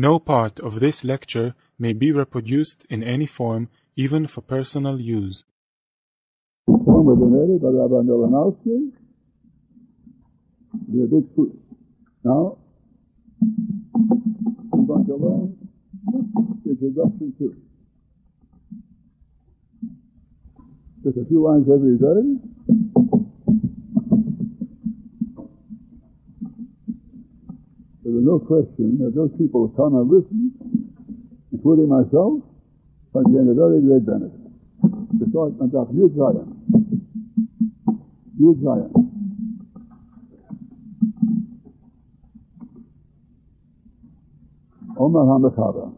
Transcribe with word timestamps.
No 0.00 0.20
part 0.20 0.60
of 0.60 0.78
this 0.78 1.02
lecture 1.02 1.56
may 1.76 1.92
be 1.92 2.12
reproduced 2.12 2.86
in 2.88 3.02
any 3.02 3.26
form, 3.26 3.68
even 3.96 4.28
for 4.28 4.42
personal 4.42 5.00
use. 5.00 5.42
Was 6.68 7.18
donated 7.18 7.60
by 7.60 7.70
Rabbi 7.70 8.06
Milanowski. 8.06 8.92
The 10.86 11.06
big 11.10 11.34
food. 11.34 11.58
Now, 12.22 12.58
going 14.86 15.06
to 15.06 15.16
learn 15.16 15.58
introduction 16.64 17.34
to. 17.40 17.56
Just 21.02 21.18
a 21.18 21.24
few 21.24 21.42
lines 21.42 21.66
every 21.68 21.98
day. 21.98 23.07
But 28.08 28.14
there's 28.14 28.24
no 28.24 28.38
question 28.38 28.96
that 29.04 29.14
those 29.14 29.30
people 29.36 29.68
come 29.76 29.94
and 29.94 30.08
listen, 30.08 30.50
including 31.52 31.90
myself, 31.90 32.40
are 33.14 33.22
getting 33.24 33.50
a 33.50 33.54
very 33.54 33.82
great 33.82 34.06
benefit. 34.06 34.48
Because 35.18 35.52
I'm 35.60 35.70
talking 35.70 35.94
huge 35.94 36.16
Zion. 36.16 36.56
Huge 38.38 38.62
Zion. 38.64 38.90
Omar 44.98 45.24
HaMechava. 45.26 45.94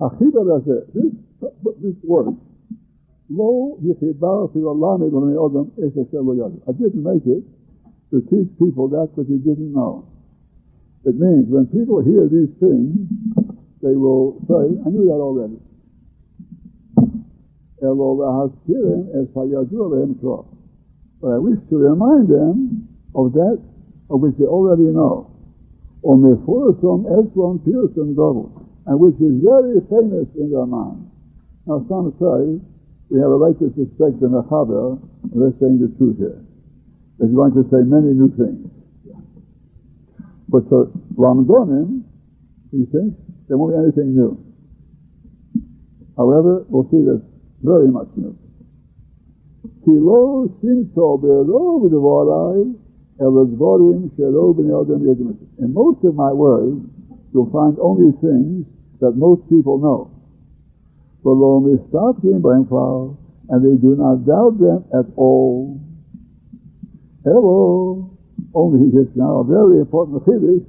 Achida 0.00 0.44
Razeh, 0.46 0.86
this, 0.94 1.12
this 1.82 1.94
word, 2.04 2.36
Lo 3.30 3.76
olami 3.76 5.10
b'nei 5.10 5.36
odom 5.36 5.70
es 5.76 5.92
I 5.96 6.72
didn't 6.72 7.02
make 7.02 7.26
it 7.26 7.44
to 8.10 8.20
teach 8.22 8.48
people 8.58 8.88
that 8.88 9.10
which 9.14 9.28
you 9.28 9.38
didn't 9.38 9.72
know. 9.72 10.04
It 11.04 11.14
means 11.18 11.48
when 11.48 11.66
people 11.66 12.00
hear 12.02 12.26
these 12.26 12.48
things, 12.58 12.96
they 13.82 13.94
will 13.94 14.40
say, 14.48 14.80
I 14.84 14.88
knew 14.88 15.04
that 15.04 15.20
already. 15.20 15.60
But 21.20 21.28
I 21.28 21.38
wish 21.38 21.58
to 21.70 21.76
remind 21.76 22.28
them 22.28 22.88
of 23.14 23.32
that 23.34 23.60
of 24.10 24.20
which 24.20 24.36
they 24.38 24.46
already 24.46 24.84
know. 24.84 25.30
Or 26.02 26.16
mefursum 26.16 27.04
eslon 27.04 27.58
pirsum 27.60 28.16
double, 28.16 28.50
and 28.86 28.98
which 28.98 29.14
is 29.20 29.42
very 29.42 29.80
famous 29.90 30.28
in 30.36 30.50
their 30.50 30.66
mind. 30.66 31.10
Now 31.66 31.84
some 31.88 32.14
say, 32.18 32.60
we 33.10 33.20
have 33.20 33.30
a 33.30 33.36
right 33.36 33.56
to 33.58 33.72
suspect 33.72 34.20
the 34.20 34.28
Mechaber, 34.28 35.00
they're 35.32 35.56
saying 35.60 35.80
the 35.80 35.88
truth 35.96 36.18
here. 36.18 36.44
They're 37.18 37.28
going 37.28 37.54
to 37.56 37.64
say 37.72 37.80
many 37.80 38.12
new 38.12 38.28
things. 38.36 38.68
But 40.48 40.68
for 40.68 40.92
Ramdonim, 41.16 42.04
he 42.70 42.84
thinks 42.92 43.16
there 43.48 43.56
won't 43.56 43.72
be 43.72 43.80
anything 43.80 44.14
new. 44.14 44.36
However, 46.16 46.64
we'll 46.68 46.88
see 46.90 47.00
this 47.00 47.20
very 47.62 47.88
much 47.88 48.08
new. 48.16 48.36
Kilo 49.84 50.48
simso 50.60 51.16
be'erov 51.20 51.88
devorai 51.88 52.76
elazvorim 53.20 54.10
shelo 54.16 54.54
b'nei 54.54 55.36
In 55.58 55.72
most 55.72 56.04
of 56.04 56.14
my 56.14 56.32
words, 56.32 56.80
you'll 57.32 57.50
find 57.50 57.78
only 57.80 58.12
things 58.20 58.66
that 59.00 59.12
most 59.16 59.48
people 59.48 59.78
know 59.78 60.17
and 61.24 62.68
flowers, 62.68 63.16
and 63.48 63.64
they 63.64 63.76
do 63.80 63.96
not 63.96 64.26
doubt 64.26 64.58
them 64.58 64.84
at 64.92 65.06
all. 65.16 65.80
Hello, 67.24 68.10
only 68.54 68.90
he 68.90 68.96
now 69.14 69.40
a 69.40 69.44
very 69.44 69.80
important 69.80 70.24
chiddush. 70.24 70.64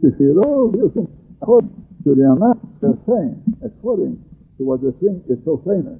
to 0.00 0.14
see 0.18 0.24
all 0.38 0.70
listen 0.70 1.08
according 1.40 1.70
to 2.04 2.14
the 2.14 2.22
amount 2.22 2.58
they're 2.80 2.98
saying, 3.06 3.42
according 3.64 4.18
to 4.58 4.64
what 4.64 4.82
they 4.82 4.90
think 4.98 5.22
is 5.28 5.38
so 5.44 5.58
famous. 5.64 5.98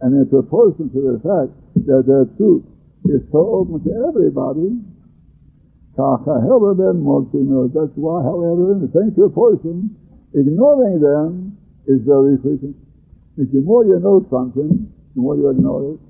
And 0.00 0.12
in 0.12 0.28
proportion 0.28 0.90
to 0.90 1.00
the 1.00 1.18
fact 1.24 1.52
that 1.86 2.04
their 2.06 2.24
truth 2.36 2.64
is 3.06 3.22
so 3.32 3.38
open 3.62 3.80
to 3.84 3.92
everybody, 4.08 4.76
that's 5.96 7.96
why, 7.96 8.20
however, 8.20 8.72
in 8.72 8.84
the 8.84 8.92
same 8.92 9.14
proportion, 9.16 9.96
ignoring 10.34 11.00
them 11.00 11.56
is 11.86 12.02
very 12.04 12.36
frequent. 12.38 12.76
If 13.38 13.52
the 13.52 13.60
more 13.60 13.84
you 13.84 13.98
know 14.00 14.26
something, 14.28 14.92
the 15.14 15.20
more 15.20 15.36
you 15.36 15.48
ignore 15.50 15.94
it. 15.94 16.00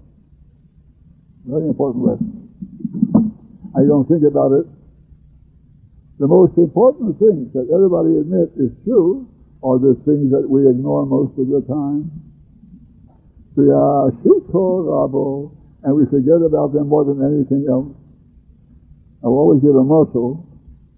Very 1.47 1.69
important 1.69 2.04
lesson. 2.04 2.48
I 3.76 3.86
don't 3.86 4.08
think 4.08 4.24
about 4.24 4.52
it. 4.52 4.66
The 6.18 6.26
most 6.26 6.56
important 6.56 7.18
things 7.18 7.53
that 7.53 7.68
everybody 7.70 8.18
admits 8.18 8.56
is 8.56 8.72
true 8.84 9.28
are 9.62 9.78
the 9.78 9.94
things 10.06 10.32
that 10.32 10.48
we 10.48 10.68
ignore 10.68 11.06
most 11.06 11.38
of 11.38 11.47
the 11.47 11.60
time. 11.68 12.10
We 13.54 13.70
are 13.70 14.10
rabo, 14.10 15.53
and 15.82 15.94
we 15.94 16.06
forget 16.06 16.42
about 16.42 16.72
them 16.72 16.88
more 16.88 17.04
than 17.04 17.22
anything 17.22 17.66
else. 17.70 17.94
I 19.22 19.28
will 19.28 19.38
always 19.38 19.62
give 19.62 19.75
a 19.75 19.84
muscle. 19.84 20.44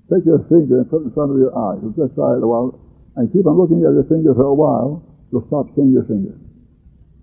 Take 0.09 0.25
your 0.25 0.41
finger 0.49 0.81
and 0.81 0.89
put 0.89 1.03
it 1.05 1.11
in 1.11 1.13
front 1.13 1.33
of 1.33 1.39
your 1.39 1.53
eye. 1.53 1.77
You'll 1.83 1.97
just 1.97 2.15
try 2.17 2.35
it 2.37 2.43
a 2.43 2.49
while. 2.49 2.79
And 3.17 3.31
keep 3.33 3.45
on 3.47 3.59
looking 3.59 3.85
at 3.85 3.93
your 3.93 4.09
finger 4.09 4.33
for 4.35 4.49
a 4.49 4.55
while. 4.55 5.05
You'll 5.31 5.47
stop 5.47 5.69
seeing 5.77 5.93
your 5.93 6.05
finger. 6.09 6.33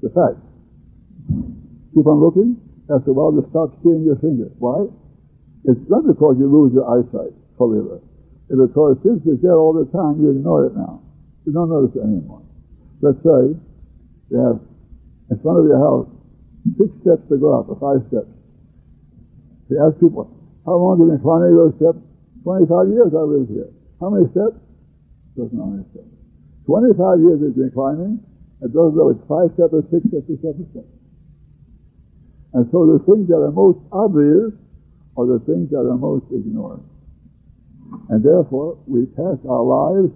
The 0.01 0.09
fact. 0.13 0.37
Keep 1.95 2.05
on 2.05 2.19
looking. 2.21 2.61
After 2.91 3.11
a 3.11 3.15
while, 3.17 3.33
you'll 3.33 3.49
stop 3.49 3.73
seeing 3.81 4.05
your 4.05 4.19
finger. 4.21 4.51
Why? 4.61 4.85
It's 5.65 5.81
not 5.89 6.05
because 6.05 6.37
you 6.37 6.45
lose 6.45 6.77
your 6.77 6.85
eyesight 6.85 7.33
fully. 7.57 7.81
It's 8.49 8.61
because 8.61 9.01
since 9.01 9.25
it's 9.25 9.41
there 9.41 9.57
all 9.57 9.73
the 9.73 9.89
time, 9.89 10.21
you 10.21 10.29
ignore 10.29 10.69
it 10.69 10.77
now. 10.77 11.01
You 11.45 11.53
don't 11.53 11.69
notice 11.69 11.97
it 11.97 12.05
anymore. 12.05 12.45
Let's 13.01 13.17
say 13.25 13.57
you 14.29 14.37
have 14.37 14.61
in 15.31 15.37
front 15.41 15.57
of 15.57 15.65
your 15.65 15.81
house 15.81 16.09
six 16.77 16.89
steps 17.01 17.25
to 17.29 17.37
go 17.37 17.57
up, 17.57 17.69
or 17.69 17.77
five 17.81 18.05
steps. 18.09 18.29
You 19.69 19.81
ask 19.81 19.97
people, 19.99 20.29
how 20.65 20.81
long 20.81 20.97
have 20.97 21.05
you 21.05 21.13
been 21.13 21.21
climbing 21.21 21.53
those 21.53 21.77
steps? 21.77 22.01
25 22.41 22.89
years 22.89 23.09
I 23.13 23.21
lived 23.21 23.53
here. 23.53 23.69
How 24.01 24.09
many 24.09 24.25
steps? 24.33 24.57
Doesn't 25.37 25.53
know 25.53 25.69
how 25.69 25.73
many 25.77 25.85
steps. 25.93 26.09
25 26.65 27.21
years 27.21 27.37
he's 27.45 27.57
been 27.57 27.73
climbing, 27.73 28.17
and 28.61 28.67
doesn't 28.73 28.97
know 28.97 29.13
it's 29.13 29.21
five 29.29 29.53
steps 29.53 29.73
or 29.77 29.85
six 29.93 30.01
steps 30.09 30.25
or 30.25 30.37
seven 30.41 30.65
steps. 30.73 30.93
And 32.57 32.65
so 32.73 32.89
the 32.89 32.97
things 33.05 33.29
that 33.29 33.37
are 33.37 33.53
most 33.53 33.77
obvious 33.93 34.53
are 35.17 35.27
the 35.29 35.41
things 35.45 35.69
that 35.69 35.85
are 35.85 35.99
most 35.99 36.25
ignored. 36.33 36.81
And 38.09 38.25
therefore, 38.25 38.81
we 38.87 39.05
pass 39.13 39.37
our 39.45 39.61
lives 39.61 40.09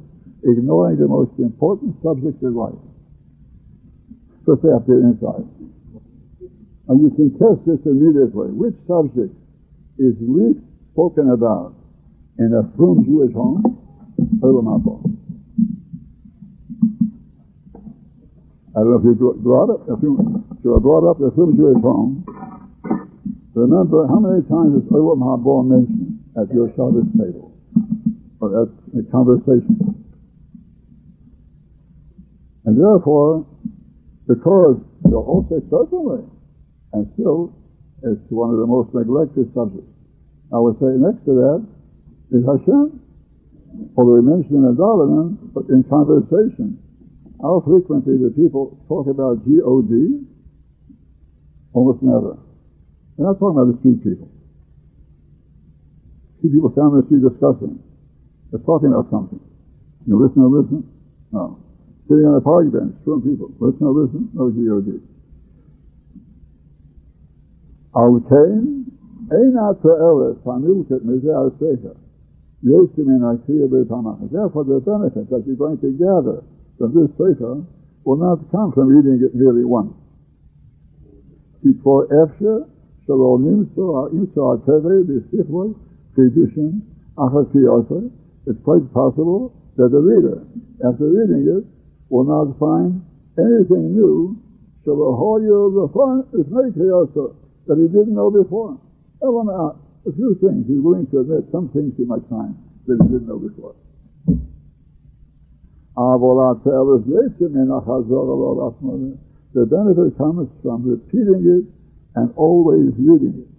ignoring 0.43 0.97
the 0.97 1.07
most 1.07 1.35
important 1.37 1.93
subject 2.01 2.41
in 2.41 2.55
life. 2.55 2.79
Let's 4.47 4.61
say 4.65 4.73
up 4.73 4.89
inside. 4.89 5.45
And 6.89 6.97
you 7.05 7.13
can 7.13 7.37
test 7.37 7.61
this 7.69 7.77
immediately. 7.85 8.49
Which 8.49 8.73
subject 8.89 9.29
is 9.99 10.15
least 10.23 10.63
spoken 10.93 11.29
about 11.31 11.75
in 12.39 12.55
a 12.55 12.63
frum 12.77 13.03
Jewish 13.03 13.33
home, 13.35 13.61
Haba. 14.39 15.03
I 18.75 18.79
don't 18.79 18.91
know 18.91 18.97
if 18.97 19.19
you 19.19 19.35
brought 19.43 19.69
up, 19.69 19.81
if 19.91 19.99
you, 20.01 20.15
if 20.55 20.63
you 20.63 20.79
brought 20.79 21.03
up 21.03 21.19
a 21.19 21.35
frum 21.35 21.57
Jewish 21.57 21.83
home, 21.83 22.23
remember 23.53 24.07
how 24.07 24.19
many 24.19 24.41
times 24.47 24.79
is 24.79 24.89
Olam 24.89 25.19
Haba 25.19 25.67
mentioned 25.67 26.23
at 26.39 26.47
your 26.55 26.69
Shabbos 26.79 27.03
table 27.19 27.51
or 28.39 28.63
at 28.63 28.69
a 28.95 29.03
conversation. 29.11 29.99
And 32.63 32.79
therefore, 32.79 33.45
because 34.27 34.77
they'll 35.03 35.27
all 35.27 35.45
certainly, 35.69 36.23
and 36.93 37.11
still 37.15 37.58
it's 38.03 38.21
one 38.29 38.51
of 38.51 38.59
the 38.59 38.67
most 38.67 38.93
neglected 38.93 39.51
subjects. 39.53 39.91
I 40.53 40.57
would 40.57 40.79
say 40.79 40.95
next 40.97 41.25
to 41.25 41.33
that 41.35 41.59
is 42.31 42.45
Hashem. 42.45 42.99
Although 43.95 44.17
we 44.17 44.25
mention 44.25 44.59
him 44.59 44.65
in 44.65 44.75
Davening, 44.75 45.37
but 45.53 45.69
in 45.69 45.83
conversation, 45.85 46.81
how 47.41 47.63
frequently 47.65 48.17
do 48.17 48.29
people 48.31 48.75
talk 48.87 49.07
about 49.07 49.45
G-O-D? 49.45 50.25
Almost 51.73 52.01
never. 52.03 52.37
They're 53.15 53.27
not 53.27 53.39
talking 53.39 53.59
about 53.59 53.71
the 53.71 53.79
street 53.79 54.03
people. 54.03 54.27
See 56.41 56.49
people 56.49 56.73
on 56.75 56.99
the 56.99 57.05
street 57.07 57.23
discussing. 57.23 57.79
They're 58.51 58.63
talking 58.65 58.89
about 58.89 59.11
something. 59.11 59.39
You 60.07 60.17
listen 60.17 60.41
or 60.41 60.49
listen? 60.49 60.83
No. 61.31 61.59
Sitting 62.09 62.25
on 62.25 62.35
a 62.35 62.41
park 62.41 62.71
bench, 62.73 62.95
from 63.05 63.21
people. 63.21 63.53
Listen 63.59 63.85
or 63.85 63.93
listen? 63.93 64.31
No 64.33 64.49
G-O-D. 64.49 64.99
Al-Kain, 67.96 68.84
Therefore, 69.30 69.74
the 74.64 74.80
benefit 74.84 75.30
that 75.30 75.42
you're 75.46 75.56
going 75.56 75.78
to 75.78 75.90
gather 75.92 76.42
from 76.78 76.94
this 76.94 77.10
sefer 77.16 77.62
will 78.04 78.16
not 78.16 78.50
come 78.50 78.72
from 78.72 78.88
reading 78.88 79.22
it 79.24 79.34
merely 79.34 79.64
once. 79.64 79.94
before 81.64 82.04
אפשר 82.04 82.58
שלא 83.06 83.38
נמצא 83.40 84.40
הטבע 84.52 84.90
בשכלו 85.08 85.72
חידושים 86.14 86.80
אחר 87.16 87.44
קיוסו, 87.44 88.00
it's 88.46 88.60
quite 88.64 88.92
possible 88.92 89.52
that 89.76 89.90
the 89.90 90.00
reader, 90.00 90.38
after 90.84 91.06
reading 91.08 91.44
it, 91.56 91.64
will 92.10 92.24
not 92.24 92.58
find 92.58 93.00
anything 93.38 93.94
new 93.96 94.34
שלא 94.84 95.16
הויו 95.16 95.86
לפני 96.32 96.72
קיוסו, 96.74 97.28
that 97.69 97.77
he 97.77 97.85
didn't 97.85 98.17
know 98.17 98.33
before. 98.33 98.81
A 99.21 100.11
few 100.15 100.33
things 100.41 100.65
he's 100.65 100.81
willing 100.81 101.05
to 101.13 101.19
admit, 101.21 101.45
some 101.51 101.69
things 101.69 101.93
he 101.95 102.03
might 102.03 102.25
find 102.29 102.57
that 102.87 102.97
he 102.97 103.07
didn't 103.13 103.27
know 103.29 103.37
before. 103.37 103.75
The 109.53 109.65
benefit 109.65 110.17
comes 110.17 110.49
from 110.63 110.87
repeating 110.87 111.45
it 111.45 111.65
and 112.15 112.33
always 112.35 112.93
reading 112.97 113.45
it. 113.45 113.49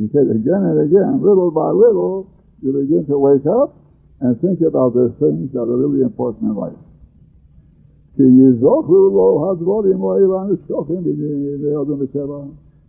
He 0.00 0.08
said 0.10 0.30
again 0.30 0.62
and 0.66 0.80
again, 0.86 1.22
little 1.22 1.50
by 1.50 1.70
little, 1.70 2.30
you 2.62 2.72
begin 2.72 3.06
to 3.06 3.18
wake 3.18 3.46
up 3.46 3.76
and 4.20 4.40
think 4.40 4.60
about 4.62 4.94
the 4.94 5.14
things 5.20 5.52
that 5.52 5.60
are 5.60 5.76
really 5.76 6.02
important 6.02 6.50
in 6.50 6.56
life. 6.56 6.74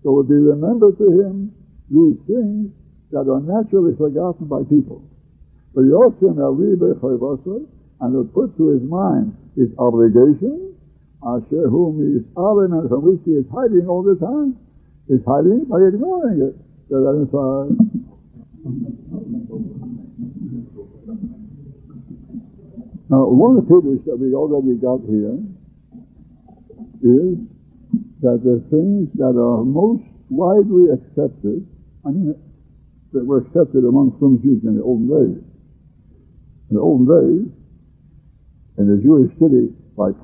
So 0.03 0.11
will 0.11 0.23
be 0.23 0.35
remembered 0.35 0.97
to 0.97 1.07
him 1.11 1.51
these 1.89 2.17
things 2.27 2.71
that 3.11 3.27
are 3.27 3.41
naturally 3.41 3.95
forgotten 3.97 4.47
by 4.47 4.63
people. 4.69 5.03
But 5.73 5.83
Yosim 5.85 6.39
and 8.01 8.13
will 8.13 8.25
put 8.25 8.55
to 8.57 8.67
his 8.69 8.81
mind 8.83 9.35
his 9.55 9.69
obligation, 9.77 10.75
Asher 11.21 11.67
whom 11.67 11.99
he 11.99 12.23
is 12.23 12.25
and 12.35 12.89
from 12.89 13.03
which 13.03 13.19
he 13.25 13.31
is 13.31 13.45
hiding 13.51 13.87
all 13.87 14.03
the 14.03 14.15
time. 14.15 14.57
Is 15.09 15.25
hiding 15.25 15.65
by 15.65 15.81
ignoring 15.81 16.39
it. 16.39 16.55
So 16.87 17.01
that 17.01 17.17
inside. 17.17 17.73
Now, 23.09 23.25
one 23.25 23.57
of 23.57 23.65
the 23.65 23.73
figures 23.73 24.05
that 24.05 24.17
we 24.17 24.35
already 24.35 24.77
got 24.77 25.01
here 25.09 25.41
is 27.01 27.39
that 28.21 28.43
the 28.43 28.59
things 28.69 29.07
that 29.15 29.39
are 29.39 29.63
most 29.63 30.03
widely 30.29 30.91
accepted, 30.91 31.65
I 32.05 32.11
mean, 32.11 32.35
that 33.13 33.25
were 33.25 33.39
accepted 33.39 33.85
among 33.85 34.17
some 34.19 34.41
Jews 34.43 34.61
in 34.63 34.75
the 34.75 34.83
olden 34.83 35.07
days. 35.07 35.43
In 36.69 36.75
the 36.75 36.81
olden 36.81 37.07
days, 37.07 37.47
in 38.77 38.85
a 38.91 38.97
Jewish 39.01 39.31
city 39.39 39.73
like 39.97 40.15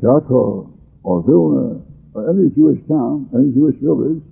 Krakow 0.00 0.72
or 1.02 1.22
Vilna 1.22 1.80
or 2.14 2.30
any 2.30 2.50
Jewish 2.50 2.80
town, 2.88 3.28
any 3.34 3.52
Jewish 3.52 3.76
village, 3.80 4.22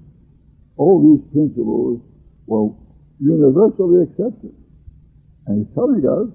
all 0.76 1.00
these 1.00 1.24
principles 1.32 2.00
were 2.46 2.72
universally 3.20 4.02
accepted. 4.02 4.52
And 5.46 5.64
he's 5.64 5.74
telling 5.74 6.04
us 6.04 6.28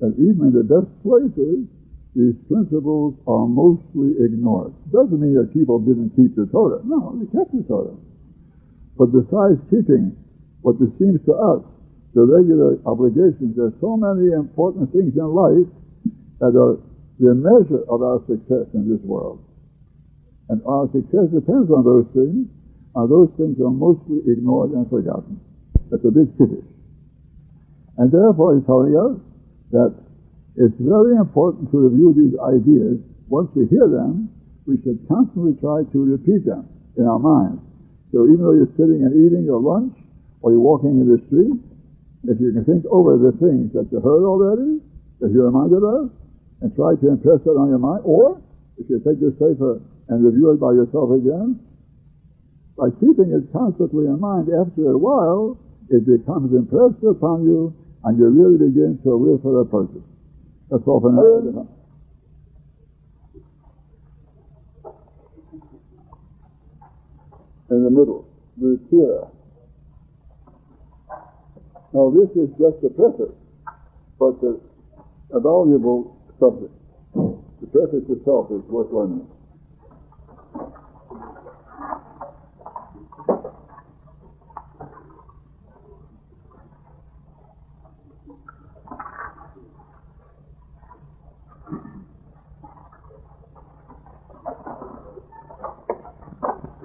that 0.00 0.12
even 0.18 0.50
in 0.50 0.52
the 0.52 0.66
best 0.66 0.90
places, 1.02 1.68
these 2.16 2.32
principles 2.48 3.12
are 3.28 3.44
mostly 3.44 4.16
ignored. 4.24 4.72
Doesn't 4.88 5.20
mean 5.20 5.36
that 5.36 5.52
people 5.52 5.76
didn't 5.84 6.16
keep 6.16 6.32
the 6.32 6.48
Torah. 6.48 6.80
No, 6.80 7.12
they 7.20 7.28
kept 7.28 7.52
the 7.52 7.60
Torah. 7.68 7.92
But 8.96 9.12
besides 9.12 9.60
keeping 9.68 10.16
what 10.64 10.80
it 10.80 10.88
seems 10.96 11.20
to 11.28 11.36
us 11.36 11.60
the 12.16 12.24
regular 12.24 12.80
obligations, 12.88 13.52
there's 13.60 13.76
so 13.84 14.00
many 14.00 14.32
important 14.32 14.88
things 14.96 15.12
in 15.12 15.28
life 15.28 15.68
that 16.40 16.56
are 16.56 16.80
the 17.20 17.36
measure 17.36 17.84
of 17.92 18.00
our 18.00 18.24
success 18.24 18.64
in 18.72 18.88
this 18.88 19.04
world. 19.04 19.44
And 20.48 20.64
our 20.64 20.88
success 20.96 21.28
depends 21.28 21.68
on 21.68 21.84
those 21.84 22.08
things, 22.16 22.48
and 22.96 23.04
those 23.12 23.28
things 23.36 23.60
are 23.60 23.68
mostly 23.68 24.24
ignored 24.24 24.72
and 24.72 24.88
forgotten. 24.88 25.36
That's 25.92 26.08
a 26.08 26.10
big 26.10 26.32
pity. 26.40 26.64
And 28.00 28.08
therefore 28.08 28.56
he's 28.56 28.64
telling 28.64 28.96
us 28.96 29.20
that 29.76 30.05
it's 30.56 30.76
very 30.80 31.16
important 31.16 31.70
to 31.70 31.76
review 31.76 32.16
these 32.16 32.32
ideas. 32.40 32.96
Once 33.28 33.52
we 33.52 33.68
hear 33.68 33.88
them, 33.88 34.32
we 34.64 34.80
should 34.80 34.98
constantly 35.04 35.52
try 35.60 35.84
to 35.92 35.98
repeat 36.00 36.48
them 36.48 36.64
in 36.96 37.04
our 37.04 37.20
minds. 37.20 37.60
So 38.12 38.24
even 38.24 38.40
though 38.40 38.56
you're 38.56 38.72
sitting 38.80 39.04
and 39.04 39.12
eating 39.12 39.44
your 39.44 39.60
lunch, 39.60 39.92
or 40.40 40.52
you're 40.52 40.64
walking 40.64 40.96
in 40.96 41.06
the 41.06 41.20
street, 41.28 41.60
if 42.24 42.40
you 42.40 42.52
can 42.56 42.64
think 42.64 42.88
over 42.88 43.20
the 43.20 43.36
things 43.36 43.72
that 43.76 43.86
you 43.92 44.00
heard 44.00 44.24
already, 44.24 44.80
that 45.20 45.30
you're 45.30 45.52
reminded 45.52 45.84
of, 45.84 46.10
and 46.64 46.72
try 46.74 46.96
to 46.96 47.06
impress 47.12 47.44
that 47.44 47.54
on 47.54 47.68
your 47.68 47.82
mind, 47.82 48.00
or 48.04 48.40
if 48.78 48.88
you 48.88 48.96
take 49.04 49.20
this 49.20 49.36
paper 49.36 49.80
and 50.08 50.24
review 50.24 50.50
it 50.52 50.60
by 50.60 50.72
yourself 50.72 51.12
again, 51.12 51.60
by 52.80 52.88
keeping 52.96 53.28
it 53.32 53.44
constantly 53.52 54.08
in 54.08 54.20
mind, 54.20 54.48
after 54.48 54.88
a 54.88 54.98
while, 54.98 55.58
it 55.92 56.04
becomes 56.04 56.52
impressed 56.52 57.04
upon 57.04 57.44
you, 57.44 57.74
and 58.04 58.18
you 58.18 58.24
really 58.28 58.56
begin 58.56 58.98
to 59.04 59.14
live 59.14 59.42
for 59.42 59.60
that 59.60 59.70
purpose. 59.70 60.04
That's 60.70 60.82
all 60.86 61.00
for 61.00 61.12
now. 61.12 61.68
In 67.68 67.84
the 67.84 67.90
middle, 67.90 68.24
the 68.56 68.78
tira. 68.90 69.28
Now 71.92 72.10
this 72.10 72.30
is 72.36 72.50
just 72.58 72.84
a 72.84 72.90
preface, 72.90 73.34
but 74.18 74.36
a 75.32 75.40
valuable 75.40 76.16
subject. 76.38 76.72
The 77.14 77.66
preface 77.72 78.04
itself 78.08 78.50
is 78.50 78.62
worth 78.68 78.92
learning. 78.92 79.26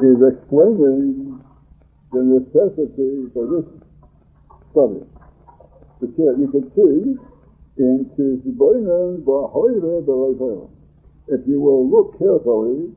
Is 0.03 0.21
explaining 0.33 1.41
the 2.11 2.23
necessity 2.23 3.27
for 3.33 3.47
this 3.47 3.65
study. 4.71 5.05
You 6.01 6.49
can 6.51 6.71
see 6.75 7.17
in 7.77 8.11
if 11.27 11.47
you 11.47 11.61
will 11.61 11.89
look 11.89 12.19
carefully 12.19 12.91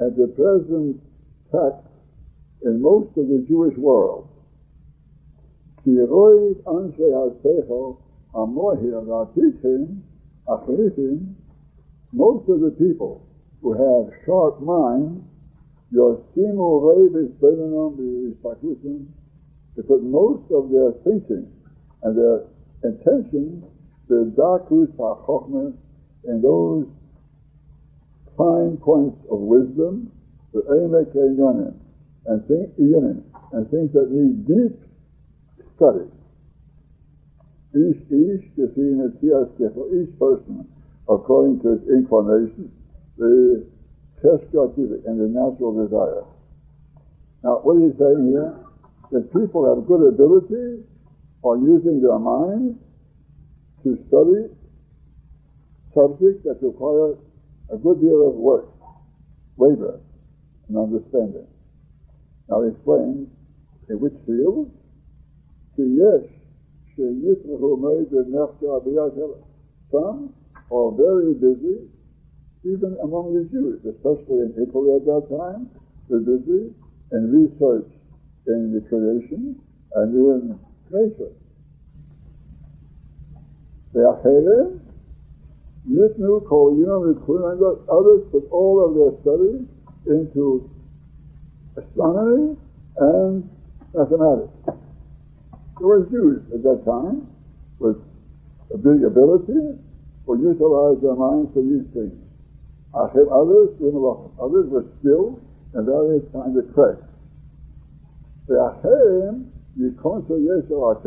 at 0.00 0.16
the 0.16 0.26
present 0.36 1.00
text 1.50 1.88
in 2.64 2.82
most 2.82 3.16
of 3.16 3.28
the 3.28 3.44
Jewish 3.48 3.76
world, 3.78 4.28
most 12.12 12.48
of 12.48 12.60
the 12.60 12.70
people 12.78 13.26
who 13.62 13.72
have 13.72 14.12
sharp 14.26 14.60
minds, 14.60 15.24
because 19.76 20.00
most 20.02 20.50
of 20.52 20.70
their 20.70 20.92
thinking 21.04 21.52
and 22.02 22.16
their 22.16 22.44
intention 22.84 23.62
the 24.08 24.32
dakus 24.36 24.90
ha'chochmah 24.96 25.72
and 26.24 26.44
those 26.44 26.86
fine 28.36 28.76
points 28.76 29.18
of 29.30 29.38
wisdom, 29.38 30.10
the 30.52 30.60
yonim, 30.60 31.74
and 32.26 32.46
things, 32.46 32.68
and 33.52 33.70
things 33.70 33.92
that 33.92 34.10
need 34.10 34.46
deep 34.46 34.78
study. 35.76 36.06
Each, 37.74 38.02
each, 38.12 38.44
each 38.58 40.18
person, 40.18 40.68
according 41.08 41.60
to 41.62 41.72
its 41.72 41.88
inclination, 41.88 42.70
the 43.16 43.66
teshkativik 44.22 45.06
and 45.06 45.20
the 45.20 45.28
natural 45.28 45.72
desire. 45.84 46.24
Now, 47.42 47.60
what 47.62 47.74
you 47.74 47.94
saying 47.98 48.30
here? 48.30 48.54
That 49.10 49.32
people 49.32 49.68
have 49.68 49.86
good 49.86 50.08
ability 50.08 50.84
on 51.42 51.64
using 51.64 52.00
their 52.00 52.18
minds 52.18 52.78
to 53.84 53.98
study 54.08 54.48
subjects 55.92 56.44
that 56.44 56.58
require 56.62 57.14
a 57.70 57.76
good 57.76 58.00
deal 58.00 58.26
of 58.26 58.34
work, 58.34 58.68
labor, 59.58 60.00
and 60.68 60.78
understanding. 60.78 61.46
Now 62.48 62.62
he 62.62 62.70
explains 62.70 63.28
in 63.88 64.00
which 64.00 64.14
field? 64.26 64.70
Yes, 65.76 66.22
some 69.90 70.34
are 70.70 70.92
very 70.92 71.34
busy, 71.34 71.88
even 72.63 72.97
among 73.03 73.33
the 73.33 73.45
Jews, 73.51 73.79
especially 73.85 74.43
in 74.43 74.53
Italy 74.57 74.95
at 74.95 75.05
that 75.05 75.25
time. 75.31 75.69
They're 76.09 76.19
busy 76.19 76.73
in 77.11 77.21
research 77.31 77.87
in 78.47 78.73
the 78.73 78.81
creation 78.89 79.59
and 79.95 80.09
in 80.15 80.59
nature. 80.91 81.33
ואחרים 83.93 84.77
ניתנו 85.85 86.45
כל 86.45 86.73
יום 86.77 87.03
and 87.07 87.63
others 87.89 88.21
put 88.31 88.43
all 88.51 88.83
of 88.85 88.93
their 88.95 89.13
studies 89.21 89.65
into 90.05 90.69
astronomy 91.77 92.55
and 92.97 93.49
mathematics. 93.93 94.51
There 95.79 95.87
were 95.87 96.05
Jews 96.11 96.41
at 96.53 96.63
that 96.63 96.83
time 96.85 97.27
with 97.79 97.97
a 98.73 98.77
big 98.77 99.03
ability 99.03 99.77
who 100.25 100.41
utilized 100.41 101.01
their 101.01 101.15
minds 101.15 101.53
for 101.53 101.61
these 101.61 101.87
things. 101.93 102.27
Others, 102.94 103.28
others 103.32 104.68
were 104.68 104.84
skilled 105.00 105.40
in 105.74 105.86
various 105.86 106.24
kinds 106.32 106.56
of 106.58 106.74
crafts. 106.74 107.08
The 108.48 108.60
Achim, 108.60 109.50
the 109.76 109.96
Konsul 110.02 110.44
Yeshua 110.44 111.00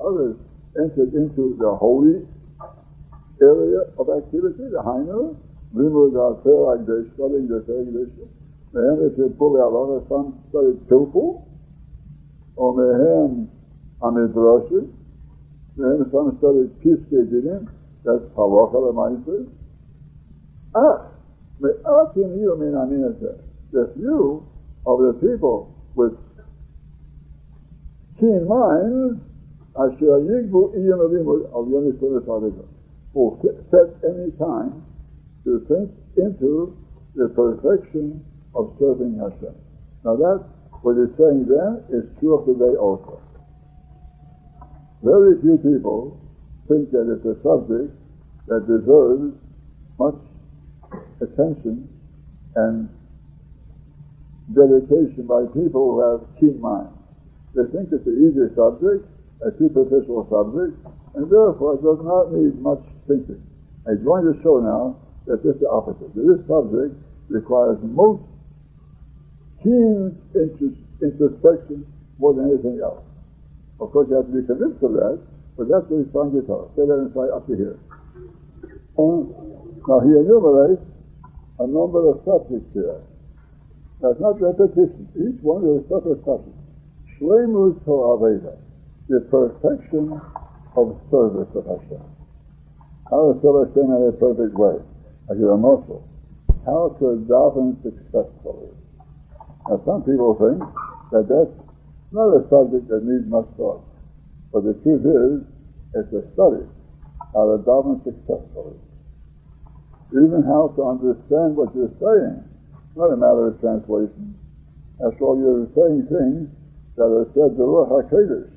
others 0.00 0.36
entered 0.76 1.14
into 1.14 1.56
the 1.58 1.74
holy 1.76 2.26
area 3.40 3.80
of 3.98 4.10
activity, 4.10 4.68
the 4.70 4.82
Hainu, 4.82 5.36
Limud 5.74 6.16
al 6.18 6.42
Agdesh, 6.42 7.14
studying 7.14 7.46
the 7.46 7.60
Agdesh. 7.62 8.10
Then 8.72 8.98
if 9.02 9.18
you 9.18 9.34
pull 9.38 9.54
out 9.62 9.72
other 9.72 10.02
some 10.08 10.42
studied 10.50 10.80
Pilpul, 10.88 11.46
or 12.56 12.74
Mehem 12.74 13.48
Amidrashim, 14.02 14.90
then 15.76 16.10
some 16.10 16.36
studied 16.38 16.70
Piske 16.82 17.30
Dinim, 17.30 17.68
that's 18.04 18.24
Halacha 18.34 18.74
Lemaisa. 18.74 19.46
Ah, 20.74 21.06
Me'atim 21.60 22.40
you 22.40 22.56
min 22.58 22.72
aminata. 22.72 23.38
The 23.72 23.92
few 23.96 24.46
of 24.86 24.98
the 24.98 25.12
people 25.20 25.74
with 25.94 26.12
keen 28.18 28.48
minds, 28.48 29.20
Asher 29.76 30.20
Yigbu 30.24 30.74
Iyam 30.74 31.00
Avimud 31.04 31.52
al 31.52 31.64
Yonis 31.66 32.00
will 33.12 33.38
set 33.70 34.10
any 34.10 34.30
time 34.32 34.84
to 35.44 35.64
think 35.68 35.90
into 36.16 36.76
the 37.14 37.28
perfection 37.28 38.24
of 38.54 38.74
serving 38.78 39.18
Hashem. 39.18 39.54
Now 40.04 40.16
that, 40.16 40.44
what 40.82 40.96
he's 40.96 41.14
saying 41.18 41.46
then, 41.46 41.84
is 41.90 42.04
true 42.18 42.38
of 42.38 42.46
today 42.46 42.76
also. 42.76 43.20
Very 45.02 45.40
few 45.40 45.56
people 45.58 46.20
think 46.68 46.90
that 46.92 47.08
it's 47.08 47.24
a 47.24 47.36
subject 47.42 47.92
that 48.48 48.66
deserves 48.66 49.34
much 49.98 50.16
attention 51.20 51.88
and 52.56 52.88
dedication 54.54 55.26
by 55.26 55.46
people 55.54 55.94
who 55.94 56.00
have 56.02 56.20
keen 56.40 56.60
minds. 56.60 56.96
They 57.54 57.66
think 57.70 57.90
it's 57.92 58.06
an 58.06 58.18
easy 58.18 58.50
subject, 58.54 59.06
a 59.42 59.50
superficial 59.58 60.26
subject, 60.30 60.74
and 61.14 61.30
therefore 61.30 61.74
it 61.78 61.82
does 61.82 62.02
not 62.02 62.32
need 62.32 62.58
much 62.62 62.82
thinking. 63.06 63.42
I'm 63.86 64.04
going 64.04 64.26
to 64.26 64.34
show 64.42 64.60
now 64.60 64.96
that 65.26 65.42
it's 65.42 65.60
the 65.60 65.70
opposite. 65.70 66.14
That 66.14 66.26
this 66.26 66.42
subject 66.46 66.94
requires 67.28 67.78
most 67.82 68.22
keen 69.62 70.18
introspection 71.00 71.86
more 72.18 72.34
than 72.34 72.50
anything 72.50 72.80
else. 72.82 73.02
Of 73.80 73.92
course, 73.92 74.08
you 74.10 74.16
have 74.16 74.26
to 74.26 74.32
be 74.32 74.46
convinced 74.46 74.82
of 74.82 74.92
that, 74.92 75.18
but 75.56 75.68
that's 75.68 75.86
what 75.88 76.04
he's 76.04 76.12
trying 76.12 76.32
to 76.36 76.42
tell 76.46 76.68
us. 76.68 76.70
Say 76.76 76.84
that 76.86 76.98
inside 77.08 77.30
up 77.32 77.46
to 77.46 77.54
here. 77.56 77.78
And 78.98 79.49
now 79.86 80.00
he 80.00 80.10
enumerates 80.10 80.82
a 81.58 81.66
number 81.66 82.08
of 82.08 82.24
subjects 82.24 82.68
here. 82.72 83.00
That's 84.00 84.18
not 84.20 84.40
repetition. 84.40 85.08
Each 85.12 85.40
one 85.44 85.64
is 85.64 85.84
a 85.84 85.88
separate 85.92 86.24
subject. 86.24 86.56
Shlemus 87.20 87.76
Aveda, 87.84 88.56
the 89.08 89.20
perfection 89.28 90.20
of 90.76 90.96
service 91.10 91.52
of 91.54 91.66
Hashem. 91.66 92.00
How 93.10 93.32
to 93.32 93.40
serve 93.42 93.68
Hashem 93.68 93.90
in 93.92 94.08
a 94.08 94.12
perfect 94.16 94.54
way, 94.56 94.80
like 95.28 95.38
a 95.38 95.56
muscle. 95.56 96.06
How 96.64 96.96
to 96.98 97.20
daven 97.28 97.76
successfully. 97.82 98.72
Now, 99.68 99.82
some 99.84 100.02
people 100.02 100.32
think 100.40 100.64
that 101.12 101.28
that's 101.28 101.56
not 102.12 102.32
a 102.32 102.48
subject 102.48 102.88
that 102.88 103.04
needs 103.04 103.28
much 103.28 103.46
thought. 103.56 103.84
But 104.52 104.64
the 104.64 104.74
truth 104.82 105.04
is, 105.04 105.46
it's 105.94 106.12
a 106.12 106.24
study 106.32 106.64
how 107.34 107.52
to 107.52 107.62
daven 107.62 108.02
successfully. 108.02 108.78
Even 110.12 110.42
how 110.42 110.74
to 110.74 110.82
understand 110.90 111.54
what 111.54 111.70
you're 111.74 111.94
saying. 112.02 112.42
It's 112.42 112.96
not 112.98 113.14
a 113.14 113.16
matter 113.16 113.54
of 113.54 113.60
translation. 113.60 114.34
After 114.98 115.22
all, 115.22 115.38
you're 115.38 115.70
saying 115.78 116.10
things 116.10 116.50
that 116.98 117.06
are 117.06 117.30
said 117.32 117.54
to 117.54 117.62
Ruach 117.62 118.10
HaKodesh, 118.10 118.50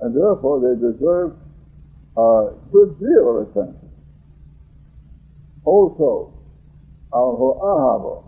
and 0.00 0.16
therefore 0.16 0.64
they 0.64 0.74
deserve 0.80 1.36
a 2.16 2.56
good 2.72 2.98
deal 2.98 3.24
of 3.30 3.36
attention. 3.48 3.90
Also, 5.64 6.32
al 7.12 8.24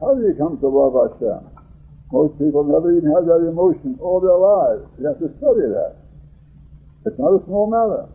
How 0.00 0.14
do 0.14 0.22
you 0.22 0.34
come 0.38 0.58
to 0.58 0.68
love 0.68 0.96
Hashem? 0.96 1.54
Most 2.10 2.38
people 2.38 2.64
never 2.64 2.96
even 2.96 3.10
have 3.12 3.26
that 3.26 3.46
emotion 3.46 3.98
all 4.00 4.20
their 4.20 4.38
lives. 4.38 4.88
You 4.98 5.06
have 5.06 5.18
to 5.18 5.28
study 5.38 5.66
that. 5.70 5.96
It's 7.06 7.18
not 7.18 7.36
a 7.36 7.44
small 7.44 7.68
matter. 7.68 8.08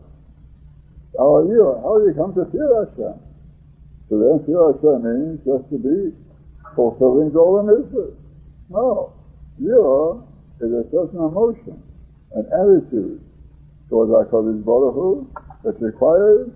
How 1.16 1.36
are 1.36 1.46
you? 1.46 1.78
How 1.82 1.98
do 1.98 2.10
you 2.10 2.14
come 2.14 2.34
to 2.34 2.44
fear 2.50 2.68
Hashem? 2.84 3.29
To 4.10 4.18
Hashem 4.18 5.06
means 5.06 5.38
just 5.46 5.70
to 5.70 5.78
be 5.78 6.10
fulfilling 6.74 7.30
all 7.38 7.62
the 7.62 7.70
mitzvahs. 7.70 8.18
No. 8.68 9.14
Fear 9.54 10.18
is 10.66 10.72
a 10.74 10.90
certain 10.90 11.22
emotion, 11.22 11.78
an 12.34 12.46
attitude 12.50 13.22
towards 13.88 14.10
HaKadosh 14.10 14.64
Baruch 14.64 14.94
Hu 14.94 15.30
that 15.62 15.80
requires 15.80 16.50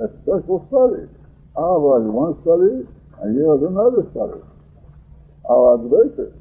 a 0.00 0.08
special 0.24 0.64
study. 0.72 1.04
Ava 1.60 2.00
is 2.00 2.08
one 2.08 2.40
study, 2.40 2.88
and 3.20 3.36
here 3.36 3.52
is 3.52 3.62
another 3.68 4.08
study. 4.16 4.40
Our 5.44 5.76
advocate. 5.76 6.32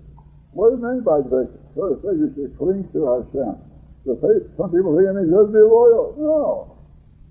What 0.55 0.71
do 0.71 0.79
you 0.79 0.83
mean 0.83 1.03
by 1.03 1.19
advocate? 1.19 1.59
So 1.75 1.91
it 1.91 1.99
says 2.07 2.15
you 2.23 2.31
should 2.39 2.57
cling 2.57 2.87
to 2.95 2.99
Hashem. 3.19 3.59
The 4.07 4.15
faith, 4.23 4.47
some 4.55 4.71
people 4.71 4.95
think 4.95 5.11
it 5.11 5.15
means 5.15 5.27
just 5.27 5.51
be 5.51 5.59
loyal. 5.59 6.15
No. 6.15 6.77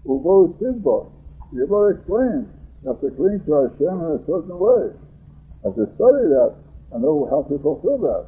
Ubo 0.04 0.52
Sidbo. 0.60 1.08
You 1.52 1.64
better 1.64 1.96
explain. 1.96 2.60
Have 2.86 3.00
to 3.00 3.10
cling 3.14 3.38
to 3.46 3.52
Hashem 3.62 3.94
in 3.94 4.10
a 4.18 4.22
certain 4.26 4.58
way. 4.58 4.90
You 4.90 5.70
have 5.70 5.76
to 5.78 5.86
study 5.94 6.26
that 6.34 6.54
and 6.90 7.02
know 7.02 7.30
how 7.30 7.46
to 7.46 7.54
fulfill 7.62 7.98
that. 7.98 8.26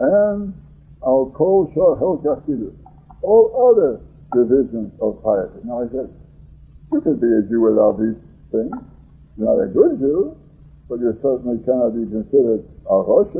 And 0.00 0.52
our 1.00 1.32
kol 1.32 1.70
shor 1.72 1.96
all 3.22 3.72
other 3.72 4.00
divisions 4.36 4.92
of 5.00 5.22
piety. 5.24 5.64
Now 5.64 5.82
I 5.82 5.88
said, 5.88 6.12
you 6.92 7.00
could 7.00 7.20
be 7.20 7.32
a 7.32 7.42
Jew 7.48 7.62
without 7.64 7.96
these 7.96 8.20
things. 8.52 8.76
You're 9.38 9.48
not 9.48 9.64
a 9.64 9.68
good 9.72 9.98
Jew, 9.98 10.36
but 10.88 11.00
you 11.00 11.16
certainly 11.22 11.64
cannot 11.64 11.96
be 11.96 12.04
considered 12.04 12.68
a 12.90 12.94
Rosh. 12.94 13.32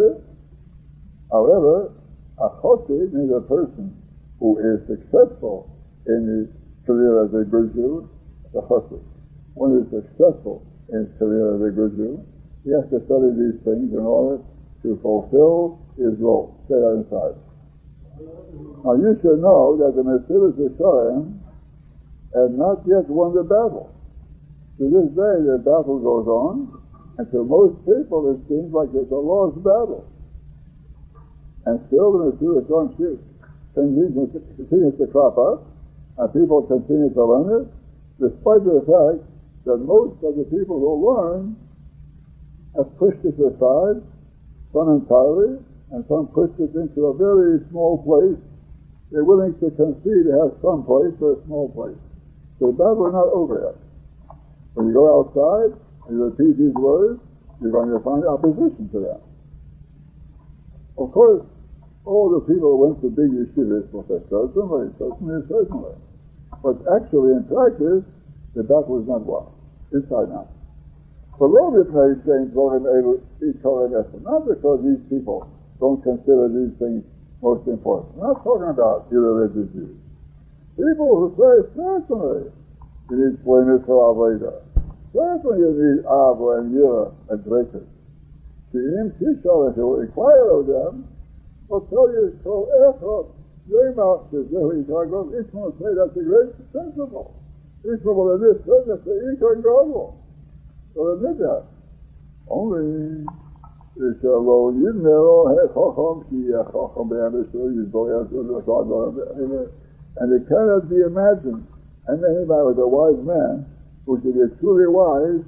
However, 1.30 1.92
a 2.38 2.48
Chosi 2.64 3.12
means 3.12 3.32
a 3.36 3.40
person 3.40 4.00
who 4.40 4.58
is 4.58 4.80
successful 4.88 5.70
in 6.06 6.24
his 6.24 6.86
career 6.86 7.24
as 7.24 7.34
a 7.34 7.44
good 7.44 7.74
Jew, 7.74 8.08
a 8.54 8.62
Chosi. 8.62 9.13
One 9.54 9.78
is 9.78 9.86
successful 9.90 10.66
in 10.90 11.06
his 11.06 11.18
career 11.18 11.54
as 11.54 11.62
a 11.62 11.70
good 11.70 11.96
Jew, 11.96 12.20
he 12.64 12.70
has 12.72 12.84
to 12.90 12.98
study 13.06 13.30
these 13.36 13.60
things 13.64 13.92
in 13.92 14.04
order 14.04 14.42
to 14.82 14.98
fulfill 15.00 15.80
his 15.96 16.18
role. 16.18 16.56
Say 16.68 16.74
that 16.74 17.04
inside. 17.04 17.36
Now 18.84 18.94
you 18.94 19.16
should 19.22 19.40
know 19.40 19.76
that 19.78 19.94
the 19.96 20.02
Mesilas 20.02 20.56
Yesharim 20.56 21.40
have 22.34 22.52
not 22.52 22.82
yet 22.86 23.08
won 23.08 23.34
the 23.34 23.42
battle. 23.42 23.92
To 24.78 24.84
this 24.90 25.08
day, 25.14 25.36
the 25.46 25.62
battle 25.62 26.00
goes 26.02 26.26
on, 26.26 26.82
and 27.18 27.30
to 27.30 27.44
most 27.44 27.78
people, 27.86 28.26
it 28.34 28.42
seems 28.48 28.72
like 28.74 28.90
it's 28.92 29.10
a 29.10 29.14
lost 29.14 29.56
battle. 29.62 30.04
And 31.66 31.80
still, 31.86 32.12
the 32.12 32.32
Mesilas 32.32 32.66
Yesharim 32.66 33.22
continues 33.74 34.98
to 34.98 35.06
crop 35.08 35.38
up, 35.38 35.66
and 36.18 36.32
people 36.32 36.62
continue 36.62 37.12
to 37.14 37.24
learn 37.24 37.62
it, 37.62 37.68
despite 38.20 38.64
the 38.64 38.82
fact 38.82 39.33
that 39.64 39.78
most 39.78 40.20
of 40.22 40.36
the 40.36 40.44
people 40.44 40.78
who 40.78 40.92
learn 41.08 41.56
have 42.76 42.90
pushed 42.98 43.24
it 43.24 43.38
aside, 43.40 44.02
some 44.72 44.88
entirely, 44.90 45.58
and 45.92 46.04
some 46.08 46.26
pushed 46.34 46.58
it 46.58 46.74
into 46.74 47.06
a 47.06 47.14
very 47.16 47.62
small 47.70 48.02
place. 48.02 48.40
They're 49.12 49.24
willing 49.24 49.54
to 49.60 49.70
concede 49.78 50.26
to 50.26 50.34
have 50.42 50.58
some 50.60 50.82
place 50.84 51.14
for 51.18 51.38
a 51.38 51.44
small 51.46 51.70
place. 51.70 51.96
So 52.58 52.72
battle 52.72 53.06
is 53.08 53.14
not 53.14 53.30
over 53.30 53.72
yet. 53.72 53.78
When 54.74 54.88
you 54.88 54.94
go 54.94 55.22
outside 55.22 55.78
and 56.08 56.18
you 56.18 56.24
repeat 56.24 56.58
these 56.58 56.74
words, 56.74 57.20
you're 57.62 57.70
going 57.70 57.94
to 57.94 58.02
find 58.02 58.26
opposition 58.26 58.90
to 58.90 58.98
them. 59.00 59.20
Of 60.98 61.12
course, 61.12 61.46
all 62.04 62.28
the 62.28 62.42
people 62.42 62.76
went 62.78 63.00
to 63.02 63.08
big 63.08 63.30
yeshivas 63.30 63.90
will 63.92 64.04
say, 64.10 64.20
certainly, 64.28 64.90
certainly, 64.98 65.40
certainly. 65.48 65.94
But 66.62 66.82
actually, 66.90 67.38
in 67.38 67.46
practice, 67.46 68.04
the 68.54 68.62
battle 68.62 69.00
is 69.00 69.06
not 69.08 69.22
won 69.22 69.53
inside 69.94 70.34
out. 70.34 70.50
The 71.38 71.46
Lord 71.46 71.74
replied, 71.74 72.22
James, 72.26 72.54
Rohan, 72.54 72.86
Abel, 72.86 73.18
Esau, 73.42 73.86
and 73.86 73.94
Esther. 73.94 74.22
Not 74.22 74.46
because 74.46 74.82
these 74.86 75.02
people 75.10 75.50
don't 75.78 76.02
consider 76.02 76.46
these 76.50 76.74
things 76.78 77.02
most 77.42 77.66
important. 77.66 78.14
I'm 78.18 78.34
not 78.34 78.42
talking 78.42 78.70
about 78.70 79.10
irreligious 79.10 79.70
Jews. 79.74 79.98
People 80.78 81.10
who 81.18 81.26
say, 81.38 81.54
certainly, 81.74 82.50
you 83.10 83.16
need 83.18 83.42
blameless 83.42 83.82
for 83.86 84.14
Aveda. 84.14 84.62
Certainly 85.14 85.58
you 85.58 85.70
need 85.74 86.00
Abba 86.06 86.46
and 86.62 86.74
Yura 86.74 87.10
and 87.30 87.38
Jacob. 87.42 87.86
he 88.74 89.30
shall 89.42 89.70
if 89.70 89.76
you 89.76 90.02
inquire 90.02 90.50
of 90.50 90.66
them, 90.66 91.06
will 91.68 91.86
tell 91.90 92.10
you, 92.10 92.38
so 92.42 92.66
Ethel, 92.90 93.34
Yemot, 93.70 94.30
Zehu, 94.30 94.82
Yitagov, 94.82 95.34
Ishmael 95.34 95.74
say 95.78 95.90
that's 95.94 96.16
a 96.16 96.22
great 96.22 96.72
principle. 96.72 97.43
Hiçbir 97.84 98.02
problemi 98.02 98.58
sözleşme 98.66 99.12
ilk 99.14 99.42
önce 99.42 99.68
o. 99.70 100.10
Öyle 100.96 101.30
ne 101.30 101.38
der? 101.38 101.62
Onun 102.48 103.26
İnşallah 103.96 104.74
yirmiyor 104.74 105.50
he 105.50 105.72
kalkam 105.74 106.20
ki 106.20 106.36
ya 106.36 106.64
kalkam 106.64 107.10
beğenmiş 107.10 107.54
o 107.54 107.68
yüz 107.68 107.92
dolar 107.92 108.24
the 108.30 108.66
sağlar. 108.66 109.08
And 110.20 110.32
it 110.32 110.48
cannot 110.48 110.90
be 110.90 110.96
imagined. 110.96 111.62
And 112.06 112.22
anybody 112.22 112.68
with 112.68 112.78
a 112.78 112.88
wise 112.88 113.22
man, 113.24 113.64
who 114.06 114.20
should 114.20 114.34
be 114.34 114.48
truly 114.60 114.86
wise, 114.86 115.42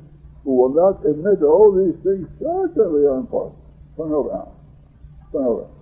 who 0.45 0.53
will 0.57 0.75
not 0.75 1.05
admit 1.05 1.43
all 1.43 1.73
these 1.73 1.97
things 2.03 2.27
certainly 2.39 3.07
are 3.07 3.19
impossible. 3.19 3.57
Turn 3.97 4.13
around. 4.13 4.53
Turn 5.33 5.45
around. 5.45 5.77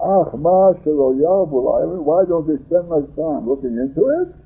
Ah, 0.00 0.36
Marshal 0.36 1.14
Yahweh, 1.14 2.02
why 2.02 2.24
don't 2.24 2.46
they 2.46 2.58
spend 2.66 2.88
much 2.88 3.06
time 3.16 3.48
looking 3.48 3.78
into 3.78 4.02
it? 4.20 4.41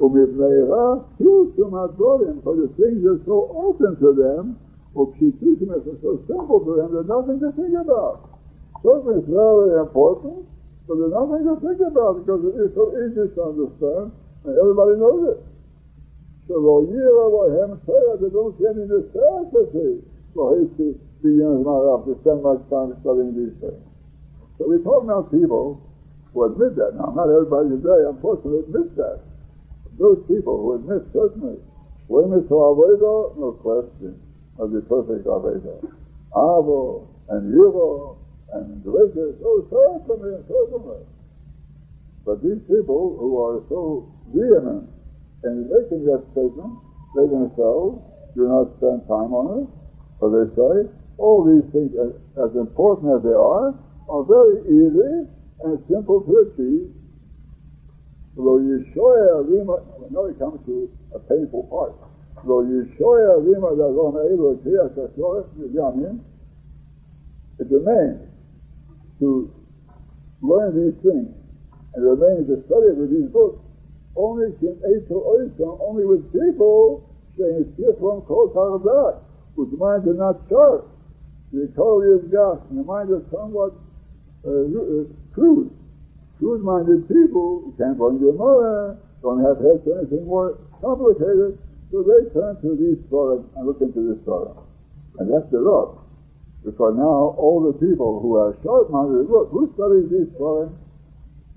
Umivneha, 0.00 1.04
Hilsum 1.18 1.74
Adorim, 1.74 2.42
for 2.42 2.54
the 2.54 2.68
things 2.78 3.02
are 3.04 3.18
so 3.26 3.50
open 3.54 3.98
to 3.98 4.14
them, 4.14 4.58
Ukshitushim 4.94 5.70
is 5.74 5.98
so 6.02 6.22
simple 6.26 6.62
to 6.62 6.78
them, 6.78 6.94
there's 6.94 7.10
nothing 7.10 7.38
to 7.42 7.50
think 7.58 7.74
about. 7.74 8.30
Something 8.82 9.18
is 9.18 9.26
very 9.26 9.78
important, 9.82 10.46
but 10.86 11.02
there's 11.02 11.12
nothing 11.12 11.42
to 11.50 11.54
think 11.58 11.80
about 11.82 12.22
because 12.22 12.46
it 12.46 12.56
is 12.62 12.70
so 12.78 12.94
easy 12.94 13.26
to 13.26 13.40
understand, 13.42 14.14
and 14.46 14.54
everybody 14.54 14.94
knows 15.02 15.34
it. 15.34 15.40
So 16.48 16.56
Royira 16.64 17.28
Lohem 17.28 17.76
that 17.84 18.18
they 18.24 18.32
don't 18.32 18.56
see 18.56 18.64
any 18.64 18.88
necessity 18.88 20.00
for 20.32 20.56
him 20.56 20.72
to 20.80 20.96
be 21.20 21.36
young 21.36 21.60
enough 21.60 22.08
to 22.08 22.16
spend 22.24 22.40
much 22.40 22.64
time 22.72 22.96
studying 23.04 23.36
these 23.36 23.52
things. 23.60 23.84
So 24.56 24.64
we 24.64 24.80
talk 24.80 25.04
about 25.04 25.28
people 25.30 25.84
who 26.32 26.48
admit 26.48 26.76
that. 26.80 26.96
Now, 26.96 27.12
not 27.12 27.28
everybody 27.28 27.76
today, 27.76 28.08
unfortunately, 28.08 28.64
admits 28.64 28.96
that. 28.96 29.27
Those 29.98 30.22
people 30.28 30.62
who 30.62 30.74
admit, 30.78 31.10
certainly, 31.12 31.58
to 32.08 32.54
Aveda, 32.54 33.36
no 33.36 33.52
question, 33.60 34.14
of 34.58 34.70
the 34.70 34.80
perfect 34.82 35.26
Aveda. 35.26 35.92
Avo 36.32 37.06
and 37.28 37.52
Yivo 37.52 38.16
and 38.54 38.84
religious, 38.84 39.36
oh, 39.44 39.66
certainly, 39.68 40.38
certainly. 40.48 41.04
But 42.24 42.42
these 42.42 42.60
people 42.68 43.16
who 43.18 43.42
are 43.42 43.62
so 43.68 44.08
vehement 44.32 44.88
in 45.44 45.68
making 45.68 46.04
that 46.06 46.24
statement, 46.32 46.78
they 47.16 47.26
themselves 47.26 48.00
do 48.36 48.48
not 48.48 48.76
spend 48.78 49.02
time 49.08 49.32
on 49.34 49.64
it, 49.64 49.68
or 50.20 50.30
they 50.30 50.46
say, 50.54 50.92
all 51.18 51.42
these 51.42 51.66
things, 51.72 51.90
as, 51.98 52.14
as 52.38 52.56
important 52.56 53.16
as 53.18 53.22
they 53.26 53.34
are, 53.34 53.74
are 54.08 54.24
very 54.24 54.62
easy 54.70 55.26
and 55.64 55.78
simple 55.90 56.22
to 56.22 56.32
achieve. 56.46 56.94
Though 58.38 58.62
Yeshoya 58.62 59.42
Rima, 59.50 59.82
now 60.14 60.26
it 60.26 60.38
comes 60.38 60.62
to 60.66 60.88
a 61.12 61.18
painful 61.18 61.66
part. 61.66 61.90
Though 62.46 62.62
Yeshoya 62.62 63.42
Rima 63.42 63.74
Dazon 63.74 64.14
Elo 64.14 64.54
it 67.58 67.66
remains 67.68 68.20
to 69.18 69.52
learn 70.40 70.70
these 70.78 70.94
things 71.02 71.34
and 71.94 72.04
remains 72.06 72.46
to 72.46 72.62
study 72.70 72.94
with 72.94 73.10
these 73.10 73.28
books 73.32 73.58
only 74.14 74.52
can 74.60 74.78
only 75.82 76.06
with 76.06 76.32
people 76.32 77.10
saying 77.36 77.74
Sifron 77.74 78.24
Kol 78.24 78.54
Taradat, 78.54 79.18
whose 79.56 79.76
minds 79.76 80.06
are 80.06 80.14
not 80.14 80.36
sharp. 80.48 80.86
The 81.52 81.72
Kol 81.74 82.02
is 82.02 82.22
Gas, 82.30 82.58
the 82.70 82.84
mind 82.84 83.10
is 83.10 83.22
somewhat 83.32 83.74
uh, 84.46 84.50
uh, 84.50 85.04
crude. 85.34 85.74
Crude-minded 86.38 87.08
people 87.08 87.74
can't 87.78 87.98
run 87.98 88.22
your 88.22 88.34
mother, 88.34 88.98
don't 89.22 89.42
have 89.42 89.58
heads 89.58 89.82
for 89.82 89.98
anything 89.98 90.26
more 90.26 90.58
complicated, 90.80 91.58
so 91.90 92.06
they 92.06 92.30
turn 92.30 92.54
to 92.62 92.78
these 92.78 93.02
Torah 93.10 93.42
and 93.42 93.66
look 93.66 93.82
into 93.82 94.14
this 94.14 94.22
Torah. 94.24 94.54
And 95.18 95.26
that's 95.26 95.50
the 95.50 95.58
rub. 95.58 95.98
Because 96.62 96.94
now 96.94 97.34
all 97.34 97.62
the 97.66 97.74
people 97.82 98.22
who 98.22 98.38
are 98.38 98.54
sharp-minded, 98.62 99.26
look, 99.26 99.50
who 99.50 99.66
studies 99.74 100.06
these 100.10 100.30
Torah? 100.38 100.70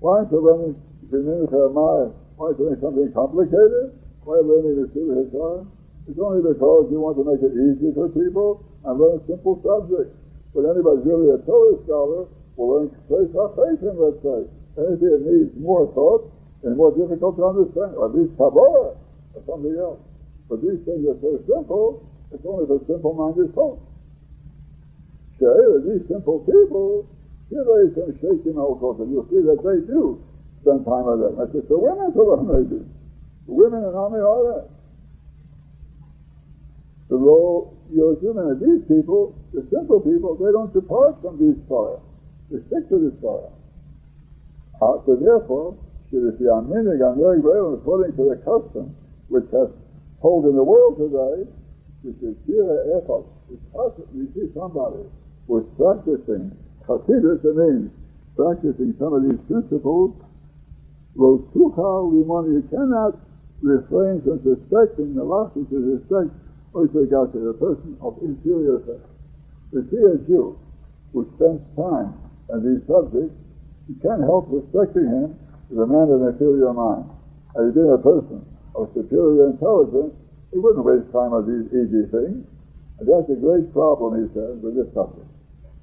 Why 0.02 0.26
to 0.26 0.38
learn 0.38 0.74
mind? 1.12 2.14
Why 2.34 2.52
doing 2.56 2.74
something 2.80 3.12
complicated? 3.12 3.94
Why 4.24 4.40
learning 4.40 4.82
the 4.82 4.88
Shiva 4.90 5.14
Hikar? 5.28 5.66
It's 6.08 6.18
only 6.18 6.42
because 6.42 6.90
you 6.90 6.98
want 6.98 7.20
to 7.20 7.24
make 7.28 7.38
it 7.38 7.54
easy 7.54 7.94
for 7.94 8.08
people 8.10 8.66
and 8.82 8.98
learn 8.98 9.22
simple 9.30 9.60
subjects. 9.62 10.16
But 10.50 10.66
anybody 10.66 11.06
really 11.06 11.30
a 11.30 11.38
Torah 11.46 11.78
scholar 11.86 12.26
will 12.56 12.68
learn 12.74 12.86
Trace 13.06 13.30
HaFeitim, 13.30 13.94
let's 13.94 14.18
say. 14.26 14.61
Anything 14.78 15.12
it 15.12 15.22
needs 15.28 15.50
more 15.60 15.84
thought 15.92 16.32
and 16.64 16.76
more 16.76 16.94
difficult 16.96 17.36
to 17.36 17.44
understand, 17.44 17.92
or 17.96 18.08
at 18.08 18.14
least 18.16 18.32
Kabbalah 18.40 18.96
or 19.34 19.40
something 19.44 19.76
else. 19.76 20.00
But 20.48 20.62
these 20.62 20.80
things 20.84 21.04
are 21.08 21.18
so 21.20 21.40
simple, 21.44 22.04
it's 22.32 22.44
only 22.46 22.64
for 22.64 22.80
simple-minded 22.88 23.52
folks. 23.52 23.84
Say 25.36 25.52
these 25.84 26.04
simple 26.08 26.40
people, 26.46 27.04
here 27.50 27.64
they 27.64 27.92
some 27.92 28.12
shaking 28.16 28.56
all 28.56 28.80
sorts, 28.80 29.00
and 29.00 29.12
you'll 29.12 29.28
see 29.28 29.44
that 29.44 29.60
they 29.60 29.84
do 29.84 30.22
spend 30.62 30.86
time 30.86 31.04
with 31.04 31.20
them. 31.20 31.36
That's 31.36 31.52
just 31.52 31.68
the 31.68 31.76
women 31.76 32.12
to 32.14 32.22
learn 32.22 32.48
they. 32.48 32.80
The 33.44 33.52
women 33.52 33.84
and 33.84 33.96
army 33.96 34.22
are 34.24 34.42
that. 34.56 34.66
The 37.10 37.16
low 37.16 37.76
and 37.92 38.56
these 38.56 38.88
people, 38.88 39.36
the 39.52 39.66
simple 39.68 40.00
people, 40.00 40.34
they 40.40 40.50
don't 40.50 40.72
depart 40.72 41.20
from 41.20 41.36
these 41.36 41.60
Torah. 41.68 42.00
They 42.50 42.56
stick 42.68 42.88
to 42.88 42.96
this 42.98 43.20
Torah. 43.20 43.52
Uh, 44.82 44.98
so 45.06 45.14
therefore, 45.14 45.78
should 46.10 46.26
it 46.26 46.42
be 46.42 46.50
on 46.50 46.66
meaning 46.66 46.98
on 47.06 47.14
very 47.14 47.38
well 47.38 47.78
according 47.78 48.18
to 48.18 48.34
the 48.34 48.38
custom 48.42 48.90
which 49.30 49.46
has 49.54 49.70
hold 50.18 50.42
in 50.42 50.58
the 50.58 50.64
world 50.66 50.98
today, 50.98 51.46
which 52.02 52.18
is 52.18 52.34
Shira 52.42 52.82
Echot, 52.98 53.22
we 54.10 54.26
see 54.34 54.50
somebody 54.58 55.06
who's 55.46 55.62
practicing 55.78 56.50
Hasidus, 56.82 57.46
it 57.46 57.54
means 57.54 57.94
practicing 58.34 58.90
some 58.98 59.14
of 59.14 59.22
these 59.22 59.38
principles 59.46 60.18
Rotucha 61.14 62.10
Limon, 62.10 62.50
you 62.50 62.66
cannot 62.66 63.14
refrain 63.62 64.18
from 64.26 64.42
suspecting 64.42 65.14
the 65.14 65.22
loss 65.22 65.52
to 65.54 65.62
suspect 65.70 66.34
Oishagata, 66.74 67.38
a 67.50 67.54
person 67.54 67.96
of 68.00 68.18
inferior 68.22 68.80
faith. 68.82 69.06
To 69.72 69.86
see 69.90 70.02
a 70.02 70.16
Jew 70.26 70.58
who 71.12 71.30
spends 71.36 71.60
time 71.76 72.18
on 72.50 72.64
these 72.64 72.82
subjects, 72.88 73.36
you 73.88 73.96
can't 74.02 74.22
help 74.22 74.46
respecting 74.50 75.06
him 75.06 75.34
as 75.70 75.78
a 75.78 75.86
man 75.86 76.08
of 76.10 76.22
inferior 76.22 76.72
mind. 76.72 77.08
Had 77.56 77.68
he 77.68 77.72
been 77.72 77.90
a 77.90 78.00
person 78.00 78.44
of 78.74 78.88
superior 78.94 79.50
intelligence, 79.50 80.14
he 80.52 80.58
wouldn't 80.58 80.84
waste 80.84 81.08
time 81.12 81.32
on 81.32 81.48
these 81.48 81.68
easy 81.72 82.04
things. 82.12 82.44
And 83.00 83.04
that's 83.08 83.28
a 83.32 83.38
great 83.40 83.72
problem, 83.72 84.20
he 84.20 84.28
says, 84.36 84.60
with 84.60 84.76
this 84.76 84.88
subject. 84.94 85.26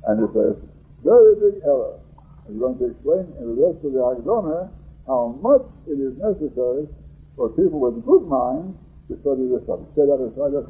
And 0.07 0.23
he 0.23 0.27
says, 0.31 0.55
very 1.03 1.35
big 1.41 1.61
error. 1.65 1.99
He's 2.47 2.57
going 2.57 2.77
to 2.79 2.85
explain 2.89 3.27
in 3.37 3.45
the 3.53 3.57
rest 3.59 3.83
of 3.85 3.93
the 3.93 4.01
Agdona 4.01 4.69
how 5.05 5.37
much 5.41 5.65
it 5.85 5.97
is 5.97 6.17
necessary 6.17 6.87
for 7.35 7.49
people 7.53 7.79
with 7.79 8.03
good 8.05 8.25
minds 8.25 8.77
to 9.09 9.17
study 9.21 9.49
this 9.49 9.65
subject. 9.65 9.89
Say 9.97 10.05
that 10.05 10.21
aside, 10.21 10.53
that's. 10.53 10.69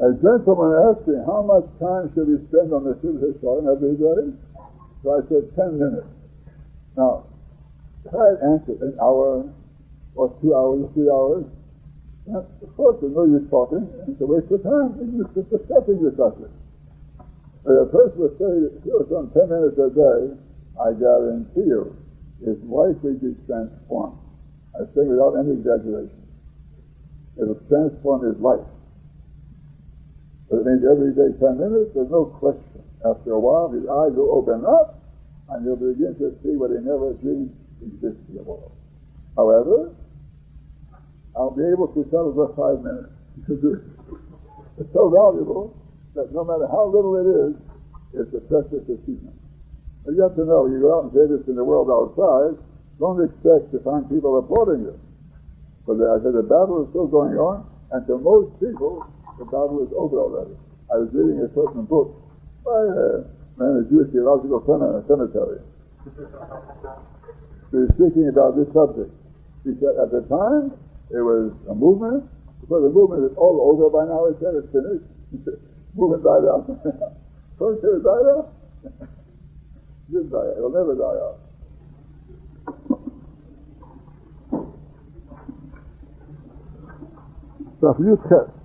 A 0.00 0.08
gentleman 0.24 0.72
asked 0.88 1.04
me, 1.06 1.20
how 1.26 1.44
much 1.44 1.68
time 1.76 2.08
should 2.14 2.24
we 2.24 2.40
spend 2.48 2.72
on 2.72 2.84
the 2.88 2.96
Shivha 3.04 3.28
Shalom 3.40 3.68
every 3.68 3.92
day? 3.92 4.32
So 5.04 5.06
I 5.12 5.20
said, 5.28 5.52
10 5.52 5.78
minutes. 5.78 6.08
Now, 6.96 7.28
if 8.04 8.14
I 8.14 8.32
had 8.32 8.40
answered 8.40 8.80
an 8.80 8.96
hour, 8.96 9.44
or 10.14 10.28
two 10.40 10.56
hours, 10.56 10.88
three 10.94 11.12
hours, 11.12 11.44
of 12.24 12.76
course, 12.76 12.96
there's 13.00 13.12
no 13.12 13.24
use 13.24 13.44
talking, 13.50 13.84
it's 14.08 14.20
a 14.20 14.26
waste 14.26 14.48
of 14.48 14.62
time. 14.64 14.96
It's 14.96 15.34
just 15.36 15.50
discussing 15.50 16.00
the 16.00 16.14
subject. 16.16 16.54
If 17.68 17.76
a 17.76 17.88
person 17.92 18.16
will 18.16 18.36
say 18.40 18.72
that 18.72 19.12
on 19.12 19.28
10 19.28 19.44
minutes 19.44 19.76
a 19.76 19.90
day, 19.92 20.20
I 20.80 20.96
guarantee 20.96 21.68
you, 21.68 21.92
is 22.40 22.56
likely 22.64 23.20
to 23.20 23.36
transform. 23.44 24.18
I 24.74 24.88
say 24.96 25.04
without 25.04 25.36
any 25.36 25.52
exaggeration. 25.52 26.24
It'll 27.36 27.60
transform 27.68 28.24
his 28.24 28.40
life. 28.40 28.64
But 30.52 30.60
it 30.60 30.66
means 30.68 30.84
every 30.84 31.16
day 31.16 31.32
10 31.40 31.56
minutes, 31.56 31.96
there's 31.96 32.12
no 32.12 32.28
question. 32.28 32.84
After 33.08 33.32
a 33.32 33.40
while, 33.40 33.72
his 33.72 33.88
eyes 33.88 34.12
will 34.12 34.36
open 34.36 34.68
up, 34.68 35.00
and 35.48 35.64
he'll 35.64 35.80
begin 35.80 36.12
to 36.20 36.36
see 36.44 36.60
what 36.60 36.68
he 36.68 36.76
never 36.84 37.16
dreamed 37.24 37.56
exists 37.80 38.20
in 38.28 38.36
the 38.36 38.44
world. 38.44 38.76
However, 39.32 39.96
I'll 41.32 41.56
be 41.56 41.64
able 41.64 41.88
to 41.96 42.04
settle 42.12 42.36
for 42.36 42.52
five 42.52 42.84
minutes 42.84 43.16
because 43.32 43.64
it's 44.76 44.92
so 44.92 45.08
valuable 45.08 45.72
that 46.12 46.28
no 46.36 46.44
matter 46.44 46.68
how 46.68 46.84
little 46.84 47.16
it 47.16 47.28
is, 47.48 47.52
it's 48.12 48.32
a 48.36 48.44
precious 48.44 48.84
achievement. 48.92 49.40
But 50.04 50.12
you 50.12 50.20
have 50.20 50.36
to 50.36 50.44
know, 50.44 50.68
you 50.68 50.84
go 50.84 51.00
out 51.00 51.08
and 51.08 51.12
say 51.16 51.32
this 51.32 51.48
in 51.48 51.56
the 51.56 51.64
world 51.64 51.88
outside, 51.88 52.60
don't 53.00 53.24
expect 53.24 53.72
to 53.72 53.80
find 53.80 54.04
people 54.04 54.36
applauding 54.36 54.84
you. 54.84 55.00
But 55.88 55.96
I 55.96 56.20
said 56.20 56.36
the 56.36 56.44
battle 56.44 56.84
is 56.84 56.92
still 56.92 57.08
going 57.08 57.40
on, 57.40 57.64
and 57.96 58.04
to 58.04 58.20
most 58.20 58.52
people, 58.60 59.08
the 59.38 59.44
battle 59.44 59.80
is 59.82 59.92
over 59.96 60.18
already. 60.18 60.56
I 60.92 61.00
was 61.00 61.08
reading 61.12 61.40
a 61.40 61.48
certain 61.54 61.84
book 61.84 62.16
by 62.64 62.76
a 62.76 63.24
man 63.56 63.80
at 63.80 63.88
Jewish 63.88 64.12
Theological 64.12 64.60
Cemetery. 65.08 65.60
he 67.70 67.76
was 67.76 67.90
speaking 67.96 68.28
about 68.28 68.56
this 68.56 68.68
subject. 68.76 69.12
He 69.64 69.72
said 69.80 69.96
at 69.96 70.10
the 70.10 70.26
time 70.28 70.76
it 71.10 71.22
was 71.22 71.54
a 71.70 71.74
movement, 71.74 72.28
because 72.60 72.82
the 72.82 72.92
movement 72.92 73.24
is 73.30 73.34
all 73.36 73.72
over 73.72 73.88
by 73.88 74.04
now. 74.06 74.28
He 74.28 74.36
said 74.42 74.52
it's 74.58 74.70
finished. 74.72 75.06
movement 75.94 76.24
died 76.24 76.44
out. 76.48 76.66
First 77.58 77.84
it 77.84 78.02
died 78.02 78.26
out. 78.32 78.52
it 78.84 80.10
didn't 80.10 80.30
die 80.30 80.38
out. 80.38 80.56
It'll 80.56 80.70
never 80.70 80.94
die 80.94 81.18
out. 81.20 81.38
Daf 87.82 87.98
Yud 87.98 88.22
Ches. 88.28 88.62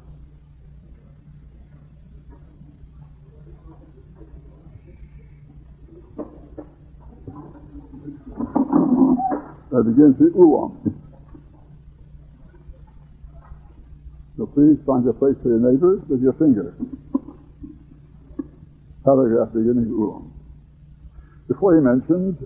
That 9.72 9.84
begins 9.84 10.16
with 10.18 10.34
Ulam. 10.34 10.94
So 14.38 14.46
please 14.46 14.78
find 14.86 15.08
a 15.08 15.14
place 15.14 15.36
for 15.44 15.50
your 15.50 15.60
neighbors 15.60 16.02
with 16.08 16.22
your 16.22 16.34
finger. 16.34 16.74
Paragraph 19.04 19.50
beginning 19.54 19.88
Ulam. 19.88 20.32
Before 21.48 21.76
he 21.76 21.82
mentioned 21.82 22.38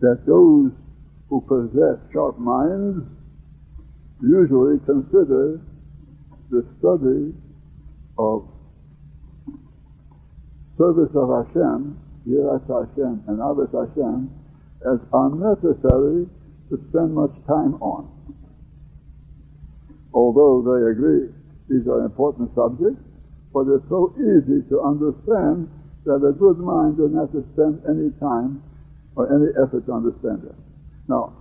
that 0.00 0.24
those 0.26 0.70
who 1.28 1.40
possess 1.42 1.98
sharp 2.12 2.38
minds 2.38 3.04
usually 4.22 4.78
consider 4.86 5.60
the 6.50 6.64
study 6.78 7.34
of 8.16 8.48
service 10.78 11.10
of 11.14 11.28
Hashem, 11.30 11.96
Yiras 12.28 12.66
Hashem, 12.66 13.22
and 13.28 13.40
Abbas 13.40 13.70
Hashem 13.72 14.30
as 14.84 15.00
unnecessary 15.12 16.26
to 16.70 16.74
spend 16.90 17.14
much 17.14 17.32
time 17.46 17.74
on. 17.80 18.10
Although 20.12 20.62
they 20.62 20.90
agree 20.90 21.28
these 21.68 21.86
are 21.88 22.04
important 22.04 22.50
subjects, 22.54 23.00
but 23.52 23.66
it's 23.70 23.88
so 23.88 24.12
easy 24.18 24.62
to 24.68 24.82
understand 24.82 25.68
that 26.04 26.20
a 26.20 26.32
good 26.32 26.58
mind 26.58 26.98
doesn't 26.98 27.16
have 27.16 27.32
to 27.32 27.44
spend 27.54 27.80
any 27.88 28.10
time 28.20 28.62
or 29.16 29.30
any 29.32 29.48
effort 29.56 29.86
to 29.86 29.92
understand 29.92 30.44
it. 30.44 30.54
Now, 31.08 31.32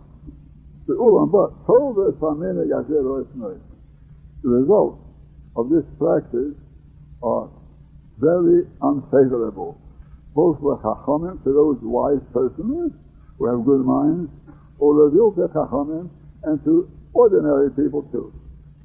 the 0.88 0.94
Ulam 0.94 1.32
but 1.32 1.52
told 1.66 1.98
us 2.00 2.14
the 4.44 4.50
results 4.50 5.00
of 5.56 5.70
this 5.70 5.84
practice 5.98 6.56
are 7.22 7.50
very 8.18 8.68
unfavorable, 8.82 9.80
both 10.36 10.60
for 10.60 10.78
Chachamim, 10.82 11.44
to 11.44 11.54
those 11.54 11.78
wise 11.82 12.22
persons 12.34 12.94
who 13.38 13.46
have 13.46 13.66
good 13.66 13.86
minds, 13.86 14.30
or 14.80 15.10
the 15.10 15.50
Chachamim, 15.54 16.10
and 16.44 16.64
to 16.66 16.90
ordinary 17.14 17.72
people 17.72 18.04
too. 18.12 18.34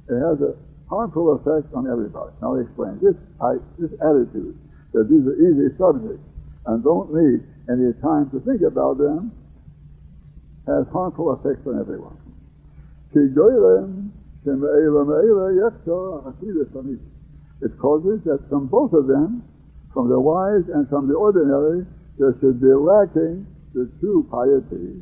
It 0.09 0.19
has 0.19 0.41
a 0.41 0.55
harmful 0.89 1.37
effect 1.37 1.73
on 1.73 1.89
everybody. 1.89 2.33
Now 2.41 2.55
I 2.55 2.61
explain. 2.61 2.99
This, 3.01 3.15
I, 3.41 3.61
this 3.77 3.93
attitude 4.01 4.57
that 4.93 5.05
these 5.09 5.21
are 5.21 5.37
easy 5.37 5.69
subjects 5.77 6.25
and 6.65 6.83
don't 6.83 7.13
need 7.13 7.45
any 7.69 7.93
time 8.01 8.29
to 8.31 8.39
think 8.41 8.61
about 8.65 8.97
them 8.97 9.31
has 10.65 10.85
harmful 10.91 11.33
effects 11.33 11.65
on 11.65 11.79
everyone. 11.79 12.17
It 17.61 17.77
causes 17.77 18.23
that 18.23 18.47
from 18.49 18.67
both 18.67 18.93
of 18.93 19.07
them, 19.07 19.43
from 19.93 20.07
the 20.07 20.19
wise 20.19 20.63
and 20.73 20.87
from 20.87 21.07
the 21.07 21.15
ordinary, 21.15 21.85
there 22.17 22.35
should 22.39 22.61
be 22.61 22.71
lacking 22.71 23.45
the 23.73 23.91
true 23.99 24.23
piety. 24.31 25.01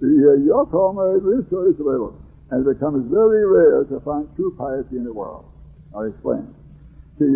The 0.00 0.44
Yokomer 0.48 1.22
lives 1.22 1.48
for 1.48 1.68
Israel, 1.68 2.14
and 2.50 2.66
it 2.66 2.74
becomes 2.74 3.10
very 3.10 3.46
rare 3.46 3.84
to 3.84 4.00
find 4.00 4.28
true 4.36 4.54
piety 4.56 4.96
in 4.96 5.04
the 5.04 5.12
world. 5.12 5.44
I'll 5.94 6.04
explain. 6.04 6.54
It'll 7.18 7.32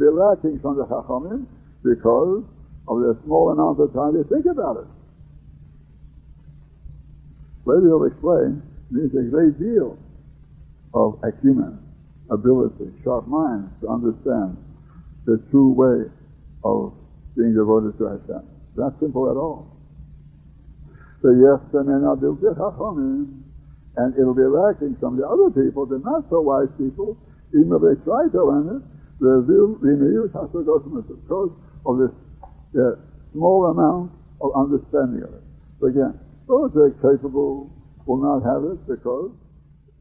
be 0.00 0.10
lacking 0.10 0.58
from 0.60 0.76
the 0.76 0.86
Chachamim 0.86 1.46
because 1.82 2.44
of 2.88 3.00
the 3.00 3.16
small 3.24 3.50
amount 3.50 3.80
of 3.80 3.92
time 3.92 4.16
they 4.16 4.22
think 4.28 4.46
about 4.46 4.78
it. 4.78 4.86
Later 7.64 7.86
he'll 7.86 8.04
explain, 8.04 8.62
needs 8.90 9.14
a 9.14 9.22
great 9.30 9.58
deal 9.58 9.98
of 10.96 11.20
acumen, 11.20 11.76
ability, 12.32 12.88
sharp 13.04 13.28
minds 13.28 13.68
to 13.84 13.88
understand 13.92 14.56
the 15.28 15.36
true 15.52 15.76
way 15.76 16.08
of 16.64 16.96
being 17.36 17.52
devoted 17.52 17.92
to 18.00 18.16
Hashem. 18.16 18.40
Not 18.80 18.96
simple 18.98 19.28
at 19.28 19.36
all. 19.36 19.76
So 21.20 21.36
yes, 21.36 21.60
they 21.72 21.84
may 21.84 22.00
not 22.00 22.24
be 22.24 22.32
good 22.40 22.56
hachamim, 22.56 23.44
and 23.96 24.08
it'll 24.16 24.36
be 24.36 24.48
lacking 24.48 24.96
from 24.96 25.20
the 25.20 25.28
other 25.28 25.52
people, 25.52 25.84
the 25.84 26.00
not 26.00 26.24
so 26.32 26.40
wise 26.40 26.72
people, 26.80 27.16
even 27.52 27.76
if 27.76 27.80
they 27.84 27.96
try 28.04 28.28
to 28.32 28.40
learn 28.40 28.80
it, 28.80 28.82
they'll 29.20 29.44
because 31.08 31.50
of 31.84 31.98
this 31.98 32.12
a 32.76 32.96
small 33.32 33.66
amount 33.72 34.12
of 34.40 34.52
understanding 34.56 35.22
of 35.24 35.32
it. 35.32 35.44
So 35.80 35.86
again, 35.88 36.18
those 36.48 36.72
who 36.72 36.82
are 36.88 36.96
capable 37.00 37.72
will 38.04 38.20
not 38.20 38.44
have 38.44 38.64
it 38.64 38.86
because 38.86 39.32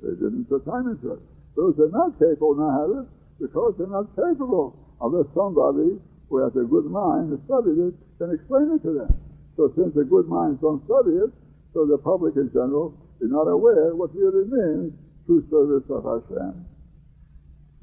they 0.05 0.13
didn't 0.21 0.45
put 0.45 0.61
time 0.69 0.85
into 0.85 1.17
it. 1.17 1.21
Those 1.57 1.73
are 1.81 1.89
not 1.89 2.13
capable 2.21 2.53
not 2.53 2.77
have 2.77 2.91
it 2.93 3.07
because 3.41 3.73
they're 3.81 3.89
not 3.89 4.13
capable. 4.13 4.77
Unless 5.01 5.33
somebody 5.33 5.97
who 6.29 6.35
has 6.45 6.53
a 6.53 6.65
good 6.69 6.85
mind 6.85 7.33
who 7.33 7.41
studied 7.49 7.79
it 7.89 7.95
can 8.21 8.29
explain 8.29 8.77
it 8.77 8.85
to 8.85 8.93
them. 8.93 9.11
So 9.57 9.73
since 9.73 9.97
the 9.97 10.05
good 10.05 10.29
minds 10.29 10.61
don't 10.61 10.83
study 10.85 11.17
it, 11.25 11.31
so 11.73 11.89
the 11.89 11.97
public 11.97 12.37
in 12.37 12.53
general 12.53 12.93
is 13.19 13.31
not 13.33 13.49
aware 13.49 13.95
what 13.95 14.13
really 14.13 14.45
means 14.45 14.93
true 15.25 15.41
service 15.49 15.89
of 15.89 16.05
Hashem. 16.05 16.53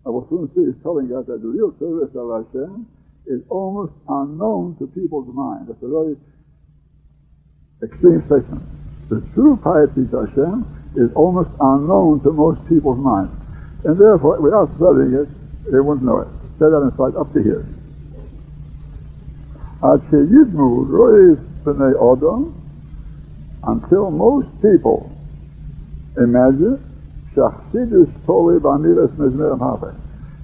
I 0.06 0.08
will 0.10 0.26
soon 0.30 0.46
see 0.54 0.66
he's 0.66 0.78
telling 0.82 1.10
us 1.10 1.26
that 1.26 1.42
the 1.42 1.50
real 1.50 1.74
service 1.78 2.14
of 2.14 2.26
Hashem 2.30 2.86
is 3.26 3.42
almost 3.50 3.92
unknown 4.08 4.76
to 4.78 4.86
people's 4.86 5.30
mind. 5.34 5.68
That's 5.68 5.82
a 5.82 5.90
very 5.90 6.16
extreme 7.82 8.22
statement. 8.26 8.62
The 9.10 9.20
true 9.34 9.58
piety 9.62 10.06
to 10.10 10.26
Hashem 10.26 10.81
is 10.96 11.10
almost 11.14 11.50
unknown 11.60 12.20
to 12.22 12.32
most 12.32 12.60
people's 12.68 12.98
minds. 12.98 13.32
And 13.84 13.98
therefore, 13.98 14.40
without 14.40 14.70
studying 14.76 15.14
it, 15.14 15.28
they 15.70 15.80
wouldn't 15.80 16.04
know 16.04 16.20
it. 16.20 16.28
Say 16.58 16.66
that 16.70 16.82
in 16.82 16.92
up 17.16 17.32
to 17.32 17.42
here. 17.42 17.66
Until 23.64 24.10
most 24.10 24.48
people 24.62 25.10
imagine 26.16 26.78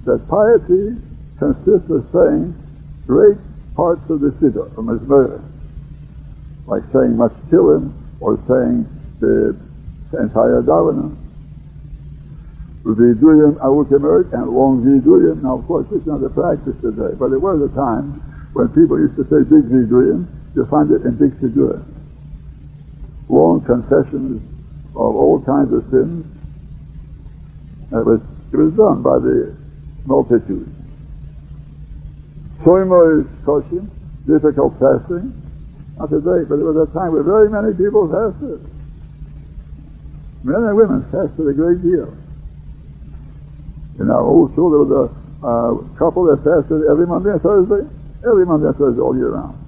that 0.05 0.27
piety 0.27 0.97
consists 1.37 1.89
of 1.89 2.05
saying 2.11 2.55
great 3.05 3.37
parts 3.75 4.01
of 4.09 4.19
the 4.19 4.31
Siddur, 4.41 5.41
like 6.65 6.83
saying 6.91 7.15
much 7.15 7.33
or 8.19 8.37
saying 8.47 8.87
the 9.19 9.68
entire 10.17 10.61
Davening. 10.61 11.17
Viduyim 12.83 13.59
Awukemerit 13.61 14.33
and 14.33 14.49
long 14.49 14.81
Viduyim. 14.81 15.43
Now, 15.43 15.59
of 15.59 15.67
course, 15.67 15.85
is 15.91 16.05
not 16.07 16.21
the 16.21 16.29
practice 16.29 16.73
today, 16.81 17.13
but 17.19 17.31
it 17.31 17.41
was 17.41 17.61
a 17.61 17.69
time 17.75 18.17
when 18.53 18.69
people 18.69 18.97
used 18.97 19.15
to 19.17 19.23
say 19.29 19.45
big 19.45 19.69
Viduyim. 19.69 20.25
You 20.55 20.65
find 20.65 20.89
it 20.89 21.05
in 21.05 21.15
big 21.17 21.37
Siddur. 21.37 21.85
Long 23.29 23.61
confessions 23.61 24.41
of 24.95 25.13
all 25.15 25.43
kinds 25.45 25.71
of 25.71 25.85
sins. 25.91 26.25
It 27.91 28.05
was, 28.05 28.21
it 28.53 28.57
was 28.57 28.73
done 28.73 29.03
by 29.03 29.19
the 29.21 29.55
multitude. 30.05 30.73
Soimo 32.65 33.21
is 33.21 33.27
kosher, 33.45 33.85
difficult 34.25 34.73
fasting. 34.81 35.33
Not 35.97 36.09
today, 36.09 36.47
but 36.49 36.57
there 36.57 36.65
was 36.65 36.89
a 36.89 36.91
time 36.93 37.13
where 37.13 37.23
very 37.23 37.49
many 37.49 37.73
people 37.77 38.09
fasted. 38.09 38.78
Men 40.43 40.63
and 40.63 40.75
women 40.77 41.03
fasted 41.11 41.47
a 41.47 41.53
great 41.53 41.83
deal. 41.83 42.15
In 43.99 44.09
our 44.09 44.23
old 44.23 44.53
school, 44.53 44.71
there 44.71 44.83
was 44.87 44.93
a 44.95 45.11
uh, 45.43 45.75
couple 45.99 46.23
that 46.31 46.39
fasted 46.43 46.87
every 46.87 47.07
Monday 47.07 47.31
and 47.31 47.41
Thursday, 47.41 47.83
every 48.23 48.45
Monday 48.45 48.67
and 48.67 48.77
Thursday 48.77 49.01
all 49.01 49.15
year 49.15 49.35
round. 49.35 49.59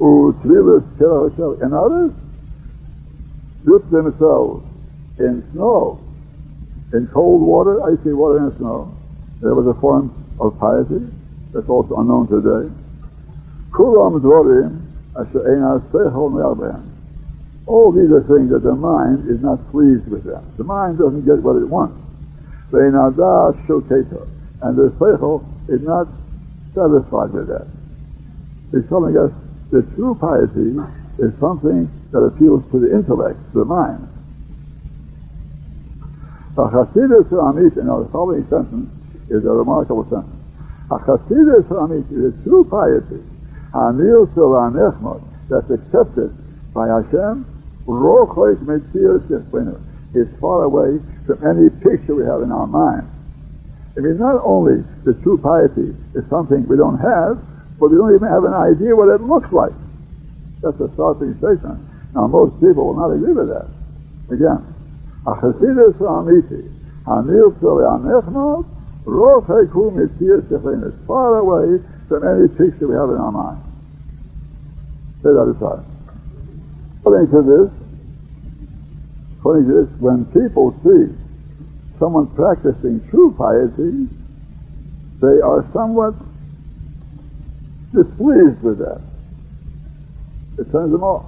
And 0.00 1.74
others 1.74 2.12
dipped 3.66 3.90
themselves 3.90 4.64
in 5.18 5.44
snow, 5.52 6.00
in 6.92 7.08
cold 7.12 7.42
water, 7.42 7.82
icy 7.82 8.12
water 8.12 8.38
and 8.46 8.56
snow. 8.58 8.96
There 9.42 9.54
was 9.54 9.66
a 9.66 9.80
form 9.80 10.14
of 10.38 10.58
piety 10.58 11.04
that's 11.52 11.68
also 11.68 11.96
unknown 11.96 12.28
today. 12.28 12.72
Kulam 13.72 14.20
Dvorim 14.20 14.86
Asher 15.18 15.42
Me'albehem. 16.30 16.89
All 17.70 17.94
these 17.94 18.10
are 18.10 18.26
things 18.26 18.50
that 18.50 18.66
the 18.66 18.74
mind 18.74 19.30
is 19.30 19.38
not 19.38 19.62
pleased 19.70 20.10
with 20.10 20.26
them. 20.26 20.42
The 20.58 20.66
mind 20.66 20.98
doesn't 20.98 21.22
get 21.22 21.38
what 21.38 21.54
it 21.54 21.70
wants. 21.70 22.02
Ve'einar 22.74 23.14
Das 23.14 23.54
Shoketo. 23.70 24.26
And 24.66 24.74
the 24.74 24.90
Seichel 24.98 25.46
is 25.70 25.78
not 25.86 26.10
satisfied 26.74 27.30
with 27.30 27.46
that. 27.46 27.70
He's 28.74 28.82
telling 28.90 29.14
us 29.14 29.30
that 29.70 29.86
true 29.94 30.18
piety 30.18 30.82
is 31.22 31.30
something 31.38 31.86
that 32.10 32.18
appeals 32.18 32.66
to 32.74 32.82
the 32.82 32.90
intellect, 32.90 33.38
the 33.54 33.64
mind. 33.64 34.02
Achassidus 36.58 37.30
Amit, 37.30 37.78
in 37.78 37.86
the 37.86 38.08
following 38.10 38.42
sentence, 38.50 38.90
is 39.30 39.46
a 39.46 39.54
remarkable 39.54 40.02
sentence. 40.10 40.42
Achassidus 40.90 41.70
Amit 41.70 42.10
is 42.10 42.34
true 42.42 42.66
piety. 42.66 43.22
Anil 43.72 44.26
Nechmod, 44.34 45.22
that's 45.48 45.70
accepted 45.70 46.34
by 46.74 46.88
Hashem, 46.88 47.46
Rochoik 47.90 48.58
Metzir 48.62 49.18
is 50.14 50.28
far 50.40 50.64
away 50.64 50.98
from 51.26 51.38
any 51.46 51.70
picture 51.82 52.14
we 52.14 52.24
have 52.24 52.42
in 52.42 52.52
our 52.52 52.66
mind. 52.66 53.08
It 53.96 54.02
means 54.02 54.20
not 54.20 54.40
only 54.44 54.84
the 55.04 55.14
true 55.22 55.38
piety 55.38 55.94
is 56.14 56.24
something 56.30 56.66
we 56.68 56.76
don't 56.76 56.98
have, 56.98 57.42
but 57.78 57.90
we 57.90 57.96
don't 57.96 58.14
even 58.14 58.28
have 58.28 58.44
an 58.44 58.54
idea 58.54 58.94
what 58.94 59.08
it 59.08 59.22
looks 59.22 59.50
like. 59.52 59.74
That's 60.62 60.78
a 60.78 60.92
startling 60.94 61.34
statement. 61.38 61.80
Now, 62.14 62.26
most 62.26 62.54
people 62.60 62.86
will 62.86 62.98
not 62.98 63.10
agree 63.10 63.32
with 63.32 63.48
that. 63.48 63.66
Again, 64.30 64.62
Achassidus 65.26 65.98
Amiti, 65.98 66.70
Anil 67.06 67.50
Anechmod, 67.58 68.66
Rochoik 69.04 69.72
Metzir 69.72 70.44
is 70.44 71.06
far 71.06 71.38
away 71.38 71.82
from 72.08 72.22
any 72.26 72.48
picture 72.48 72.86
we 72.86 72.94
have 72.94 73.10
in 73.10 73.16
our 73.16 73.32
mind. 73.32 73.62
Say 75.22 75.30
that 75.30 75.54
aside. 75.56 75.84
According 77.00 77.30
to 77.32 77.42
this, 77.42 77.79
to 79.42 79.64
this, 79.64 80.00
when 80.00 80.24
people 80.26 80.76
see 80.84 81.12
someone 81.98 82.26
practicing 82.34 83.00
true 83.10 83.34
piety, 83.36 84.08
they 85.20 85.40
are 85.40 85.68
somewhat 85.72 86.14
displeased 87.92 88.60
with 88.62 88.78
that. 88.78 89.00
It 90.58 90.70
turns 90.72 90.92
them 90.92 91.02
off. 91.02 91.26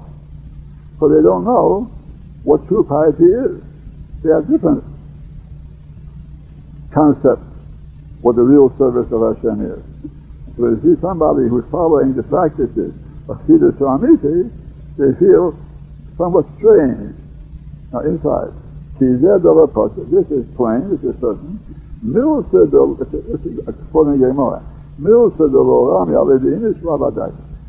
For 0.99 1.09
they 1.09 1.23
don't 1.23 1.45
know 1.45 1.91
what 2.45 2.67
true 2.69 2.85
piety 2.85 3.25
is. 3.25 3.63
They 4.23 4.31
have 4.31 4.49
different 4.49 4.85
concepts 6.95 7.49
what 8.21 8.37
the 8.37 8.43
real 8.43 8.71
service 8.79 9.11
of 9.11 9.19
Hashem 9.19 9.67
is. 9.67 9.83
So 10.57 10.71
if 10.71 10.85
you 10.85 10.95
see 10.95 11.01
somebody 11.01 11.49
who's 11.49 11.65
following 11.73 12.15
the 12.15 12.23
practices 12.23 12.95
of 13.29 13.41
Chassidus 13.49 13.81
Amiti, 13.83 14.47
they 14.97 15.11
feel 15.19 15.59
somewhat 16.17 16.47
strange. 16.59 17.17
Now 17.93 18.01
inside, 18.01 18.53
this 18.99 19.21
is 19.21 20.47
plain, 20.57 20.89
this 20.89 21.03
is 21.05 21.15
certain. 21.21 21.61
This 22.03 22.25
is 22.25 22.71
Gemara. 24.21 24.63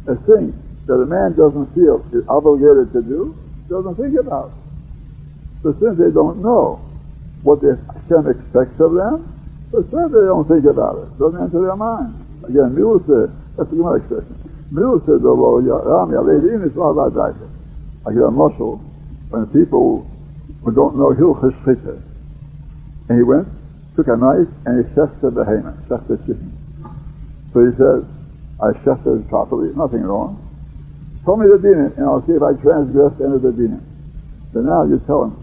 A 0.06 0.16
thing 0.26 0.54
that 0.86 0.94
a 0.94 1.06
man 1.06 1.34
doesn't 1.36 1.74
feel 1.76 2.06
is 2.14 2.24
obligated 2.28 2.94
to 2.94 3.02
do, 3.02 3.36
doesn't 3.70 3.96
think 3.96 4.20
about. 4.20 4.52
So 5.62 5.74
since 5.80 5.98
they 5.98 6.12
don't 6.12 6.42
know 6.42 6.80
what 7.44 7.62
the 7.62 7.80
Hashem 7.88 8.28
expects 8.32 8.80
of 8.80 8.94
them, 8.94 9.28
so 9.72 9.82
since 9.82 10.12
they 10.12 10.26
don't 10.28 10.48
think 10.48 10.66
about 10.66 11.00
it, 11.00 11.18
doesn't 11.20 11.42
enter 11.42 11.62
their 11.62 11.76
mind. 11.76 12.16
Again, 12.44 12.76
Milsa, 12.76 13.32
that's 13.58 13.72
a 13.72 13.76
Gemara 13.76 14.00
expression. 14.00 14.36
Milsa 14.72 15.22
the 15.22 15.30
Ram 15.30 16.10
Yaledim 16.10 16.66
is 16.68 16.76
not 16.76 16.96
like 16.96 17.36
I 18.06 18.12
get 18.14 18.24
a 18.24 18.32
muscle 18.32 18.78
when 19.30 19.48
people 19.48 20.06
who 20.64 20.72
don't 20.72 20.96
know 20.96 21.12
Hilchas 21.12 21.52
Shchita. 21.64 22.02
And 23.10 23.18
he 23.20 23.24
went, 23.24 23.48
took 23.96 24.08
a 24.08 24.16
knife, 24.16 24.48
and 24.66 24.80
he 24.80 24.84
shechted 24.96 25.22
the 25.22 25.44
behemoth, 25.44 25.76
shechted 25.92 26.24
chicken. 26.26 26.56
So 27.52 27.68
he 27.68 27.72
says, 27.76 28.08
I 28.64 28.72
shechted 28.88 29.28
properly, 29.28 29.76
nothing 29.76 30.02
wrong. 30.02 30.40
Tell 31.26 31.36
me 31.36 31.48
the 31.48 31.60
dinim, 31.60 31.96
and 31.98 32.06
I'll 32.08 32.24
see 32.26 32.34
if 32.34 32.44
I 32.44 32.56
transgressed 32.60 33.20
any 33.20 33.36
of 33.36 33.44
the 33.44 33.52
dinim. 33.52 33.84
So 34.52 34.60
now 34.64 34.88
you 34.88 35.04
tell 35.06 35.28
him, 35.28 35.36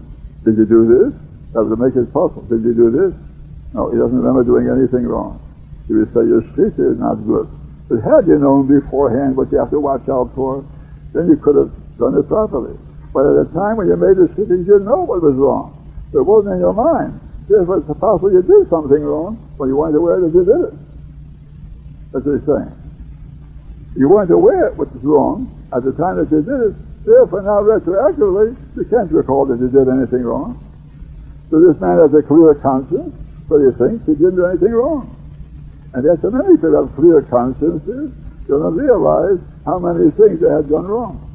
did 0.44 0.56
you 0.56 0.64
do 0.64 0.88
this? 0.88 1.12
That 1.52 1.64
would 1.64 1.78
make 1.78 1.96
it 1.96 2.12
possible. 2.12 2.48
Did 2.48 2.64
you 2.64 2.72
do 2.72 2.88
this? 2.88 3.12
No, 3.72 3.92
he 3.92 3.98
doesn't 4.00 4.16
remember 4.16 4.44
doing 4.44 4.72
anything 4.72 5.04
wrong. 5.04 5.40
He 5.88 5.94
would 5.94 6.08
say, 6.16 6.24
your 6.24 6.42
shchita 6.52 6.96
is 6.96 6.98
not 6.98 7.20
good. 7.26 7.48
But 7.88 8.00
had 8.06 8.26
you 8.26 8.38
known 8.38 8.70
beforehand 8.70 9.36
what 9.36 9.50
you 9.52 9.58
have 9.58 9.70
to 9.70 9.80
watch 9.80 10.08
out 10.08 10.32
for, 10.34 10.64
then 11.12 11.28
you 11.28 11.36
could 11.36 11.56
have 11.56 11.72
done 11.98 12.14
it 12.16 12.26
properly. 12.28 12.78
But 13.12 13.26
at 13.26 13.34
the 13.42 13.48
time 13.52 13.76
when 13.76 13.88
you 13.90 13.96
made 13.96 14.16
the 14.16 14.30
decision, 14.30 14.62
you 14.62 14.78
didn't 14.78 14.86
know 14.86 15.02
what 15.02 15.22
was 15.22 15.34
wrong. 15.34 15.74
It 16.14 16.22
wasn't 16.22 16.58
in 16.58 16.60
your 16.60 16.74
mind. 16.74 17.18
Therefore, 17.50 17.82
it's 17.82 17.90
possible 17.98 18.30
you 18.30 18.42
did 18.42 18.70
something 18.70 19.02
wrong 19.02 19.50
but 19.60 19.68
you 19.68 19.76
weren't 19.76 19.92
aware 19.92 20.16
that 20.24 20.32
you 20.32 20.40
did 20.40 20.56
it. 20.56 20.74
That's 22.16 22.24
what 22.24 22.40
he's 22.40 22.48
saying. 22.48 22.72
You 23.92 24.08
weren't 24.08 24.32
aware 24.32 24.72
what 24.72 24.88
was 24.88 25.04
wrong 25.04 25.52
at 25.76 25.84
the 25.84 25.92
time 26.00 26.16
that 26.16 26.32
you 26.32 26.40
did 26.40 26.72
it. 26.72 26.74
Therefore, 27.04 27.44
now 27.44 27.60
retroactively, 27.60 28.56
you 28.72 28.84
can't 28.88 29.12
recall 29.12 29.44
that 29.52 29.60
you 29.60 29.68
did 29.68 29.84
anything 29.84 30.24
wrong. 30.24 30.56
So 31.52 31.60
this 31.60 31.76
man 31.76 32.00
has 32.00 32.08
a 32.16 32.24
clear 32.24 32.56
conscience, 32.56 33.12
so 33.52 33.60
he 33.60 33.68
thinks 33.76 34.00
he 34.08 34.16
didn't 34.16 34.40
do 34.40 34.48
anything 34.48 34.72
wrong. 34.72 35.12
And 35.92 36.08
so 36.24 36.30
many 36.32 36.56
people 36.56 36.80
have 36.80 36.96
clear 36.96 37.20
consciences, 37.28 37.84
they 37.84 38.56
don't 38.56 38.80
realize 38.80 39.44
how 39.68 39.76
many 39.76 40.08
things 40.16 40.40
they 40.40 40.48
had 40.48 40.72
done 40.72 40.88
wrong. 40.88 41.29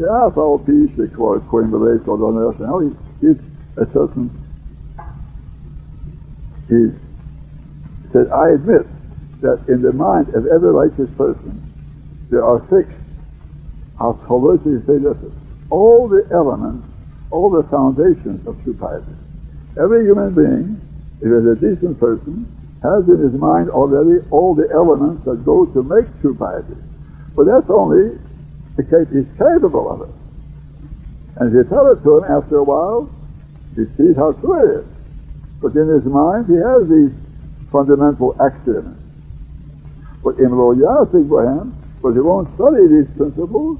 Ja, 0.00 0.24
het 0.24 0.34
zal 0.34 0.58
peace, 0.64 1.02
ik 1.02 1.16
wou 1.16 1.34
het 1.34 1.42
gewoon 1.48 1.70
beleefd 1.70 2.04
door 2.04 2.18
dan 2.18 2.34
Now 2.34 2.58
Nou, 2.58 2.92
he's 3.18 3.36
a 3.76 3.84
certain. 3.92 4.30
een... 6.66 6.94
He 8.02 8.08
said, 8.12 8.26
I 8.26 8.54
admit 8.54 8.86
that 9.40 9.58
in 9.66 9.80
the 9.82 9.92
mind 9.92 10.34
of 10.34 10.46
every 10.46 10.70
righteous 10.70 11.08
person, 11.16 11.62
there 12.30 12.42
are 12.42 12.62
six, 12.70 12.88
as 13.98 14.14
Holistic 14.26 14.86
say 14.86 14.98
this, 14.98 15.32
all 15.68 16.08
the 16.08 16.24
elements, 16.30 16.86
all 17.28 17.50
the 17.50 17.64
foundations 17.68 18.46
of 18.46 18.56
true 18.62 18.74
piety. 18.74 19.16
Every 19.76 20.04
human 20.06 20.34
being, 20.34 20.80
if 21.20 21.28
is 21.28 21.46
a 21.46 21.56
decent 21.56 21.98
person, 21.98 22.46
has 22.82 23.06
in 23.06 23.18
his 23.20 23.38
mind 23.38 23.68
already 23.68 24.24
all 24.30 24.54
the 24.54 24.68
elements 24.72 25.24
that 25.24 25.44
go 25.44 25.66
to 25.66 25.82
make 25.82 26.06
true 26.20 26.34
piety. 26.34 26.80
But 27.36 27.44
that's 27.46 27.68
only 27.68 28.18
because 28.80 29.06
he's 29.12 29.28
capable 29.36 29.92
of 29.92 30.08
it. 30.08 30.14
And 31.36 31.52
if 31.52 31.54
you 31.54 31.64
tell 31.68 31.92
it 31.92 32.00
to 32.02 32.18
him 32.18 32.24
after 32.32 32.56
a 32.58 32.64
while, 32.64 33.08
he 33.76 33.84
sees 33.96 34.16
how 34.16 34.32
true 34.40 34.56
it 34.56 34.80
is. 34.80 34.86
But 35.60 35.76
in 35.76 35.88
his 35.88 36.04
mind, 36.08 36.48
he 36.48 36.56
has 36.56 36.88
these 36.88 37.12
fundamental 37.70 38.34
axioms. 38.40 38.96
But 40.24 40.38
in 40.38 40.56
lo 40.56 40.74
yasik 40.74 41.28
him, 41.28 41.76
but 42.02 42.12
he 42.12 42.20
won't 42.20 42.48
study 42.56 42.88
these 42.88 43.08
principles, 43.16 43.78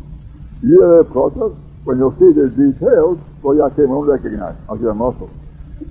when 0.62 1.98
you'll 1.98 2.16
see 2.20 2.32
the 2.36 2.52
details, 2.52 3.18
yakim 3.42 3.88
won't 3.88 4.08
recognize. 4.08 4.54
Give 4.68 4.88
a 4.88 4.94
muscle. 4.94 5.30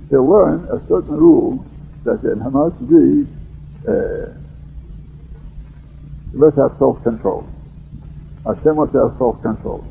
He'll 0.08 0.28
learn 0.28 0.68
a 0.70 0.78
certain 0.86 1.16
rule 1.16 1.64
that 2.04 2.22
there 2.22 2.36
must 2.36 2.78
be, 2.88 3.26
uh, 3.86 4.30
must 6.32 6.56
have 6.56 6.76
self-control. 6.78 7.44
Hashem 8.46 8.76
must 8.76 8.92
have 8.92 9.14
self-control. 9.18 9.84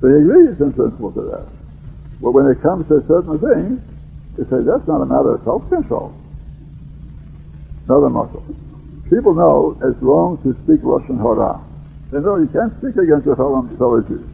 So 0.00 0.04
he 0.08 0.16
agrees 0.22 0.60
in 0.60 0.72
principle 0.72 1.12
to 1.12 1.22
that. 1.30 1.46
But 2.20 2.32
when 2.32 2.46
it 2.46 2.60
comes 2.62 2.88
to 2.88 3.02
certain 3.06 3.38
things, 3.38 3.80
he 4.36 4.42
says 4.50 4.66
that's 4.66 4.86
not 4.88 5.02
a 5.02 5.06
matter 5.06 5.34
of 5.34 5.44
self-control. 5.44 6.14
Another 7.86 8.10
muscle. 8.10 8.44
People 9.10 9.34
know 9.34 9.78
it's 9.84 10.00
wrong 10.02 10.38
to 10.42 10.56
speak 10.64 10.82
Lashon 10.82 11.20
Hara. 11.20 11.60
They 12.10 12.20
know 12.20 12.36
you 12.36 12.48
can't 12.48 12.72
speak 12.78 12.96
against 12.96 13.26
your 13.26 13.36
fellow, 13.36 13.62
fellow 13.78 14.00
Jews. 14.02 14.26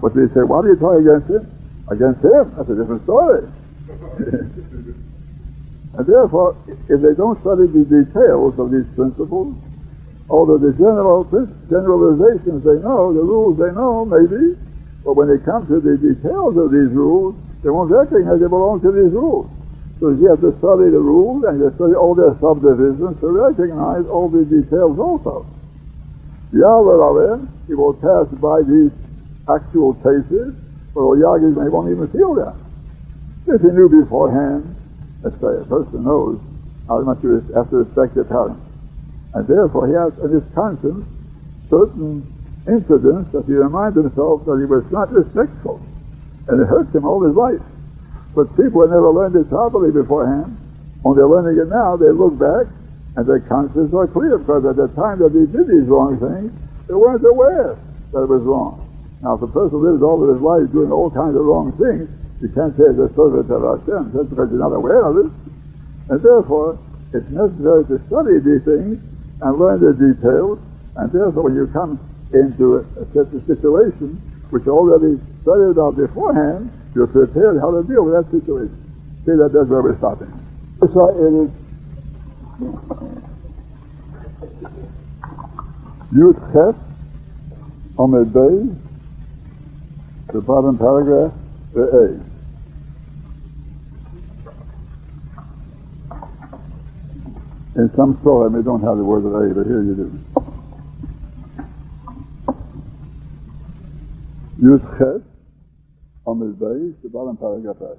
But 0.00 0.14
they 0.14 0.26
say, 0.34 0.42
why 0.42 0.62
do 0.62 0.68
you 0.74 0.76
try 0.76 0.98
against 0.98 1.30
him? 1.30 1.46
Against 1.90 2.24
him? 2.24 2.54
That's 2.56 2.70
a 2.70 2.74
different 2.74 3.02
story. 3.04 3.46
And 5.92 6.06
therefore, 6.06 6.56
if 6.88 7.00
they 7.02 7.12
don't 7.12 7.38
study 7.44 7.68
the 7.68 7.84
details 7.84 8.58
of 8.58 8.72
these 8.72 8.88
principles, 8.96 9.52
although 10.32 10.56
the 10.56 10.72
general 10.80 11.28
generalizations 11.68 12.64
they 12.64 12.80
know, 12.80 13.12
the 13.12 13.20
rules 13.20 13.60
they 13.60 13.68
know, 13.76 14.08
maybe, 14.08 14.56
but 15.04 15.12
when 15.12 15.28
they 15.28 15.36
come 15.44 15.68
to 15.68 15.76
the 15.84 16.00
details 16.00 16.56
of 16.56 16.72
these 16.72 16.88
rules, 16.96 17.36
they 17.60 17.68
won't 17.68 17.92
recognize 17.92 18.40
they 18.40 18.48
belong 18.48 18.80
to 18.80 18.88
these 18.88 19.12
rules. 19.12 19.52
So 20.00 20.16
you 20.16 20.32
have 20.32 20.40
to 20.40 20.56
study 20.58 20.88
the 20.88 20.98
rules 20.98 21.44
and 21.44 21.60
you 21.60 21.68
study 21.76 21.92
all 21.92 22.16
their 22.16 22.32
subdivisions 22.40 23.20
to 23.20 23.28
recognize 23.28 24.08
all 24.08 24.32
the 24.32 24.48
details 24.48 24.96
also. 24.96 25.44
Yahweh 26.50 27.44
he 27.68 27.76
will 27.76 27.94
pass 27.94 28.26
by 28.40 28.64
these 28.64 28.90
actual 29.46 29.94
cases, 30.00 30.56
but 30.96 31.04
Yagis 31.20 31.54
may 31.54 31.68
won't 31.68 31.92
even 31.92 32.08
feel 32.10 32.34
that. 32.34 32.56
If 33.46 33.60
he 33.62 33.70
knew 33.70 33.88
beforehand 33.88 34.72
Let's 35.22 35.38
say 35.38 35.54
a 35.54 35.64
person 35.70 36.02
knows 36.02 36.40
how 36.88 37.00
much 37.02 37.22
you 37.22 37.46
have 37.54 37.70
to 37.70 37.86
respect 37.86 38.16
your 38.16 38.24
parents. 38.24 38.71
And 39.34 39.48
therefore 39.48 39.88
he 39.88 39.94
has 39.96 40.12
in 40.20 40.30
his 40.36 40.46
conscience, 40.54 41.08
certain 41.70 42.26
incidents 42.68 43.32
that 43.32 43.44
he 43.48 43.56
reminds 43.56 43.96
himself 43.96 44.44
that 44.44 44.60
he 44.60 44.68
was 44.68 44.84
not 44.92 45.10
respectful. 45.10 45.80
And 46.48 46.60
it 46.60 46.68
hurts 46.68 46.94
him 46.94 47.04
all 47.04 47.24
his 47.24 47.34
life. 47.34 47.62
But 48.34 48.52
people 48.56 48.84
who 48.84 48.88
never 48.92 49.10
learned 49.10 49.36
it 49.36 49.48
properly 49.48 49.90
beforehand, 49.90 50.56
when 51.02 51.16
they're 51.16 51.28
learning 51.28 51.58
it 51.58 51.68
now, 51.68 51.96
they 51.96 52.12
look 52.12 52.38
back 52.38 52.68
and 53.16 53.26
their 53.26 53.40
consciences 53.44 53.92
are 53.92 54.08
clear 54.08 54.38
because 54.38 54.64
at 54.64 54.76
the 54.76 54.88
time 54.96 55.20
that 55.20 55.32
they 55.32 55.44
did 55.44 55.68
these 55.68 55.88
wrong 55.88 56.16
things, 56.16 56.52
they 56.88 56.94
weren't 56.94 57.24
aware 57.24 57.76
that 58.12 58.20
it 58.24 58.30
was 58.30 58.42
wrong. 58.42 58.80
Now, 59.20 59.34
if 59.36 59.42
a 59.42 59.52
person 59.52 59.80
lives 59.84 60.02
all 60.02 60.20
of 60.22 60.32
his 60.32 60.42
life 60.42 60.66
doing 60.72 60.90
all 60.90 61.10
kinds 61.10 61.36
of 61.36 61.44
wrong 61.44 61.72
things, 61.76 62.08
you 62.40 62.48
can't 62.50 62.74
say 62.74 62.90
it's 62.90 62.98
a 62.98 63.12
service 63.14 63.46
of 63.52 63.62
Hashem 63.62 64.16
because 64.28 64.48
you're 64.50 64.58
not 64.58 64.74
aware 64.74 65.04
of 65.04 65.14
it. 65.24 65.30
And 66.10 66.18
therefore, 66.18 66.78
it's 67.14 67.28
necessary 67.30 67.86
to 67.86 67.96
study 68.08 68.40
these 68.42 68.64
things 68.64 68.98
and 69.42 69.58
learn 69.58 69.80
the 69.80 69.92
details. 69.92 70.58
And 70.96 71.10
therefore, 71.12 71.44
when 71.44 71.54
you 71.54 71.66
come 71.72 71.98
into 72.32 72.76
a, 72.76 72.80
a 73.02 73.06
certain 73.12 73.44
situation 73.46 74.20
which 74.50 74.66
already 74.66 75.20
studied 75.42 75.78
out 75.80 75.96
beforehand, 75.96 76.70
you're 76.94 77.06
prepared 77.06 77.58
how 77.60 77.70
to 77.72 77.82
deal 77.82 78.04
with 78.04 78.14
that 78.14 78.30
situation. 78.30 78.76
See 79.24 79.32
that 79.32 79.50
that's 79.52 79.68
where 79.68 79.82
we're 79.82 79.98
stopping. 79.98 80.32
So 80.80 81.08
it 81.14 81.46
is 81.46 81.50
Youth 86.14 86.36
on 86.54 86.74
Ahmed 87.98 88.34
day, 88.34 88.76
the 90.32 90.40
bottom 90.42 90.76
paragraph, 90.76 91.32
the 91.72 91.82
A. 91.82 92.31
In 97.75 97.91
some 97.95 98.17
story, 98.21 98.49
we 98.49 98.63
don't 98.63 98.81
have 98.81 98.97
the 98.97 99.03
word 99.03 99.23
A, 99.25 99.53
but 99.53 99.67
here 99.67 99.83
you 99.83 99.95
do. 99.95 100.19
Youth 104.59 104.81
Ches, 104.97 105.21
Ahmed 106.25 106.59
Bey, 106.59 106.93
the 107.03 107.09
bottom 107.09 107.37
paragraph 107.37 107.81
A. 107.81 107.97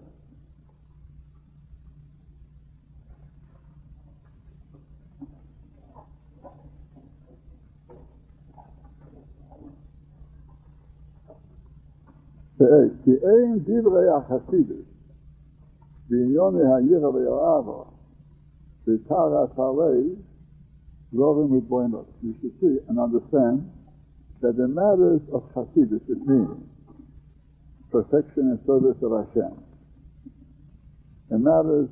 כי 13.05 13.14
אין 13.14 13.59
דברי 13.59 14.09
החסידות 14.09 14.87
בעניוני 16.11 16.75
הירא 16.75 17.11
the 18.86 19.00
Tara 19.08 19.48
Talei, 19.56 20.17
Rovim 21.13 21.50
with 21.50 21.69
Boimot. 21.69 22.06
You 22.22 22.36
should 22.41 22.54
see 22.60 22.78
and 22.89 23.00
understand 23.00 23.69
that 24.41 24.58
the 24.58 24.67
matters 24.67 25.22
of 25.32 25.43
Chassidus, 25.54 26.02
it 26.10 26.19
means 26.28 26.67
perfection 27.91 28.52
and 28.52 28.60
service 28.65 28.98
of 29.02 29.12
Hashem, 29.12 29.54
the 31.30 31.38
matters 31.38 31.88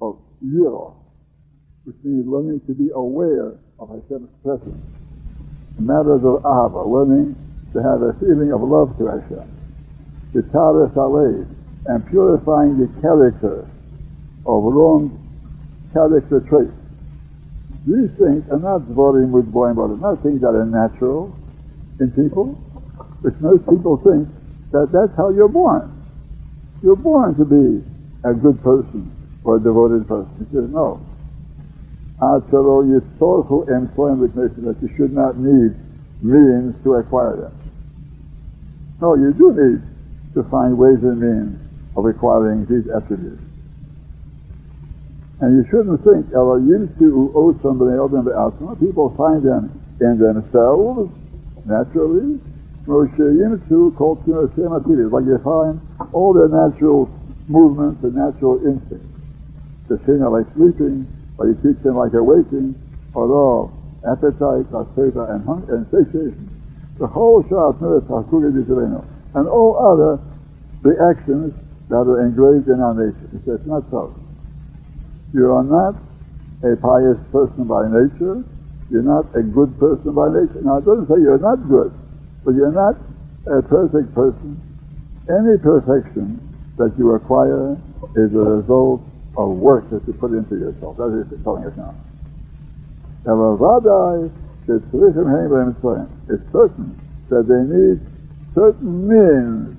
of 0.00 0.18
Yiro, 0.42 0.94
which 1.84 1.96
means 2.04 2.26
learning 2.26 2.60
to 2.66 2.74
be 2.74 2.88
aware 2.94 3.58
of 3.78 3.88
Hashem's 3.88 4.30
presence, 4.42 4.80
the 5.76 5.82
matters 5.82 6.22
of 6.24 6.42
Ahava, 6.42 6.86
learning 6.86 7.36
to 7.74 7.82
have 7.82 8.00
a 8.00 8.14
feeling 8.20 8.52
of 8.52 8.62
love 8.62 8.96
to 8.96 9.06
Hashem, 9.06 9.50
the 10.32 10.42
Tara 10.52 10.88
Talei, 10.94 11.44
and 11.86 12.06
purifying 12.06 12.78
the 12.78 12.88
character 13.02 13.68
of 14.46 14.62
wrong 14.62 15.23
character 15.94 16.42
traits. 16.50 16.74
These 17.86 18.10
things 18.18 18.42
are 18.50 18.58
not 18.58 18.82
voting 18.90 19.30
with 19.30 19.46
boy 19.52 19.72
but 19.72 19.94
not 20.02 20.22
things 20.22 20.40
that 20.42 20.52
are 20.52 20.66
natural 20.66 21.30
in 22.00 22.10
people, 22.10 22.58
which 23.22 23.34
most 23.40 23.62
people 23.70 24.02
think 24.02 24.26
that 24.72 24.90
that's 24.90 25.14
how 25.16 25.30
you're 25.30 25.48
born. 25.48 25.94
You're 26.82 26.96
born 26.98 27.38
to 27.38 27.44
be 27.46 27.80
a 28.26 28.34
good 28.34 28.60
person 28.62 29.12
or 29.44 29.56
a 29.56 29.60
devoted 29.60 30.08
person. 30.08 30.34
He 30.42 30.44
says, 30.50 30.68
no. 30.68 30.98
That 32.18 32.42
you 34.80 34.88
should 34.96 35.12
not 35.12 35.36
need 35.38 35.76
means 36.22 36.74
to 36.84 36.94
acquire 36.94 37.36
them. 37.36 37.52
No, 39.00 39.14
you 39.14 39.32
do 39.36 39.52
need 39.52 39.82
to 40.34 40.42
find 40.50 40.78
ways 40.78 41.02
and 41.02 41.20
means 41.20 41.60
of 41.96 42.06
acquiring 42.06 42.64
these 42.64 42.88
attributes. 42.90 43.43
And 45.40 45.58
you 45.58 45.64
shouldn't 45.66 45.98
think, 46.06 46.30
oh, 46.36 46.56
used 46.62 46.94
to 47.02 47.32
owe 47.34 47.52
somebody 47.58 47.98
else 47.98 48.14
in 48.14 48.22
the 48.22 48.34
outcome. 48.38 48.78
People 48.78 49.10
find 49.18 49.42
them 49.42 49.74
in 50.00 50.18
themselves, 50.18 51.10
naturally. 51.66 52.38
Moshe 52.86 53.18
Yimtsu, 53.18 53.96
culture, 53.96 54.46
Shematiri. 54.54 55.10
Like 55.10 55.24
you 55.24 55.40
find 55.42 55.80
all 56.12 56.32
their 56.36 56.52
natural 56.52 57.10
movements 57.48 58.04
and 58.04 58.14
natural 58.14 58.60
instincts. 58.62 59.10
The 59.88 59.98
thing 60.04 60.20
like 60.20 60.46
sleeping, 60.54 61.08
or 61.38 61.48
you 61.48 61.56
teach 61.64 61.82
them 61.82 61.96
like 61.96 62.12
awaking, 62.14 62.76
although 63.14 63.72
appetite, 64.04 64.68
asceta, 64.70 65.34
and 65.34 65.44
hunger 65.44 65.76
and 65.76 65.86
satiation. 65.88 66.50
The 67.00 67.08
whole 67.08 67.42
Shah 67.48 67.72
and 69.34 69.48
all 69.48 69.74
other 69.80 70.22
reactions 70.82 71.52
that 71.88 72.04
are 72.06 72.20
engraved 72.24 72.68
in 72.68 72.80
our 72.80 72.94
nature. 72.94 73.42
Says, 73.44 73.60
not 73.66 73.82
so. 73.90 74.23
You 75.34 75.50
are 75.50 75.66
not 75.66 75.98
a 76.62 76.78
pious 76.78 77.18
person 77.34 77.66
by 77.66 77.90
nature. 77.90 78.46
You're 78.86 79.02
not 79.02 79.34
a 79.34 79.42
good 79.42 79.74
person 79.82 80.14
by 80.14 80.30
nature. 80.30 80.62
Now, 80.62 80.78
it 80.78 80.86
doesn't 80.86 81.10
say 81.10 81.18
you're 81.18 81.42
not 81.42 81.58
good, 81.66 81.90
but 82.46 82.54
you're 82.54 82.70
not 82.70 82.94
a 83.50 83.58
perfect 83.66 84.14
person. 84.14 84.62
Any 85.26 85.58
perfection 85.58 86.38
that 86.78 86.94
you 86.96 87.18
acquire 87.18 87.74
is 88.14 88.30
a 88.30 88.62
result 88.62 89.02
of 89.36 89.58
work 89.58 89.90
that 89.90 90.06
you 90.06 90.14
put 90.14 90.30
into 90.30 90.54
yourself. 90.54 91.02
What 91.02 91.10
he's 91.10 91.26
telling 91.42 91.66
us 91.66 91.74
now. 91.74 91.98
It's 96.30 96.46
certain 96.54 96.94
that 97.30 97.44
they 97.50 97.62
need 97.66 97.98
certain 98.54 99.08
means, 99.10 99.76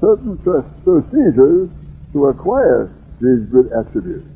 certain 0.00 0.38
procedures 0.38 1.68
to 2.12 2.26
acquire 2.26 2.94
these 3.20 3.50
good 3.50 3.72
attributes. 3.74 4.31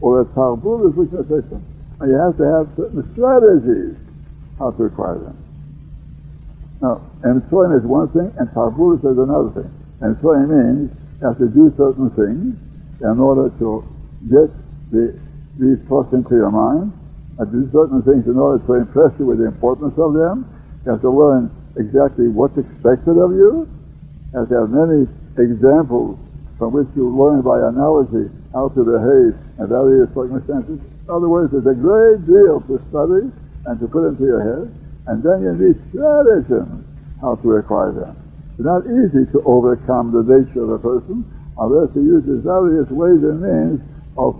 Or 0.00 0.22
as 0.22 0.28
Talmud 0.34 0.90
is 0.90 0.96
looking 0.96 1.18
at 1.18 1.28
them. 1.28 1.64
And 2.00 2.10
you 2.10 2.16
have 2.16 2.36
to 2.40 2.46
have 2.48 2.64
certain 2.76 3.04
strategies 3.12 3.96
how 4.58 4.72
to 4.72 4.84
acquire 4.84 5.18
them. 5.18 5.36
Now, 6.80 7.04
Emsoin 7.20 7.76
is 7.76 7.84
one 7.84 8.08
thing, 8.16 8.32
and 8.40 8.48
Talmud 8.52 9.04
is 9.04 9.16
another 9.16 9.52
thing. 9.52 9.70
Emsoin 10.00 10.48
means 10.48 10.88
you 11.20 11.26
have 11.28 11.36
to 11.36 11.48
do 11.48 11.68
certain 11.76 12.08
things 12.16 12.56
in 13.04 13.16
order 13.20 13.52
to 13.60 13.84
get 14.32 14.48
the, 14.88 15.12
these 15.60 15.76
thoughts 15.88 16.12
into 16.12 16.32
your 16.36 16.50
mind, 16.50 16.92
and 17.36 17.44
to 17.52 17.52
do 17.52 17.68
certain 17.72 18.00
things 18.02 18.24
in 18.24 18.40
order 18.40 18.64
to 18.64 18.72
impress 18.80 19.12
you 19.20 19.26
with 19.28 19.38
the 19.38 19.48
importance 19.48 19.92
of 20.00 20.16
them. 20.16 20.48
You 20.84 20.92
have 20.92 21.04
to 21.04 21.12
learn 21.12 21.52
exactly 21.76 22.28
what's 22.28 22.56
expected 22.56 23.20
of 23.20 23.36
you, 23.36 23.68
and 24.32 24.48
to 24.48 24.54
have 24.64 24.72
many 24.72 25.04
examples 25.36 26.16
from 26.56 26.72
which 26.72 26.88
you 26.96 27.08
learn 27.08 27.40
by 27.40 27.60
analogy 27.60 28.32
how 28.52 28.68
to 28.72 28.80
behave 28.84 29.36
in 29.60 29.68
various 29.68 30.08
circumstances. 30.16 30.80
In 30.80 31.10
other 31.12 31.28
words, 31.28 31.52
there's 31.52 31.68
a 31.68 31.76
great 31.76 32.24
deal 32.24 32.64
to 32.64 32.80
study 32.88 33.28
and 33.68 33.74
to 33.78 33.86
put 33.86 34.08
into 34.08 34.24
your 34.24 34.40
head, 34.40 34.72
and 35.06 35.20
then 35.20 35.44
you 35.44 35.52
need 35.52 35.76
strategies 35.92 36.84
how 37.20 37.36
to 37.36 37.48
acquire 37.60 37.92
them. 37.92 38.16
It's 38.56 38.64
not 38.64 38.88
easy 38.88 39.28
to 39.36 39.44
overcome 39.44 40.12
the 40.16 40.24
nature 40.24 40.64
of 40.64 40.70
a 40.70 40.80
person 40.80 41.28
unless 41.60 41.92
he 41.92 42.00
uses 42.00 42.40
various 42.40 42.88
ways 42.88 43.20
and 43.20 43.40
means 43.40 43.80
of 44.16 44.36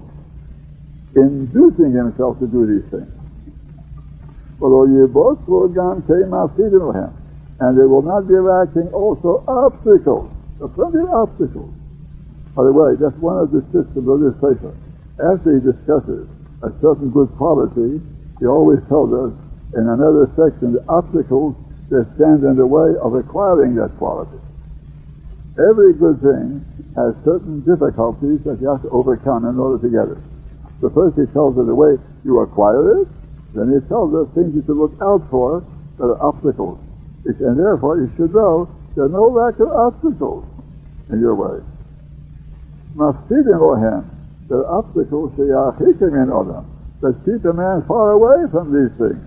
inducing 1.16 1.92
himself 1.92 2.40
to 2.40 2.46
do 2.48 2.64
these 2.64 2.88
things. 2.88 3.12
Although 4.60 4.88
ye 4.88 5.04
both 5.08 5.40
organ 5.48 6.00
came 6.08 6.32
after 6.32 6.68
him, 6.68 7.12
and 7.60 7.76
they 7.76 7.84
will 7.84 8.00
not 8.00 8.28
be 8.28 8.40
lacking 8.40 8.88
also 8.92 9.44
obstacles. 9.48 10.32
Plenty 10.74 11.00
of 11.00 11.12
obstacles. 11.12 11.72
By 12.56 12.64
the 12.64 12.72
way, 12.72 12.96
that's 12.96 13.16
one 13.20 13.36
of 13.36 13.52
the 13.52 13.60
systems 13.72 14.08
of 14.08 14.20
this 14.20 14.34
paper. 14.40 14.72
After 15.20 15.54
he 15.54 15.60
discusses 15.60 16.28
a 16.64 16.72
certain 16.80 17.10
good 17.10 17.28
quality, 17.36 18.00
he 18.40 18.46
always 18.46 18.80
tells 18.88 19.12
us 19.12 19.32
in 19.76 19.84
another 19.86 20.32
section 20.34 20.72
the 20.72 20.84
obstacles 20.88 21.54
that 21.90 22.08
stand 22.16 22.42
in 22.44 22.56
the 22.56 22.66
way 22.66 22.96
of 23.02 23.14
acquiring 23.14 23.74
that 23.76 23.92
quality. 23.98 24.38
Every 25.58 25.92
good 25.92 26.22
thing 26.22 26.64
has 26.96 27.12
certain 27.24 27.60
difficulties 27.66 28.40
that 28.48 28.58
you 28.60 28.70
have 28.70 28.82
to 28.82 28.90
overcome 28.90 29.44
in 29.44 29.58
order 29.58 29.82
to 29.82 29.90
get 29.90 30.08
it. 30.08 30.22
So 30.80 30.88
first 30.90 31.18
he 31.20 31.26
tells 31.34 31.58
us 31.58 31.66
the 31.66 31.74
way 31.74 32.00
you 32.24 32.40
acquire 32.40 33.02
it, 33.02 33.08
then 33.54 33.74
he 33.74 33.80
tells 33.88 34.14
us 34.14 34.32
things 34.34 34.54
you 34.54 34.62
should 34.64 34.78
look 34.78 34.94
out 35.02 35.26
for 35.28 35.60
that 35.98 36.04
are 36.04 36.22
obstacles. 36.22 36.78
And 37.24 37.58
therefore, 37.58 37.98
you 38.00 38.10
should 38.16 38.32
know 38.32 38.68
there 38.94 39.04
are 39.04 39.08
no 39.08 39.28
lack 39.28 39.58
of 39.60 39.68
obstacles 39.68 40.44
in 41.12 41.20
your 41.20 41.34
way. 41.34 41.60
Mafsidim 42.96 43.60
ohem, 43.60 44.04
there 44.50 44.66
are 44.66 44.82
obstacles 44.82 45.30
sheyachikim 45.38 46.10
in 46.10 46.26
keep 47.22 47.46
a 47.46 47.54
man 47.54 47.86
far 47.86 48.18
away 48.18 48.50
from 48.50 48.74
these 48.74 48.90
things. 48.98 49.22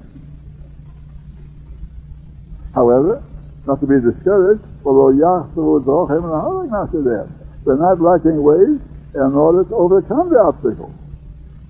However, 2.75 3.23
not 3.65 3.79
to 3.79 3.87
be 3.87 4.03
discouraged, 4.03 4.67
although 4.83 5.15
they're 7.63 7.79
not 7.79 8.01
lacking 8.03 8.43
ways 8.43 8.83
in 9.15 9.31
order 9.31 9.63
to 9.63 9.73
overcome 9.73 10.27
the 10.27 10.43
obstacles. 10.43 10.91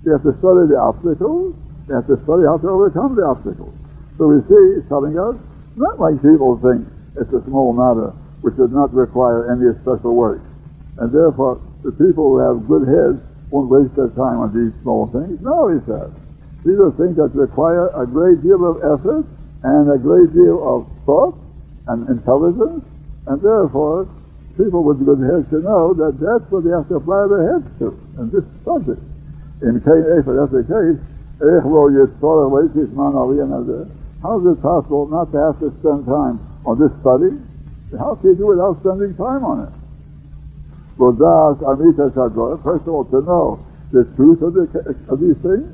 You 0.02 0.18
have 0.18 0.26
to 0.26 0.34
study 0.42 0.66
the 0.74 0.80
obstacles, 0.82 1.54
you 1.86 1.94
have 1.94 2.10
to 2.10 2.18
study 2.26 2.42
how 2.50 2.58
to 2.58 2.68
overcome 2.68 3.14
the 3.14 3.22
obstacles. 3.22 3.72
So 4.18 4.34
we 4.34 4.42
see, 4.50 4.82
it's 4.82 4.88
telling 4.90 5.14
us, 5.14 5.38
not 5.78 6.02
like 6.02 6.18
people 6.18 6.58
think 6.58 6.90
it's 7.14 7.30
a 7.30 7.38
small 7.46 7.70
matter 7.70 8.10
which 8.42 8.58
does 8.58 8.74
not 8.74 8.92
require 8.92 9.46
any 9.54 9.70
special 9.80 10.18
work. 10.18 10.42
And 10.98 11.14
therefore, 11.14 11.62
the 11.86 11.92
people 11.92 12.34
who 12.34 12.38
have 12.42 12.66
good 12.66 12.90
heads 12.90 13.22
won't 13.50 13.68
waste 13.70 13.94
their 13.96 14.10
time 14.16 14.40
on 14.40 14.52
these 14.52 14.72
small 14.82 15.08
things. 15.12 15.40
No, 15.40 15.68
he 15.68 15.80
says. 15.84 16.10
These 16.64 16.80
are 16.80 16.92
things 16.96 17.16
that 17.20 17.34
require 17.36 17.92
a 17.92 18.06
great 18.06 18.40
deal 18.42 18.64
of 18.64 18.80
effort 18.80 19.24
and 19.64 19.90
a 19.92 19.98
great 20.00 20.32
deal 20.32 20.60
of 20.64 20.88
thought 21.04 21.36
and 21.88 22.08
intelligence, 22.08 22.84
and 23.28 23.36
therefore 23.40 24.08
people 24.56 24.84
with 24.84 25.04
good 25.04 25.20
heads 25.20 25.44
should 25.52 25.64
know 25.64 25.92
that 25.92 26.16
that's 26.16 26.44
what 26.48 26.64
they 26.64 26.72
have 26.72 26.88
to 26.88 26.96
apply 26.96 27.28
their 27.28 27.44
heads 27.52 27.68
to, 27.80 27.92
and 28.16 28.32
this 28.32 28.44
subject. 28.64 29.02
In 29.60 29.80
Cain 29.84 30.04
Ephah, 30.18 30.34
that's 30.40 30.52
the 30.52 30.64
case. 30.64 31.00
Eh, 31.42 31.60
How 34.22 34.40
is 34.40 34.46
it 34.46 34.62
possible 34.62 35.06
not 35.08 35.32
to 35.32 35.38
have 35.38 35.58
to 35.60 35.68
spend 35.80 36.06
time 36.06 36.40
on 36.64 36.78
this 36.80 36.92
study? 37.04 37.36
How 37.98 38.14
can 38.16 38.30
you 38.30 38.36
do 38.36 38.46
without 38.46 38.80
spending 38.80 39.14
time 39.16 39.44
on 39.44 39.68
it? 39.68 39.72
First 40.94 42.86
of 42.86 42.92
all, 42.94 43.04
to 43.10 43.20
know 43.26 43.58
the 43.90 44.04
truth 44.14 44.42
of, 44.42 44.54
the, 44.54 44.66
of 45.10 45.18
these 45.18 45.38
things, 45.42 45.66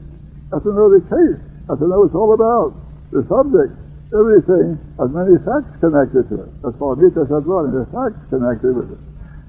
have 0.52 0.64
to 0.64 0.72
know 0.72 0.88
the 0.88 1.04
case, 1.04 1.38
have 1.68 1.78
to 1.78 1.86
know 1.88 2.00
what 2.04 2.08
it's 2.08 2.16
all 2.16 2.32
about, 2.32 2.72
the 3.12 3.20
subject, 3.28 3.76
everything 4.16 4.80
has 4.96 5.12
many 5.12 5.36
facts 5.44 5.76
connected 5.78 6.24
to 6.32 6.48
it. 6.48 6.50
That's 6.64 6.76
called 6.80 6.98
mitzvah 7.04 7.28
sadvarim, 7.28 7.76
the 7.76 7.84
facts 7.92 8.18
connected 8.32 8.72
with 8.74 8.90
it. 8.96 9.00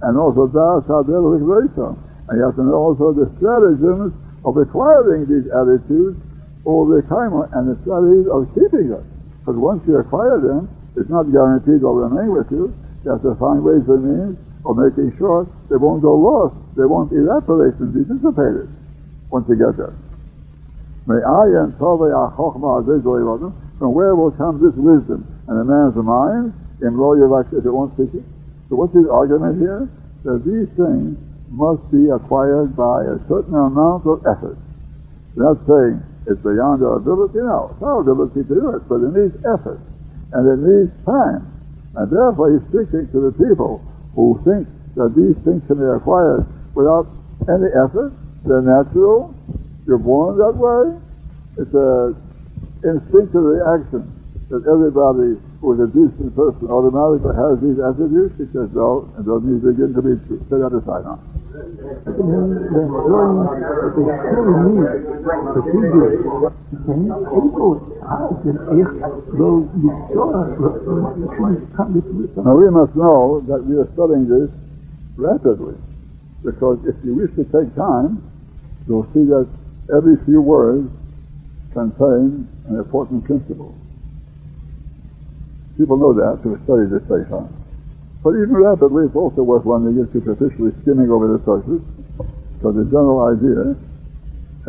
And 0.03 0.17
also 0.19 0.47
das 0.51 0.83
hadel 0.91 1.39
And 1.39 2.33
you 2.35 2.43
have 2.43 2.55
to 2.59 2.65
know 2.67 2.91
also 2.91 3.13
the 3.15 3.31
stratagems 3.37 4.11
of 4.43 4.57
acquiring 4.57 5.29
these 5.29 5.47
attitudes, 5.53 6.19
or 6.65 6.85
the 6.89 7.01
karma, 7.07 7.49
and 7.53 7.73
the 7.73 7.77
strategies 7.85 8.27
of 8.27 8.45
keeping 8.53 8.89
them. 8.89 9.05
Because 9.39 9.57
once 9.57 9.81
you 9.87 9.97
acquire 9.97 10.37
them, 10.37 10.69
it's 10.97 11.09
not 11.09 11.31
guaranteed 11.31 11.81
they'll 11.81 11.97
remain 11.97 12.33
with 12.33 12.49
you. 12.51 12.73
You 13.05 13.11
have 13.17 13.23
to 13.23 13.33
find 13.39 13.63
ways 13.63 13.81
and 13.87 14.03
means 14.03 14.37
of 14.65 14.77
making 14.77 15.13
sure 15.17 15.49
they 15.69 15.77
won't 15.77 16.01
go 16.01 16.13
lost, 16.13 16.55
they 16.77 16.85
won't 16.85 17.11
evaporate 17.11 17.75
and 17.81 17.93
be 17.93 18.05
dissipated 18.05 18.69
once 19.29 19.45
you 19.49 19.57
get 19.57 19.77
there. 19.77 19.95
May 21.09 21.17
I 21.17 21.65
and 21.65 21.73
from 21.77 21.97
where 23.97 24.13
will 24.13 24.31
come 24.37 24.61
this 24.61 24.77
wisdom 24.77 25.25
and 25.49 25.57
a 25.57 25.65
man's 25.65 25.97
mind? 25.97 26.53
In 26.81 26.97
like 26.97 27.45
if 27.53 27.65
it 27.65 27.69
won't 27.69 27.93
teach 27.97 28.13
it. 28.13 28.25
So 28.69 28.77
what's 28.77 28.93
his 28.93 29.05
argument 29.05 29.61
here? 29.61 29.89
That 30.25 30.41
these 30.45 30.69
things 30.77 31.17
must 31.49 31.81
be 31.93 32.09
acquired 32.09 32.73
by 32.77 33.05
a 33.05 33.17
certain 33.29 33.53
amount 33.53 34.05
of 34.05 34.25
effort. 34.25 34.57
Not 35.35 35.61
saying 35.65 36.01
it's 36.25 36.41
beyond 36.41 36.81
our 36.81 36.97
ability. 36.97 37.41
No, 37.41 37.73
it's 37.73 37.81
our 37.81 38.01
ability 38.01 38.45
to 38.45 38.53
do 38.53 38.69
it, 38.77 38.85
but 38.89 39.01
it 39.01 39.13
needs 39.13 39.35
effort 39.45 39.81
and 40.33 40.43
it 40.47 40.59
needs 40.61 40.91
time. 41.05 41.45
And 41.95 42.07
therefore, 42.07 42.55
he's 42.55 42.65
speaking 42.71 43.09
to 43.11 43.19
the 43.29 43.33
people 43.35 43.83
who 44.15 44.39
think 44.43 44.67
that 44.95 45.15
these 45.15 45.37
things 45.43 45.63
can 45.67 45.79
be 45.79 45.87
acquired 45.87 46.45
without 46.75 47.07
any 47.47 47.71
effort. 47.73 48.11
They're 48.45 48.61
natural. 48.61 49.33
You're 49.87 50.01
born 50.01 50.37
that 50.37 50.55
way. 50.55 50.97
It's 51.57 51.73
a 51.73 52.15
instinctive 52.83 53.43
reaction 53.43 54.09
that 54.49 54.67
everybody 54.67 55.39
who 55.61 55.67
is 55.77 55.79
a 55.79 55.89
decent 55.93 56.35
person 56.35 56.67
automatically 56.67 57.35
has 57.37 57.55
these 57.63 57.79
attributes 57.79 58.35
because 58.35 58.67
no, 58.75 59.07
and 59.15 59.23
those 59.23 59.43
need 59.45 59.63
begin 59.63 59.93
to 59.95 60.01
be 60.01 60.17
set 60.49 60.59
aside 60.59 61.07
now. 61.51 61.59
Now 72.43 72.55
we 72.55 72.69
must 72.71 72.95
know 72.95 73.43
that 73.47 73.65
we 73.67 73.75
are 73.75 73.89
studying 73.93 74.27
this 74.29 74.49
rapidly 75.17 75.75
because 76.43 76.79
if 76.85 76.95
you 77.03 77.15
wish 77.15 77.35
to 77.35 77.43
take 77.51 77.75
time, 77.75 78.23
you'll 78.87 79.07
see 79.13 79.25
that 79.25 79.47
every 79.95 80.15
few 80.25 80.41
words 80.41 80.89
contain 81.73 82.47
an 82.67 82.77
important 82.77 83.25
principle. 83.25 83.75
People 85.77 85.97
know 85.97 86.13
that 86.13 86.39
who 86.43 86.57
study 86.63 86.85
this 86.87 87.01
Sefer. 87.07 87.60
But 88.21 88.37
even 88.37 88.53
rapidly, 88.53 89.09
it's 89.09 89.17
also 89.17 89.41
worth 89.41 89.65
one 89.65 89.81
to 89.89 89.91
get 89.97 90.13
superficially 90.13 90.71
skimming 90.85 91.09
over 91.09 91.25
the 91.25 91.41
surface. 91.41 91.81
So 92.61 92.69
the 92.69 92.85
general 92.85 93.25
idea 93.25 93.73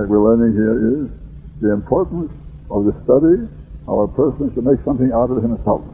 that 0.00 0.08
we're 0.08 0.24
learning 0.24 0.56
here 0.56 1.04
is 1.04 1.12
the 1.60 1.76
importance 1.76 2.32
of 2.72 2.88
the 2.88 2.96
study 3.04 3.44
of 3.84 3.96
a 3.98 4.10
person 4.16 4.48
should 4.56 4.64
make 4.64 4.80
something 4.88 5.12
out 5.12 5.28
of 5.28 5.44
himself. 5.44 5.84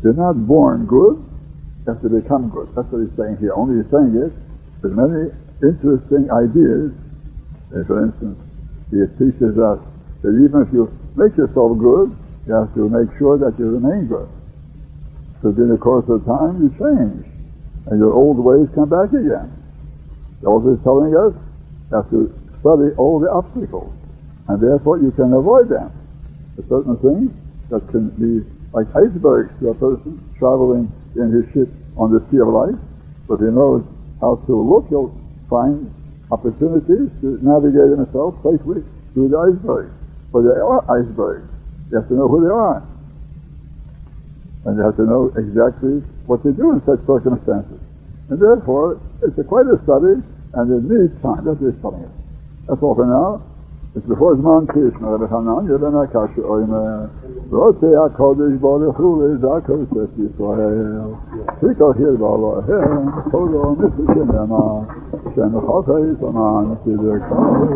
You're 0.00 0.16
not 0.16 0.40
born 0.48 0.88
good, 0.88 1.20
you 1.20 1.86
have 1.92 2.00
to 2.00 2.08
become 2.08 2.48
good. 2.48 2.72
That's 2.72 2.88
what 2.88 3.04
he's 3.04 3.12
saying 3.20 3.36
here. 3.36 3.52
Only 3.52 3.84
he's 3.84 3.92
saying 3.92 4.16
is 4.16 4.32
there's 4.80 4.96
many 4.96 5.28
interesting 5.60 6.32
ideas. 6.32 6.96
Eh, 7.76 7.84
for 7.84 8.00
instance, 8.08 8.40
he 8.88 9.04
teaches 9.20 9.60
us 9.60 9.76
that 10.24 10.32
even 10.40 10.64
if 10.64 10.72
you 10.72 10.88
make 11.20 11.36
yourself 11.36 11.76
good, 11.76 12.16
you 12.48 12.56
have 12.56 12.72
to 12.80 12.88
make 12.88 13.12
sure 13.20 13.36
that 13.36 13.60
you 13.60 13.76
remain 13.76 14.08
good. 14.08 14.28
So 15.42 15.48
in 15.48 15.68
the 15.72 15.80
course 15.80 16.04
of 16.08 16.24
time, 16.28 16.60
you 16.60 16.70
change. 16.76 17.24
And 17.88 17.96
your 17.98 18.12
old 18.12 18.36
ways 18.36 18.68
come 18.74 18.88
back 18.92 19.08
again. 19.08 19.48
Also 20.44 20.76
is 20.76 20.80
telling 20.84 21.16
us 21.16 21.32
you 21.32 21.96
have 21.96 22.08
to 22.12 22.28
study 22.60 22.92
all 23.00 23.20
the 23.20 23.32
obstacles. 23.32 23.92
And 24.48 24.60
therefore 24.60 25.00
you 25.00 25.12
can 25.12 25.32
avoid 25.32 25.68
them. 25.68 25.88
There 26.56 26.66
certain 26.68 26.96
things 27.00 27.32
that 27.72 27.80
can 27.88 28.12
be 28.20 28.44
like 28.76 28.86
icebergs 28.92 29.50
to 29.60 29.72
a 29.72 29.76
person 29.76 30.20
traveling 30.38 30.92
in 31.16 31.32
his 31.32 31.48
ship 31.56 31.68
on 31.96 32.12
the 32.12 32.20
sea 32.28 32.40
of 32.44 32.52
life. 32.52 32.76
But 33.26 33.40
he 33.40 33.48
knows 33.48 33.84
how 34.20 34.36
to 34.44 34.52
look, 34.52 34.88
he'll 34.92 35.14
find 35.48 35.88
opportunities 36.30 37.08
to 37.24 37.38
navigate 37.42 37.96
himself 37.96 38.36
safely 38.44 38.84
through 39.14 39.32
the 39.32 39.38
icebergs. 39.40 39.94
But 40.32 40.46
they 40.46 40.60
are 40.60 40.84
icebergs. 40.86 41.48
You 41.90 41.98
have 41.98 42.08
to 42.08 42.14
know 42.14 42.28
who 42.28 42.44
they 42.44 42.52
are. 42.52 42.86
And 44.66 44.76
you 44.76 44.82
have 44.84 44.96
to 44.96 45.06
know 45.08 45.32
exactly 45.40 46.04
what 46.26 46.42
to 46.44 46.52
do 46.52 46.76
in 46.76 46.84
such 46.84 47.00
circumstances. 47.08 47.80
And 48.28 48.36
therefore, 48.36 49.00
it's 49.24 49.36
a 49.38 49.44
quite 49.44 49.66
a 49.66 49.80
study, 49.88 50.20
and 50.20 50.64
it 50.68 50.84
needs 50.84 51.16
time. 51.24 51.48
That's 51.48 51.56
what 51.58 51.72
it's 51.72 51.80
telling 51.80 52.04
us. 52.04 52.14
That's 52.68 52.82
all 52.84 52.94
for 52.94 53.08
now. 53.08 53.42
It's 53.96 54.06
before 54.06 54.36
Zman 54.36 54.68
Krishna, 54.68 55.18
Rabbi 55.18 55.26
Hanan, 55.26 55.66
Yeben 55.66 55.90
HaKasha 55.90 56.46
Oime, 56.46 57.10
Rote 57.50 57.82
HaKodesh 57.82 58.60
Baruch 58.60 58.94
Hu 58.94 59.18
Lezakos 59.18 59.90
Es 59.98 60.10
Yisrael, 60.14 61.18
Triko 61.58 61.90
Hir 61.98 62.14
Balahem, 62.14 63.30
Todo 63.32 63.74
Mitzvah 63.74 64.14
Shinema, 64.14 64.86
Shem 65.34 65.50
Chotei 65.50 66.14
Saman, 66.20 66.78
Sidr 66.86 67.18
Kol, 67.26 67.66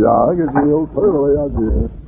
Yagazil, 0.00 0.88
Torah 0.94 1.50
Yadir. 1.50 2.01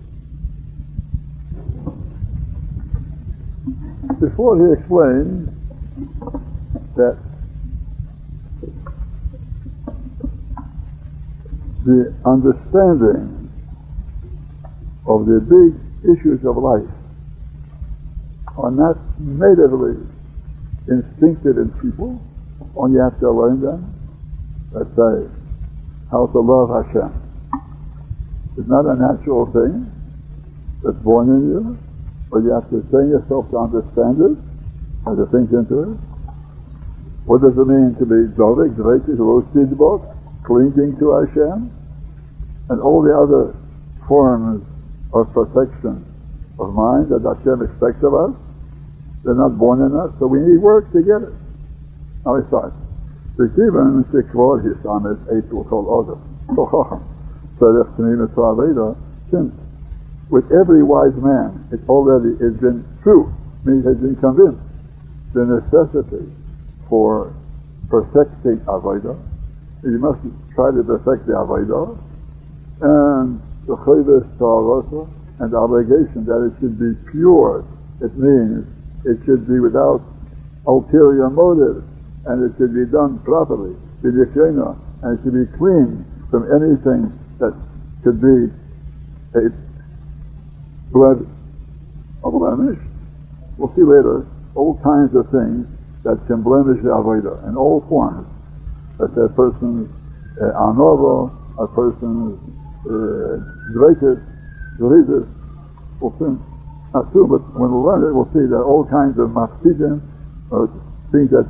Before 4.24 4.56
he 4.56 4.72
explains 4.80 5.50
that 6.96 7.18
the 11.84 12.14
understanding 12.24 13.52
of 15.06 15.26
the 15.26 15.44
big 15.44 15.76
issues 16.08 16.40
of 16.46 16.56
life 16.56 16.88
are 18.56 18.70
not 18.70 18.96
natively 19.20 20.00
instinctive 20.88 21.58
in 21.58 21.70
people, 21.82 22.18
only 22.76 22.98
have 23.04 23.20
to 23.20 23.30
learn 23.30 23.60
them. 23.60 23.92
Let's 24.72 24.88
say, 24.96 25.28
how 26.10 26.28
to 26.32 26.40
love 26.40 26.70
Hashem. 26.72 27.12
It's 28.56 28.68
not 28.68 28.86
a 28.86 28.96
natural 28.96 29.52
thing 29.52 29.92
that's 30.82 30.96
born 31.04 31.28
in 31.28 31.48
you, 31.50 31.83
or 32.34 32.42
you 32.42 32.50
have 32.50 32.66
to 32.74 32.82
train 32.90 33.14
yourself 33.14 33.46
to 33.54 33.62
understand 33.62 34.18
it 34.18 34.34
and 35.06 35.14
to 35.14 35.24
think 35.30 35.54
into 35.54 35.86
it. 35.86 35.94
What 37.30 37.46
does 37.46 37.54
it 37.54 37.62
mean 37.62 37.94
to 37.94 38.04
be 38.04 38.26
Dovik, 38.34 38.74
Drekis, 38.74 39.22
Rosidbot, 39.22 40.02
clinging 40.42 40.98
to 40.98 41.14
Hashem? 41.14 41.70
And 42.74 42.82
all 42.82 43.06
the 43.06 43.14
other 43.14 43.54
forms 44.10 44.66
of 45.14 45.30
perfection 45.30 46.02
of 46.58 46.74
mind 46.74 47.14
that 47.14 47.22
Hashem 47.22 47.70
expects 47.70 48.02
of 48.02 48.18
us. 48.18 48.34
They're 49.22 49.38
not 49.38 49.56
born 49.56 49.86
in 49.86 49.94
us, 49.94 50.10
so 50.18 50.26
we 50.26 50.42
need 50.42 50.58
work 50.58 50.90
to 50.90 51.00
get 51.06 51.22
it. 51.22 51.34
Now 52.26 52.34
he 52.34 52.42
starts. 52.50 52.74
Bekiven 53.38 54.10
shekvor 54.10 54.58
his 54.58 54.76
amet 54.82 55.22
So 55.50 55.62
kol 55.70 55.86
odom. 55.86 56.18
Tzarech 57.58 57.94
tmim 57.96 58.26
etzaveda, 58.26 58.96
since 59.30 59.54
with 60.30 60.44
every 60.52 60.82
wise 60.82 61.14
man, 61.16 61.68
it 61.72 61.80
already 61.88 62.36
has 62.42 62.54
been 62.60 62.84
true 63.02 63.32
means 63.64 63.84
has 63.84 63.96
been 63.96 64.16
convinced 64.16 64.60
the 65.32 65.44
necessity 65.44 66.30
for 66.88 67.34
perfecting 67.88 68.60
Avodah. 68.68 69.16
You 69.82 69.98
must 69.98 70.20
try 70.54 70.70
to 70.70 70.82
perfect 70.84 71.26
the 71.26 71.32
Avodah. 71.32 71.98
And 72.80 73.40
the 73.66 73.76
Chayvus 73.76 74.28
Ta'arasa 74.38 75.08
and 75.40 75.52
the 75.52 75.56
obligation 75.56 76.24
that 76.26 76.44
it 76.44 76.52
should 76.60 76.78
be 76.78 76.92
pure. 77.10 77.64
It 78.00 78.12
means 78.16 78.66
it 79.04 79.18
should 79.24 79.48
be 79.48 79.58
without 79.58 80.02
ulterior 80.66 81.30
motive 81.30 81.84
and 82.26 82.44
it 82.44 82.56
should 82.56 82.72
be 82.74 82.84
done 82.86 83.18
properly, 83.20 83.76
and 84.02 84.16
it 84.16 85.20
should 85.24 85.34
be 85.34 85.46
clean 85.58 86.04
from 86.30 86.48
anything 86.48 87.12
that 87.38 87.52
could 88.02 88.20
be 88.20 88.48
a 89.36 89.52
blood 90.92 91.24
of 92.24 92.32
blemish. 92.32 92.80
We'll 93.56 93.72
see 93.76 93.86
later 93.86 94.26
all 94.54 94.78
kinds 94.82 95.14
of 95.14 95.30
things 95.30 95.66
that 96.04 96.20
can 96.26 96.42
blemish 96.42 96.82
the 96.82 96.90
Avodah 96.90 97.48
in 97.48 97.56
all 97.56 97.84
forms. 97.88 98.28
That 98.98 99.10
a 99.18 99.28
person's 99.34 99.90
uh, 100.40 100.54
anovo, 100.54 101.30
a 101.58 101.66
person's 101.66 102.38
drekes, 102.84 104.02
uh, 104.04 104.20
we'll 104.78 106.14
soon, 106.18 106.36
not 106.92 107.08
soon, 107.12 107.26
but 107.28 107.42
when 107.58 107.72
we 107.72 107.78
learn 107.80 108.04
it, 108.04 108.12
we'll 108.14 108.28
see 108.36 108.44
that 108.44 108.60
all 108.60 108.84
kinds 108.84 109.18
of 109.18 109.30
mafsidim, 109.32 110.02
things 111.10 111.30
that 111.30 111.48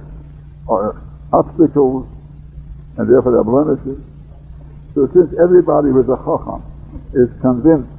are 0.68 1.02
obstacles, 1.32 2.06
and 2.96 3.10
therefore 3.10 3.32
they're 3.32 3.44
blemishes. 3.44 3.98
So 4.94 5.10
since 5.12 5.34
everybody 5.42 5.90
with 5.90 6.06
a 6.06 6.16
chacham 6.22 6.62
is 7.12 7.28
convinced 7.42 7.90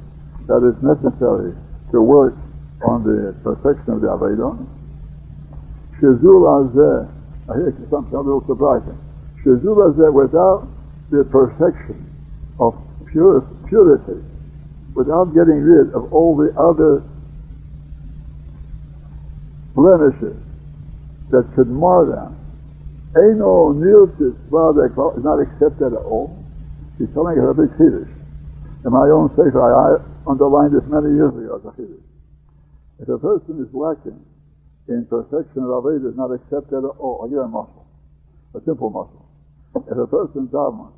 that 0.46 0.62
it's 0.62 0.82
necessary 0.82 1.54
to 1.92 2.00
work 2.00 2.34
on 2.86 3.02
the 3.02 3.34
perfection 3.42 3.94
of 3.94 4.00
the 4.00 4.08
Avedon, 4.08 4.66
Shizul 6.00 6.44
Azeh, 6.44 7.08
I 7.48 7.54
hear 7.56 7.74
something 7.90 8.14
a 8.14 8.20
little 8.20 8.44
surprising. 8.46 8.98
Shizul 9.42 9.90
Azeh, 9.90 10.12
without 10.12 10.68
the 11.10 11.24
perfection 11.24 12.04
of 12.60 12.74
pure, 13.10 13.40
purity, 13.68 14.20
without 14.94 15.32
getting 15.34 15.62
rid 15.62 15.94
of 15.94 16.12
all 16.12 16.36
the 16.36 16.52
other 16.58 17.02
blemishes 19.74 20.36
that 21.30 21.44
could 21.54 21.68
mar 21.68 22.04
them, 22.06 22.36
Eino 23.14 23.72
Niltis 23.72 24.36
is 24.36 25.24
not 25.24 25.40
accepted 25.40 25.92
at 25.92 26.04
all. 26.04 26.36
He's 26.98 27.08
telling 27.14 27.36
her 27.36 27.50
a 27.50 27.54
big 27.54 27.70
chiddush. 27.78 28.12
In 28.86 28.94
my 28.94 29.10
own 29.10 29.34
sefer, 29.34 29.58
I 29.58 29.98
underlined 30.30 30.70
this 30.70 30.86
many 30.86 31.10
years 31.18 31.34
ago. 31.34 31.58
If 33.02 33.08
a 33.10 33.18
person 33.18 33.58
is 33.58 33.66
lacking 33.74 34.22
in 34.86 35.04
perfection 35.10 35.66
of 35.66 35.82
Aveda, 35.82 36.06
is 36.06 36.14
not 36.14 36.30
accepted 36.30 36.86
at 36.86 36.94
all. 37.02 37.26
I'll 37.26 37.28
give 37.28 37.42
a 37.42 37.50
muscle, 37.50 37.82
a 38.54 38.62
simple 38.62 38.94
muscle. 38.94 39.26
If 39.90 39.98
a 39.98 40.06
person 40.06 40.46
daven, 40.54 40.94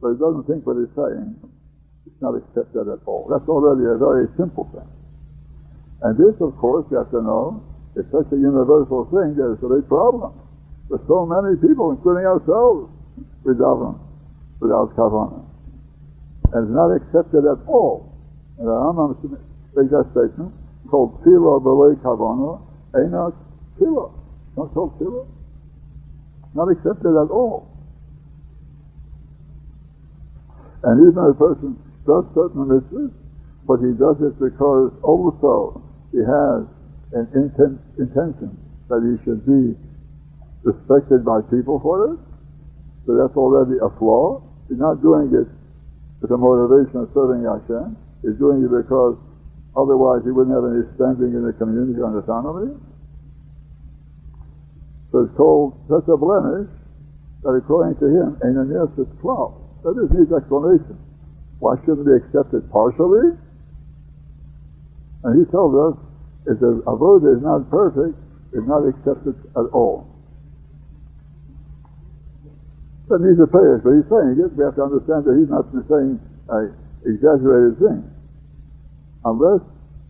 but 0.00 0.14
he 0.14 0.18
doesn't 0.22 0.46
think 0.46 0.62
what 0.62 0.78
he's 0.78 0.94
saying, 0.94 1.34
it's 2.06 2.22
not 2.22 2.38
accepted 2.38 2.86
at 2.86 3.02
all. 3.02 3.26
That's 3.26 3.48
already 3.50 3.82
a 3.82 3.98
very 3.98 4.30
simple 4.38 4.70
thing. 4.70 4.86
And 6.06 6.14
this, 6.14 6.38
of 6.38 6.54
course, 6.56 6.86
you 6.94 7.02
have 7.02 7.10
to 7.10 7.20
know, 7.20 7.66
is 7.98 8.06
such 8.14 8.30
a 8.30 8.38
universal 8.38 9.10
thing 9.10 9.34
that 9.42 9.58
it's 9.58 9.62
a 9.66 9.74
big 9.74 9.90
problem. 9.90 10.38
For 10.86 11.02
so 11.10 11.26
many 11.26 11.58
people, 11.58 11.90
including 11.90 12.30
ourselves, 12.30 12.94
we 13.42 13.58
daven 13.58 13.98
without 14.60 14.94
kavanah. 14.94 15.53
And 16.54 16.70
it's 16.70 16.74
not 16.74 16.94
accepted 16.94 17.42
at 17.50 17.58
all. 17.66 18.14
And 18.58 18.68
the 18.68 18.70
Rambam 18.70 19.18
makes 19.74 19.90
that 19.90 20.06
statement 20.14 20.54
called 20.88 21.18
tefillah 21.26 21.58
b'lei 21.58 21.98
kavana, 21.98 22.62
not 23.10 23.34
tefillah. 23.74 24.14
Not 24.56 24.72
called 24.72 24.94
tefillah. 25.00 25.26
Not 26.54 26.70
accepted 26.70 27.10
at 27.10 27.30
all. 27.34 27.66
And 30.84 31.00
even 31.02 31.24
if 31.26 31.34
a 31.34 31.38
person 31.42 31.74
does 32.06 32.24
certain 32.38 32.70
mitzvahs, 32.70 33.10
but 33.66 33.80
he 33.82 33.90
does 33.98 34.20
it 34.22 34.38
because 34.38 34.92
also 35.02 35.82
he 36.12 36.18
has 36.18 36.62
an 37.18 37.26
intent, 37.34 37.80
intention 37.98 38.54
that 38.86 39.02
he 39.02 39.18
should 39.24 39.42
be 39.42 39.74
respected 40.62 41.24
by 41.24 41.40
people 41.50 41.80
for 41.82 42.14
it. 42.14 42.18
So 43.06 43.16
that's 43.16 43.34
already 43.34 43.80
a 43.82 43.90
flaw. 43.98 44.42
He's 44.68 44.78
not 44.78 45.02
doing 45.02 45.34
it 45.34 45.48
with 46.24 46.32
the 46.32 46.40
motivation 46.40 47.04
of 47.04 47.12
serving 47.12 47.44
Hashem. 47.44 47.92
is 48.24 48.32
doing 48.40 48.64
it 48.64 48.72
because 48.72 49.20
Otherwise, 49.76 50.22
he 50.22 50.30
wouldn't 50.30 50.54
have 50.54 50.70
any 50.70 50.86
standing 50.94 51.34
in 51.34 51.42
the 51.42 51.52
community 51.58 51.98
on 51.98 52.14
the 52.14 52.22
family. 52.22 52.70
So 55.10 55.26
it's 55.26 55.34
called 55.34 55.74
such 55.90 56.06
a 56.06 56.16
blemish 56.16 56.70
that 57.42 57.58
according 57.58 57.98
to 57.98 58.06
him, 58.06 58.38
Ananias 58.42 58.94
is 58.98 59.10
12. 59.18 59.82
That 59.82 59.98
is 59.98 60.10
his 60.14 60.30
explanation. 60.30 60.94
Why 61.58 61.74
shouldn't 61.82 62.06
they 62.06 62.22
accept 62.22 62.54
it 62.54 62.70
partially? 62.70 63.34
And 65.26 65.42
he 65.42 65.44
told 65.50 65.74
us 65.74 65.98
if 66.46 66.60
the 66.62 66.82
avodah 66.86 67.34
is 67.34 67.42
not 67.42 67.66
perfect, 67.70 68.14
it's 68.54 68.66
not 68.66 68.86
accepted 68.86 69.34
at 69.58 69.66
all. 69.74 70.13
But 73.08 73.20
he's 73.20 73.36
a 73.36 73.46
prayer, 73.46 73.84
but 73.84 74.00
he's 74.00 74.08
saying 74.08 74.40
it. 74.40 74.56
We 74.56 74.64
have 74.64 74.76
to 74.80 74.84
understand 74.88 75.28
that 75.28 75.36
he's 75.36 75.52
not 75.52 75.68
saying 75.72 76.16
an 76.48 76.72
exaggerated 77.04 77.76
thing 77.76 78.00
unless 79.24 79.60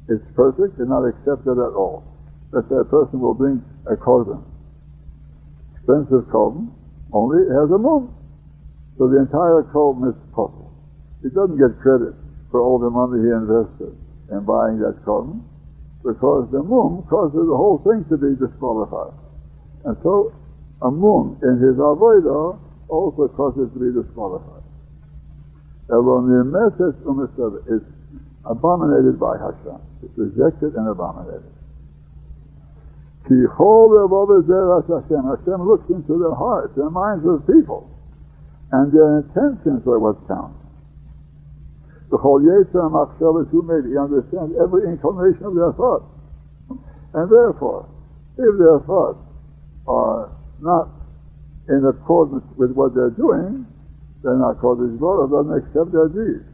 it's 0.08 0.24
perfect 0.34 0.78
and 0.78 0.90
not 0.90 1.02
accepted 1.02 1.58
at 1.58 1.74
all. 1.74 2.06
That 2.52 2.68
that 2.68 2.86
person 2.90 3.18
will 3.18 3.34
bring 3.34 3.62
a 3.90 3.96
korban. 3.98 4.42
Expensive 5.74 6.30
korban, 6.30 6.70
only 7.12 7.42
it 7.42 7.50
has 7.50 7.70
a 7.74 7.78
mum. 7.78 8.14
So 8.98 9.10
the 9.10 9.18
entire 9.18 9.66
korban 9.74 10.14
is 10.14 10.18
possible. 10.30 10.70
He 11.22 11.30
doesn't 11.34 11.58
get 11.58 11.74
credit 11.82 12.14
for 12.50 12.62
all 12.62 12.78
the 12.78 12.90
money 12.90 13.26
he 13.26 13.30
invested 13.34 13.90
in 14.30 14.46
buying 14.46 14.78
that 14.78 15.02
korban 15.02 15.42
because 16.04 16.46
the 16.52 16.62
mum 16.62 17.02
causes 17.10 17.42
the 17.42 17.56
whole 17.56 17.82
thing 17.82 18.04
to 18.06 18.16
be 18.20 18.38
disqualified. 18.38 19.18
And 19.84 19.96
so 20.04 20.30
a 20.82 20.90
mum 20.90 21.40
in 21.42 21.58
his 21.58 21.74
avodah 21.80 22.60
also 22.88 23.28
causes 23.28 23.70
to 23.72 23.78
be 23.78 23.92
disqualified. 23.92 24.62
and 25.88 26.06
when 26.06 26.28
the 26.28 26.44
message 26.44 26.96
of 27.04 27.18
Elon 27.18 27.62
is 27.68 27.82
abominated 28.44 29.18
by 29.18 29.38
Hashem. 29.38 29.80
It's 30.04 30.16
rejected 30.16 30.76
and 30.76 30.88
abominated. 30.88 31.52
Hashem 33.24 33.48
Hashem 35.24 35.64
looks 35.64 35.88
into 35.88 36.20
their 36.20 36.36
hearts, 36.36 36.76
their 36.76 36.90
minds 36.90 37.24
of 37.24 37.46
people, 37.46 37.88
and 38.72 38.92
their 38.92 39.24
intentions 39.24 39.86
are 39.88 39.98
what 39.98 40.20
counts. 40.28 40.60
The 42.10 42.18
whole 42.18 42.40
Yetzer 42.40 42.90
Machshavas 42.92 43.48
who 43.48 43.62
made 43.64 43.88
He 43.88 43.96
understands 43.96 44.52
every 44.60 44.84
inclination 44.92 45.44
of 45.44 45.54
their 45.54 45.72
thoughts. 45.72 46.04
And 47.14 47.30
therefore, 47.32 47.88
if 48.36 48.58
their 48.58 48.80
thoughts 48.84 49.24
are 49.88 50.28
not 50.60 50.90
in 51.68 51.84
accordance 51.86 52.44
with 52.56 52.72
what 52.72 52.94
they're 52.94 53.10
doing, 53.10 53.66
then 54.22 54.40
not 54.40 54.58
Kodesh 54.58 54.98
Baruch 54.98 55.30
doesn't 55.30 55.52
accept 55.64 55.92
their 55.92 56.08
deeds. 56.08 56.44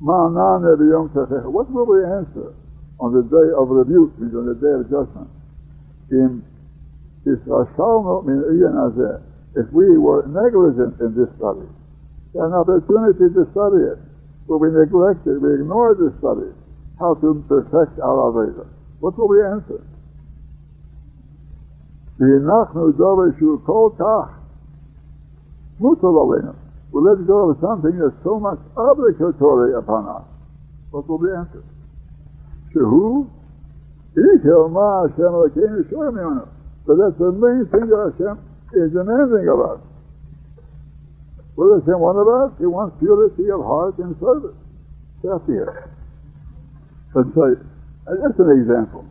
What 0.00 1.66
will 1.72 1.86
we 1.86 2.04
answer 2.04 2.52
on 3.00 3.12
the 3.12 3.22
day 3.22 3.48
of 3.56 3.68
rebuke, 3.68 4.18
means 4.18 4.34
on 4.34 4.44
the 4.46 4.54
day 4.56 4.72
of 4.76 4.88
judgment? 4.90 5.30
In 6.10 6.42
if 7.26 7.40
we 9.72 9.98
were 9.98 10.22
negligent 10.28 11.00
in 11.00 11.14
this 11.16 11.28
study, 11.36 11.66
an 12.34 12.52
opportunity 12.54 13.34
to 13.34 13.42
study 13.50 13.82
it, 13.82 13.98
but 14.46 14.58
we 14.58 14.70
neglected, 14.70 15.42
we 15.42 15.54
ignored 15.54 15.98
the 15.98 16.12
study, 16.20 16.52
how 17.00 17.14
to 17.14 17.42
perfect 17.48 17.98
our 17.98 18.30
Aveda. 18.30 18.66
What 19.00 19.18
will 19.18 19.28
we 19.28 19.42
answer? 19.42 19.82
והנחנו 22.19 22.91
דבר 22.91 23.37
שהוא 23.37 23.59
כל 23.65 23.89
כך 23.97 24.29
מוטל 25.79 26.07
עלינו 26.07 26.51
we 26.91 26.99
let 26.99 27.25
go 27.25 27.51
of 27.51 27.57
something 27.61 27.97
that's 27.97 28.19
so 28.23 28.37
much 28.37 28.59
obligatory 28.75 29.75
upon 29.75 30.07
us. 30.09 30.27
What 30.91 31.07
will 31.07 31.19
be 31.19 31.31
answered? 31.31 31.63
Shehu, 32.75 33.31
Ikel 34.11 34.69
Ma 34.69 35.07
Hashem 35.07 35.31
Elokeinu 35.31 35.87
Shormi 35.87 36.47
But 36.85 36.97
that's 36.99 37.17
the 37.17 37.31
main 37.31 37.63
thing 37.71 37.87
that 37.87 38.11
Hashem 38.11 38.35
is 38.75 38.91
demanding 38.91 39.47
of 39.47 39.59
us. 39.71 39.79
What 41.55 41.79
does 41.79 41.87
Hashem 41.87 41.99
want 41.99 42.19
of 42.19 42.27
us? 42.27 42.51
He 42.59 42.65
wants 42.67 42.99
purity 42.99 43.47
of 43.51 43.63
heart 43.63 43.97
and 43.99 44.15
service. 44.19 44.57
That's 45.23 45.45
here. 45.47 45.95
Let's 47.15 47.31
say, 47.31 47.55
that's 48.03 48.39
an 48.39 48.51
example. 48.59 49.05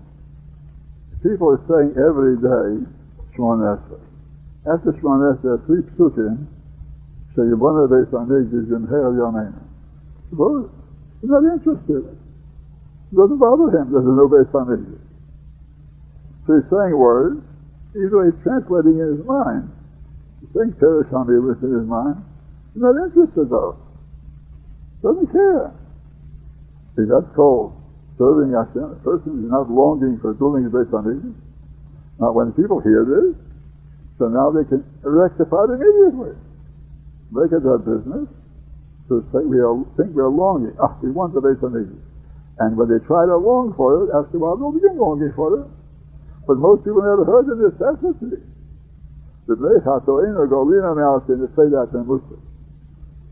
People 1.24 1.50
are 1.50 1.62
saying 1.68 1.92
every 2.00 2.36
day, 2.36 2.86
Shemon 3.36 3.60
Esrei. 3.60 4.00
After 4.66 4.92
Shemon 4.92 5.36
Esrei, 5.36 5.66
three 5.66 5.82
psukim 5.82 6.46
שיבונה 7.34 7.86
בית 7.86 8.14
המקדש 8.14 8.64
במחיר 8.70 9.08
ימינו. 9.18 9.62
Suppose 10.30 10.70
he's 11.20 11.30
not 11.30 11.44
interested. 11.44 12.04
It 13.12 13.16
doesn't 13.16 13.38
bother 13.38 13.70
him. 13.70 13.90
There's 13.92 14.04
no 14.04 14.28
base 14.28 14.46
Hamikdash. 14.52 15.06
So 16.46 16.54
he's 16.56 16.70
saying 16.70 16.96
words, 16.96 17.42
even 17.94 18.30
he's 18.30 18.42
translating 18.42 18.98
in 18.98 19.16
his 19.16 19.26
mind. 19.26 19.70
He's 20.40 20.50
saying 20.54 20.72
Teresh 20.80 21.10
Hamilus 21.10 21.62
in 21.62 21.72
his 21.78 21.86
mind. 21.86 22.22
He's 22.74 22.82
not 22.82 22.94
interested 23.06 23.50
though. 23.50 23.76
Doesn't 25.02 25.30
care. 25.32 25.72
See, 26.96 27.06
that's 27.10 27.30
called 27.34 27.72
serving 28.17 28.55
Hashem. 28.55 28.95
A 28.95 28.99
person 29.03 29.43
is 29.43 29.49
not 29.51 29.69
longing 29.69 30.19
for 30.19 30.33
doing 30.35 30.67
based 30.71 30.93
on 30.95 31.07
English. 31.07 31.39
Now 32.19 32.31
when 32.31 32.55
people 32.55 32.79
hear 32.79 33.03
this, 33.03 33.35
so 34.17 34.31
now 34.31 34.51
they 34.51 34.63
can 34.63 34.83
rectify 35.03 35.67
it 35.67 35.75
immediately. 35.75 36.39
Make 37.31 37.51
it 37.51 37.63
their 37.63 37.79
business 37.79 38.31
to 39.11 39.21
say 39.29 39.43
we 39.43 39.59
are, 39.59 39.75
think 39.99 40.15
we 40.15 40.23
are 40.23 40.31
longing. 40.31 40.73
Ah, 40.79 40.95
we 41.03 41.11
want 41.11 41.35
the 41.35 41.43
on 41.43 41.75
English. 41.75 42.05
And 42.57 42.79
when 42.79 42.87
they 42.87 43.03
try 43.03 43.27
to 43.27 43.35
long 43.35 43.75
for 43.75 44.07
it, 44.07 44.15
after 44.15 44.37
a 44.37 44.39
while 44.39 44.55
they'll 44.55 44.71
begin 44.71 44.95
longing 44.95 45.33
for 45.35 45.59
it. 45.59 45.67
But 46.47 46.57
most 46.57 46.87
people 46.87 47.03
never 47.03 47.25
heard 47.27 47.45
the 47.51 47.57
necessity. 47.69 48.39
The 49.45 49.53
Bnei 49.53 49.83
Chatoin 49.83 50.33
or 50.39 50.47
Golina 50.47 50.95
Me'asin 50.95 51.37
to 51.43 51.47
say 51.53 51.69
that 51.69 51.93
in 51.93 52.07
Muslim. 52.07 52.41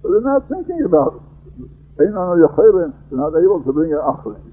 But 0.02 0.12
they're 0.12 0.22
not 0.22 0.46
thinking 0.50 0.84
about 0.86 1.18
it. 1.18 1.70
They're 1.98 2.12
not 2.12 3.34
able 3.34 3.64
to 3.64 3.72
bring 3.72 3.94
an 3.94 4.04
offering. 4.04 4.53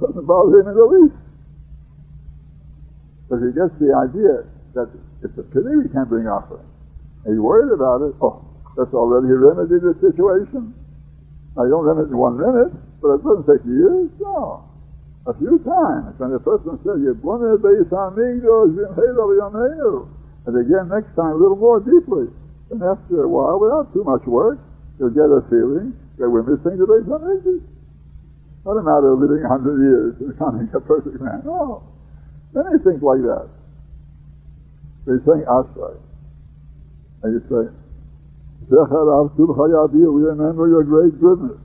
Doesn't 0.00 0.26
bother 0.26 0.60
him 0.60 0.68
in 0.68 0.74
the 0.74 0.88
least. 0.88 1.20
But 3.28 3.44
he 3.44 3.52
gets 3.52 3.76
the 3.78 3.92
idea 3.94 4.48
that 4.74 4.88
it's 5.22 5.36
a 5.38 5.44
pity 5.52 5.76
we 5.76 5.92
can't 5.92 6.08
bring 6.08 6.26
offering. 6.26 6.66
And 7.24 7.36
he's 7.36 7.42
worried 7.42 7.70
about 7.70 8.02
it. 8.02 8.16
Oh, 8.24 8.42
that's 8.76 8.94
already 8.96 9.28
remedied 9.28 9.84
the 9.84 9.94
situation. 10.00 10.74
Now 11.54 11.64
you 11.64 11.70
don't 11.70 11.84
remedy 11.84 12.10
in 12.10 12.16
one 12.16 12.40
minute, 12.40 12.72
but 13.04 13.20
it 13.20 13.22
doesn't 13.22 13.46
take 13.46 13.64
years. 13.68 14.08
No. 14.18 14.64
A 15.28 15.34
few 15.36 15.60
times 15.60 16.16
when 16.16 16.32
the 16.32 16.40
person 16.40 16.80
says, 16.80 16.96
"You 16.96 17.12
Yebone 17.12 17.60
beis 17.60 17.92
amigos 17.92 18.72
vim 18.72 18.94
helo 18.96 20.08
and 20.46 20.56
again 20.56 20.88
next 20.88 21.14
time 21.14 21.32
a 21.32 21.36
little 21.36 21.56
more 21.56 21.80
deeply. 21.80 22.28
And 22.70 22.82
after 22.82 23.24
a 23.24 23.28
while, 23.28 23.60
without 23.60 23.92
too 23.92 24.04
much 24.04 24.24
work, 24.26 24.58
you'll 24.98 25.10
get 25.10 25.28
a 25.28 25.42
feeling 25.50 25.92
that 26.18 26.30
we're 26.30 26.42
missing 26.42 26.78
the 26.78 26.86
base 26.86 27.06
on 27.12 27.70
Not 28.64 28.76
a 28.76 28.84
matter 28.84 29.12
of 29.12 29.20
living 29.20 29.44
a 29.44 29.48
hundred 29.48 29.80
years 29.80 30.16
and 30.20 30.32
becoming 30.32 30.68
a 30.74 30.80
perfect 30.80 31.20
man. 31.20 31.42
Oh, 31.48 31.82
no. 32.52 32.62
Many 32.62 32.82
things 32.82 33.02
like 33.02 33.22
that. 33.24 33.48
They 35.06 35.16
saying 35.24 35.46
Asray. 35.48 35.96
And 37.22 37.30
you 37.36 37.42
say, 37.48 37.72
we 38.70 40.22
remember 40.22 40.68
your 40.68 40.84
great 40.84 41.20
goodness. 41.20 41.58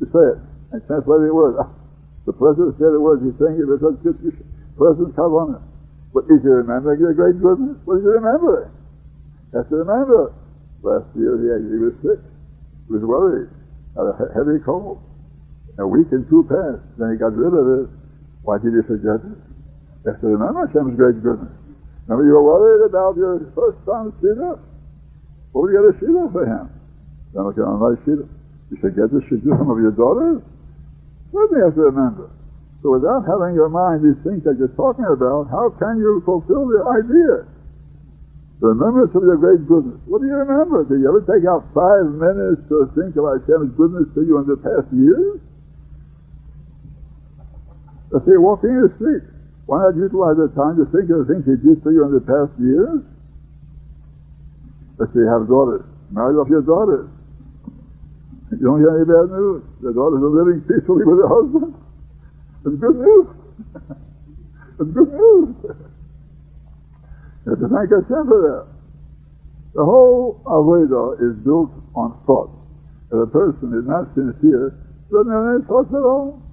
You 0.00 0.06
say 0.10 0.26
it, 0.34 0.38
and 0.72 0.86
translate 0.86 1.20
the 1.22 1.34
word. 1.34 1.56
The 2.24 2.32
president 2.32 2.80
said 2.80 2.88
the 2.88 3.00
words, 3.04 3.20
he's 3.20 3.36
saying 3.36 3.60
it 3.60 3.68
because 3.68 4.00
President 4.80 5.12
Kavanah. 5.12 5.60
But 6.14 6.24
is 6.32 6.40
he 6.40 6.48
remembering 6.48 7.00
your 7.00 7.12
great 7.12 7.36
goodness? 7.36 7.76
What 7.84 8.00
is 8.00 8.04
remembering? 8.08 8.72
He 9.52 9.58
has 9.60 9.68
to 9.68 9.84
remember. 9.84 10.32
Last 10.80 11.04
year 11.12 11.36
he, 11.36 11.52
he 11.68 11.76
was 11.84 11.92
sick. 12.00 12.24
He 12.88 12.96
was 12.96 13.04
worried. 13.04 13.52
Had 13.92 14.08
a 14.08 14.32
heavy 14.32 14.56
cold. 14.64 15.04
A 15.78 15.86
week 15.86 16.06
and 16.14 16.22
two 16.30 16.46
passed. 16.46 16.86
Then 16.98 17.12
he 17.12 17.16
got 17.18 17.34
rid 17.34 17.50
of 17.50 17.66
it. 17.82 17.86
Why 18.46 18.62
did 18.62 18.78
he 18.78 18.82
forget 18.86 19.18
it? 19.24 19.38
He 20.04 20.12
to 20.12 20.26
remember 20.36 20.68
Hashem's 20.68 20.94
great 20.94 21.18
goodness. 21.24 21.50
Remember 22.06 22.22
you 22.28 22.36
were 22.36 22.44
worried 22.44 22.84
about 22.86 23.16
your 23.16 23.40
first 23.56 23.80
son, 23.88 24.12
Shida? 24.20 24.60
What 25.50 25.58
would 25.64 25.72
you 25.72 25.80
get 25.80 25.88
a 25.88 25.94
Shida 25.98 26.30
for 26.30 26.44
him? 26.44 26.68
Then 27.32 27.48
look 27.48 27.56
at 27.56 27.64
a 27.64 27.74
nice 27.74 27.98
Shida. 28.04 28.28
You 28.70 28.76
should 28.78 28.94
get 28.94 29.08
the 29.10 29.24
Shidduchim 29.26 29.66
of 29.72 29.78
your 29.80 29.96
daughters. 29.96 30.44
Certainly 31.32 31.58
you 31.58 31.64
have 31.64 31.74
to 31.74 31.86
remember. 31.88 32.30
So 32.84 32.92
without 32.92 33.24
having 33.24 33.56
your 33.56 33.72
mind 33.72 34.04
these 34.04 34.20
things 34.22 34.44
that 34.44 34.60
you're 34.60 34.76
talking 34.76 35.08
about, 35.08 35.48
how 35.48 35.72
can 35.80 35.96
you 35.96 36.20
fulfill 36.28 36.68
the 36.68 36.84
idea? 36.84 37.48
The 38.60 38.76
remembrance 38.76 39.16
of 39.16 39.24
your 39.24 39.40
great 39.40 39.64
goodness. 39.66 39.98
What 40.04 40.20
do 40.20 40.28
you 40.28 40.36
remember? 40.36 40.84
Did 40.84 41.00
you 41.00 41.08
ever 41.08 41.24
take 41.24 41.48
out 41.48 41.64
five 41.72 42.06
minutes 42.12 42.60
to 42.68 42.86
think 42.92 43.16
about 43.16 43.40
Hashem's 43.42 43.72
goodness 43.74 44.06
to 44.14 44.20
you 44.22 44.36
in 44.36 44.46
the 44.46 44.60
past 44.60 44.86
years? 44.92 45.40
Let's 48.14 48.30
say 48.30 48.38
walking 48.38 48.70
in 48.70 48.86
the 48.86 48.94
street. 48.94 49.26
Why 49.66 49.82
not 49.82 49.98
utilize 49.98 50.38
that 50.38 50.54
time 50.54 50.78
to 50.78 50.86
think 50.94 51.10
of 51.10 51.26
the 51.26 51.34
things 51.34 51.42
he 51.50 51.58
did 51.58 51.82
for 51.82 51.90
you 51.90 52.06
in 52.06 52.14
the 52.14 52.22
past 52.22 52.54
years? 52.62 53.02
Let's 55.02 55.10
say 55.10 55.26
you 55.26 55.32
have 55.34 55.50
daughters. 55.50 55.82
Marry 56.14 56.38
off 56.38 56.46
your 56.46 56.62
daughters. 56.62 57.10
You 58.54 58.62
don't 58.62 58.78
hear 58.78 58.94
any 58.94 59.02
bad 59.02 59.34
news. 59.34 59.66
The 59.82 59.90
daughters 59.90 60.22
are 60.22 60.30
living 60.30 60.62
peacefully 60.62 61.02
with 61.02 61.18
their 61.26 61.32
husband. 61.32 61.74
It's 62.70 62.78
good 62.78 62.98
news. 63.02 63.26
it's 64.78 64.92
good 64.94 65.10
news. 65.10 65.48
you 67.42 67.50
have 67.50 67.58
to 67.58 67.66
thank 67.66 67.90
Hashem 67.90 68.30
for 68.30 68.40
that. 68.46 68.64
The 69.74 69.82
whole 69.82 70.38
Avodah 70.46 71.18
is 71.18 71.34
built 71.42 71.74
on 71.98 72.14
thought. 72.30 72.54
If 73.10 73.26
a 73.26 73.26
person 73.26 73.74
is 73.74 73.82
not 73.90 74.06
sincere, 74.14 74.78
doesn't 75.10 75.34
have 75.34 75.58
any 75.58 75.66
thoughts 75.66 75.90
at 75.90 76.06
all. 76.06 76.43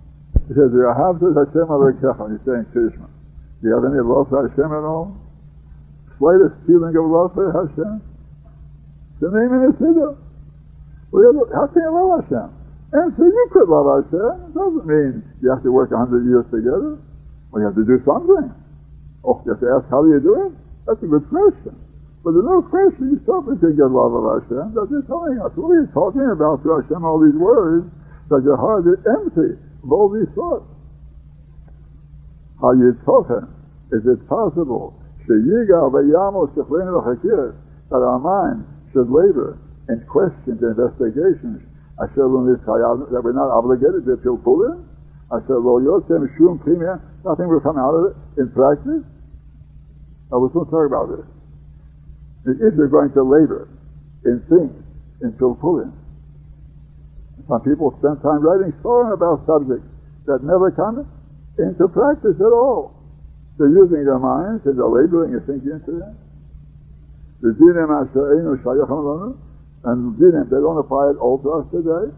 He 0.47 0.53
says, 0.53 0.71
"You 0.71 0.88
have 0.88 1.19
to 1.19 1.27
Hashem 1.32 1.67
Alekecha." 1.67 2.23
He's 2.32 2.43
saying 2.43 2.65
Krishna. 2.71 3.07
Do 3.61 3.69
you 3.69 3.75
have 3.75 3.86
any 3.86 4.01
love 4.01 4.27
for 4.27 4.47
Hashem 4.47 4.67
at 4.67 4.84
all? 4.84 5.13
Slightest 6.17 6.55
feeling 6.65 6.95
of 6.97 7.05
love 7.05 7.34
for 7.34 7.51
Hashem? 7.53 8.01
The 9.21 9.29
name 9.29 9.51
in 9.53 9.61
the 9.69 9.73
Siddur. 9.77 10.17
Well, 11.13 11.45
how 11.53 11.67
can 11.69 11.82
you 11.86 11.93
love 11.93 12.25
Hashem? 12.25 12.49
And 12.91 13.13
so 13.15 13.23
you 13.23 13.45
could 13.53 13.69
love 13.69 13.88
Hashem. 14.03 14.49
It 14.49 14.53
doesn't 14.57 14.86
mean 14.89 15.23
you 15.39 15.47
have 15.53 15.63
to 15.63 15.71
work 15.71 15.93
a 15.93 15.97
hundred 15.97 16.25
years 16.25 16.43
together. 16.51 16.97
Well, 17.51 17.59
you 17.61 17.67
have 17.69 17.77
to 17.77 17.86
do 17.86 18.01
something. 18.03 18.51
Oh, 19.23 19.39
you 19.45 19.53
have 19.53 19.61
to 19.61 19.69
ask, 19.77 19.86
how 19.93 20.01
do 20.01 20.09
you 20.09 20.19
do 20.19 20.49
it? 20.49 20.51
That's 20.89 20.99
a 21.03 21.07
good 21.07 21.29
question. 21.29 21.77
But 22.25 22.34
there's 22.34 22.49
no 22.49 22.61
question 22.65 23.13
you 23.13 23.19
certainly 23.25 23.61
can 23.61 23.77
get 23.77 23.88
love 23.93 24.11
of 24.11 24.25
Hashem. 24.41 24.73
That's 24.73 24.89
just 24.89 25.05
telling 25.05 25.38
us. 25.38 25.53
What 25.53 25.69
are 25.69 25.86
you 25.86 25.89
talking 25.93 26.25
about 26.25 26.65
to 26.65 26.82
Hashem, 26.82 27.01
all 27.05 27.21
these 27.21 27.38
words, 27.38 27.86
that 28.34 28.41
your 28.41 28.57
heart 28.57 28.89
is 28.89 28.97
empty 29.05 29.57
all 29.89 30.09
these 30.09 30.29
thoughts. 30.36 30.65
How 32.61 32.73
you 32.73 32.93
him? 33.29 33.49
Is 33.91 34.05
it 34.05 34.27
possible 34.29 34.93
that 37.89 38.01
our 38.01 38.19
mind 38.19 38.65
should 38.93 39.09
labor 39.09 39.57
in 39.89 40.05
questions 40.07 40.61
and 40.61 40.77
investigations 40.77 41.61
I 42.01 42.09
said, 42.17 42.25
when 42.25 42.49
this 42.49 42.57
that 42.65 43.21
we're 43.21 43.38
not 43.38 43.53
obligated 43.53 44.09
to 44.09 44.17
pilpulim? 44.25 44.89
Nothing 45.29 45.53
will 47.47 47.61
come 47.61 47.77
out 47.77 47.93
of 47.93 48.09
it 48.09 48.17
in 48.41 48.49
practice. 48.51 49.05
I 50.34 50.38
was 50.41 50.49
going 50.51 50.65
to 50.65 50.71
talk 50.71 50.88
about 50.89 51.09
this. 51.13 51.21
If 52.57 52.73
you're 52.73 52.89
going 52.89 53.13
to 53.13 53.21
labor 53.21 53.69
in 54.25 54.41
things, 54.49 54.73
in 55.21 55.29
pilpulim, 55.38 55.93
some 57.52 57.68
people 57.68 57.91
spend 57.99 58.24
time 58.24 58.39
writing 58.39 58.72
song 58.80 59.12
about 59.12 59.43
subjects 59.43 59.84
that 60.24 60.39
never 60.39 60.72
come 60.72 61.04
into 61.60 61.84
practice 61.91 62.39
at 62.39 62.54
all. 62.56 62.95
They're 63.60 63.76
using 63.76 64.08
their 64.08 64.24
minds 64.24 64.64
and 64.64 64.80
they're 64.80 64.88
labeling 64.88 65.36
and 65.36 65.43
thinking 65.43 65.76
into. 65.76 65.99
The 67.43 67.52
dinim 67.60 67.91
and 67.91 68.08
dinim, 70.16 70.47
they 70.47 70.64
don't 70.64 70.80
apply 70.80 71.12
it 71.12 71.20
all 71.20 71.43
to 71.43 71.60
us 71.60 71.68
today. 71.76 72.16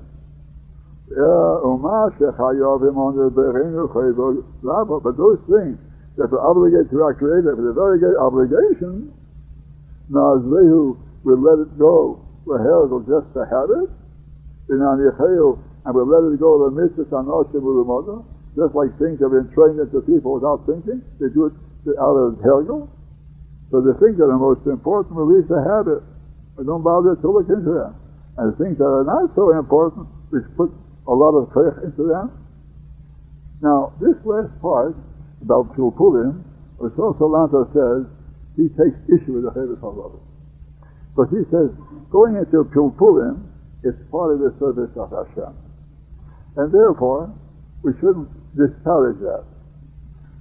But 1.17 1.65
those 5.17 5.41
things 5.49 5.81
that 6.21 6.29
we're 6.29 6.45
obligated 6.45 6.93
to 6.93 7.01
our 7.01 7.17
Creator 7.17 7.57
the 7.57 7.73
very 7.73 7.97
great 7.97 8.21
obligation, 8.21 9.09
Nazrehu 10.13 10.93
will 11.25 11.41
let 11.41 11.57
it 11.65 11.73
go. 11.79 12.21
We're 12.45 12.61
just 13.01 13.33
to 13.33 13.49
have 13.49 13.73
it 13.81 13.89
and 14.69 15.91
we'll 15.91 16.07
let 16.07 16.23
it 16.31 16.39
go 16.39 16.63
the 16.63 16.71
mitzvahs 16.71 17.11
mitzvah 17.11 17.23
anoshim 17.23 18.25
just 18.53 18.77
like 18.77 18.93
things 19.01 19.17
have 19.17 19.33
been 19.33 19.49
trained 19.57 19.81
into 19.81 19.97
people 20.05 20.37
without 20.37 20.61
thinking. 20.69 21.01
They 21.17 21.29
do 21.33 21.49
it 21.49 21.55
out 21.97 22.13
of 22.13 22.37
hergel. 22.45 22.85
So 23.73 23.81
the 23.81 23.97
things 23.97 24.21
that 24.21 24.29
are 24.29 24.37
most 24.37 24.61
important, 24.69 25.17
we 25.17 25.41
leave 25.41 25.49
the 25.49 25.57
habit. 25.57 26.05
We 26.57 26.61
don't 26.61 26.85
bother 26.85 27.17
to 27.17 27.27
look 27.33 27.49
into 27.49 27.73
them. 27.73 27.97
And 28.37 28.53
the 28.53 28.57
things 28.61 28.77
that 28.77 28.85
are 28.85 29.05
not 29.05 29.33
so 29.33 29.57
important, 29.57 30.05
we 30.29 30.45
put 30.53 30.69
a 31.09 31.13
lot 31.13 31.33
of 31.33 31.49
faith 31.49 31.81
into 31.81 32.05
them. 32.05 32.29
Now, 33.61 33.97
this 33.97 34.13
last 34.21 34.53
part 34.61 34.93
about 35.41 35.73
Pilpulim, 35.73 36.45
Rosh 36.77 36.93
Salanter 37.17 37.65
says 37.73 38.05
he 38.53 38.69
takes 38.77 38.97
issue 39.09 39.33
with 39.33 39.49
the 39.49 39.53
Chavis 39.57 39.81
HaLavah. 39.81 40.21
But 41.17 41.33
he 41.33 41.41
says, 41.49 41.73
going 42.13 42.37
into 42.37 42.69
Pilpulim, 42.69 43.49
it's 43.83 43.99
part 44.11 44.33
of 44.33 44.39
the 44.39 44.55
service 44.59 44.91
of 44.95 45.11
Hashem. 45.11 45.53
And 46.55 46.71
therefore, 46.71 47.33
we 47.83 47.91
shouldn't 47.99 48.31
discourage 48.55 49.19
that. 49.19 49.43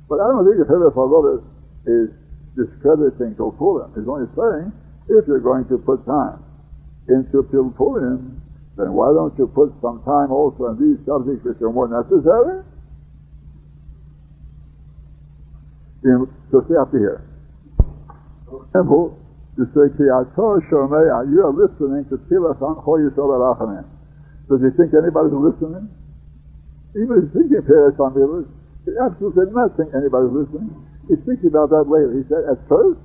But 0.08 0.20
I 0.20 0.30
don't 0.30 0.46
think 0.46 0.62
the 0.62 0.68
of 0.68 1.10
others 1.10 1.42
is 1.86 2.08
discrediting 2.54 3.34
Pilpulim. 3.34 3.96
He's 3.96 4.06
only 4.06 4.28
saying, 4.36 4.70
if 5.08 5.26
you're 5.26 5.42
going 5.42 5.66
to 5.68 5.78
put 5.78 6.04
time 6.06 6.44
into 7.08 7.42
Pilpulim, 7.48 8.38
then 8.76 8.92
why 8.92 9.10
don't 9.12 9.36
you 9.38 9.48
put 9.48 9.72
some 9.82 10.02
time 10.04 10.30
also 10.30 10.70
on 10.70 10.78
these 10.78 11.00
subjects 11.04 11.44
which 11.44 11.60
are 11.60 11.72
more 11.72 11.88
necessary? 11.88 12.62
In, 16.04 16.26
so 16.50 16.62
stay 16.66 16.76
up 16.76 16.90
here. 16.90 17.24
Example, 18.68 19.18
to 19.56 19.68
say, 19.76 19.86
Ki 20.00 20.08
ator 20.08 20.64
shomea, 20.72 21.28
you 21.28 21.44
are 21.44 21.52
listening 21.52 22.08
to 22.08 22.16
Tfilas 22.28 22.56
Ancho 22.64 22.96
Yisrael 22.96 23.36
Arachamim. 23.36 23.84
Does 24.48 24.60
he 24.64 24.70
think 24.80 24.96
anybody's 24.96 25.36
listening? 25.36 25.92
Even 26.96 27.20
if 27.20 27.28
he's 27.28 27.32
thinking 27.36 27.60
Tfilas 27.68 27.96
Ancho 28.00 28.48
he 28.84 28.90
absolutely 28.98 29.46
did 29.46 29.54
not 29.54 29.76
think 29.76 29.94
anybody's 29.94 30.34
listening. 30.34 30.72
He's 31.06 31.22
thinking 31.22 31.54
about 31.54 31.70
that 31.70 31.86
later. 31.86 32.18
He 32.18 32.26
said, 32.26 32.42
at 32.50 32.58
first, 32.66 32.98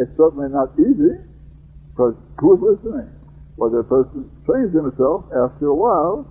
it's 0.00 0.10
certainly 0.16 0.50
not 0.50 0.74
easy, 0.80 1.14
because 1.92 2.16
who's 2.40 2.58
listening? 2.58 3.06
Well, 3.60 3.70
the 3.70 3.84
person 3.84 4.26
trains 4.48 4.72
himself 4.72 5.28
after 5.30 5.68
a 5.68 5.76
while. 5.76 6.26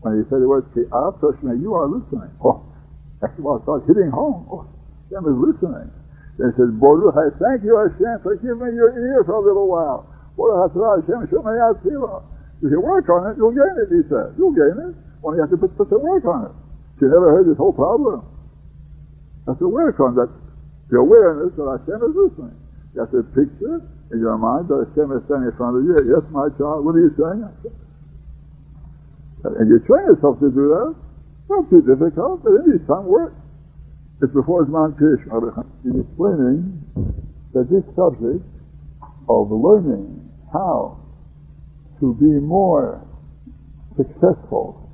When 0.00 0.22
he 0.22 0.22
said 0.30 0.40
the 0.40 0.48
words, 0.48 0.70
Ki 0.72 0.86
ator 0.88 1.34
shomea, 1.42 1.60
you 1.60 1.74
are 1.74 1.90
listening. 1.90 2.30
Oh, 2.38 2.62
a 3.22 3.28
while, 3.42 3.58
it 3.58 3.66
starts 3.66 3.84
hitting 3.90 4.14
home. 4.14 4.46
Oh, 4.48 4.64
Hashem 5.10 5.26
is 5.26 5.36
listening. 5.36 5.90
They 6.36 6.52
said, 6.52 6.76
Baruch, 6.76 7.16
I 7.16 7.32
thank 7.40 7.64
you, 7.64 7.80
Hashem, 7.80 8.20
for 8.20 8.36
giving 8.36 8.60
me 8.60 8.76
your 8.76 8.92
ear 8.92 9.24
for 9.24 9.40
a 9.40 9.44
little 9.44 9.68
while. 9.68 10.04
Baruch 10.36 10.76
Hashem, 10.76 11.24
Hashem, 11.24 11.40
If 12.60 12.68
you 12.68 12.80
work 12.80 13.08
on 13.08 13.32
it, 13.32 13.40
you'll 13.40 13.56
gain 13.56 13.72
it, 13.80 13.88
he 13.88 14.04
said. 14.12 14.36
You'll 14.36 14.52
gain 14.52 14.76
it. 14.76 14.94
Only 15.24 15.40
you 15.40 15.42
have 15.48 15.52
to 15.52 15.56
put, 15.56 15.72
put 15.80 15.88
some 15.88 16.04
work 16.04 16.28
on 16.28 16.52
it. 16.52 16.54
You 17.00 17.08
never 17.08 17.32
heard 17.32 17.48
this 17.48 17.56
whole 17.56 17.72
problem. 17.72 18.20
Have 19.48 19.58
to 19.60 19.68
work 19.68 19.96
on 20.00 20.14
that, 20.16 20.28
the 20.92 20.98
awareness 21.00 21.56
that 21.56 21.64
Hashem 21.64 22.04
is 22.04 22.14
listening. 22.16 22.56
You 22.92 23.00
have 23.00 23.12
to 23.16 23.24
picture 23.32 23.80
in 24.12 24.18
your 24.20 24.36
mind 24.36 24.68
that 24.68 24.92
Hashem 24.92 25.12
is 25.16 25.24
standing 25.24 25.48
in 25.48 25.56
front 25.56 25.76
of 25.76 25.84
you. 25.84 25.96
Yes, 26.04 26.24
my 26.32 26.52
child, 26.60 26.84
what 26.84 26.96
are 26.96 27.04
you 27.04 27.12
saying? 27.16 27.48
And 29.56 29.66
you 29.68 29.78
train 29.86 30.04
yourself 30.10 30.40
to 30.40 30.50
do 30.50 30.68
that. 30.74 30.92
Not 31.48 31.70
too 31.70 31.80
difficult, 31.86 32.42
but 32.42 32.58
it 32.58 32.66
needs 32.66 32.82
some 32.88 33.06
work. 33.06 33.32
It's 34.22 34.32
before 34.32 34.64
Zman 34.64 34.96
Kish, 34.96 35.28
in 35.84 36.00
explaining 36.00 36.80
that 37.52 37.68
this 37.68 37.84
subject 37.92 38.40
of 39.28 39.52
learning 39.52 40.32
how 40.50 40.96
to 42.00 42.14
be 42.14 42.40
more 42.40 43.04
successful 43.94 44.88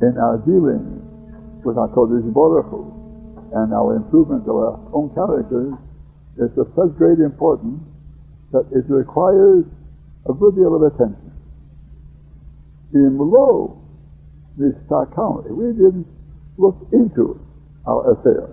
in 0.00 0.16
our 0.16 0.38
dealing 0.48 1.04
with 1.62 1.76
our 1.76 1.88
Kodesh 1.88 2.24
Baruch 2.32 2.72
Hu 2.72 2.88
and 3.52 3.74
our 3.74 3.96
improvement 3.96 4.48
of 4.48 4.56
our 4.56 4.80
own 4.94 5.12
characters 5.12 5.74
is 6.40 6.48
of 6.56 6.72
such 6.72 6.96
great 6.96 7.18
importance 7.18 7.84
that 8.52 8.64
it 8.72 8.88
requires 8.88 9.64
a 10.24 10.32
good 10.32 10.56
deal 10.56 10.74
of 10.74 10.88
attention. 10.88 11.32
In 12.94 13.18
below 13.18 13.76
this 14.56 14.72
account, 14.88 15.50
we 15.52 15.66
didn't 15.76 16.06
look 16.56 16.76
into 16.92 17.36
it 17.36 17.47
affairs. 17.88 18.52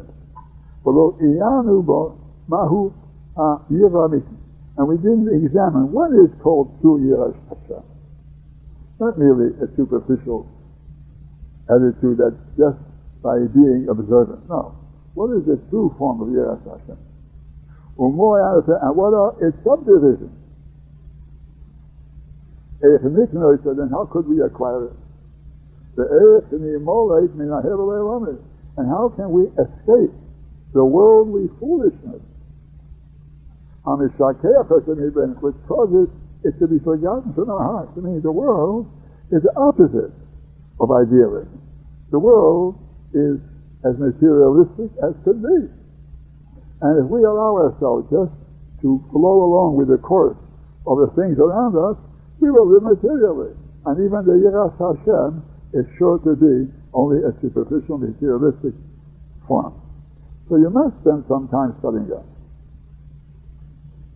mahu 2.48 2.94
uh, 3.38 3.58
And 4.78 4.88
we 4.88 4.98
didn't 4.98 5.28
examine 5.44 5.92
what 5.92 6.12
is 6.12 6.32
called 6.42 6.72
true 6.82 7.00
Yiras 7.04 7.36
Hashem. 7.50 7.84
Not 9.00 9.20
merely 9.20 9.52
a 9.60 9.68
superficial 9.76 10.48
attitude 11.68 12.20
that's 12.20 12.40
just 12.56 12.80
by 13.22 13.40
being 13.52 13.88
observant. 13.90 14.48
No. 14.48 14.76
What 15.16 15.36
is 15.36 15.46
the 15.46 15.58
true 15.70 15.94
form 15.98 16.22
of 16.22 16.28
Yiras 16.30 16.64
Hashem? 16.64 16.98
And 17.98 18.16
what 18.16 19.14
are 19.14 19.36
its 19.42 19.58
subdivisions? 19.64 20.32
If 22.82 23.02
said, 23.02 23.78
then 23.78 23.90
how 23.90 24.06
could 24.06 24.28
we 24.28 24.42
acquire 24.42 24.88
it? 24.88 24.98
The 25.96 26.04
earth 26.04 26.52
and 26.52 26.62
the 26.62 26.76
immolate 26.76 27.34
mean 27.36 27.52
I 27.52 27.64
have 27.64 27.80
a 27.80 27.88
and 28.78 28.88
how 28.90 29.10
can 29.16 29.32
we 29.32 29.48
escape 29.56 30.12
the 30.74 30.84
worldly 30.84 31.48
foolishness? 31.60 32.22
Which 33.86 34.12
causes 35.68 36.10
it 36.44 36.60
to 36.60 36.68
be 36.68 36.80
forgotten 36.80 37.34
from 37.34 37.50
our 37.50 37.64
hearts. 37.64 37.92
I 37.98 38.02
mean, 38.02 38.22
the 38.22 38.32
world 38.32 38.88
is 39.32 39.42
the 39.44 39.56
opposite 39.56 40.14
of 40.80 40.92
idealism. 40.92 41.62
The 42.12 42.20
world 42.20 42.76
is 43.14 43.40
as 43.86 43.98
materialistic 43.98 44.92
as 45.02 45.14
could 45.24 45.42
be. 45.42 45.70
And 46.82 47.06
if 47.06 47.10
we 47.10 47.24
allow 47.24 47.56
ourselves 47.56 48.10
just 48.12 48.34
to 48.82 49.02
flow 49.12 49.46
along 49.46 49.78
with 49.78 49.88
the 49.88 49.98
course 49.98 50.38
of 50.86 50.98
the 51.00 51.08
things 51.16 51.40
around 51.40 51.78
us, 51.78 51.98
we 52.40 52.52
will 52.52 52.68
live 52.68 52.84
materially. 52.84 53.54
And 53.86 53.96
even 54.02 54.26
the 54.26 54.38
Yiras 54.38 54.76
Hashem 54.78 55.42
is 55.74 55.86
sure 55.98 56.20
to 56.20 56.36
be 56.36 56.70
only 56.96 57.20
a 57.28 57.36
superficial 57.44 58.00
materialistic 58.00 58.74
form. 59.48 59.76
So 60.48 60.56
you 60.56 60.72
must 60.72 60.96
spend 61.04 61.28
some 61.28 61.52
time 61.52 61.76
studying 61.84 62.08
that. 62.08 62.24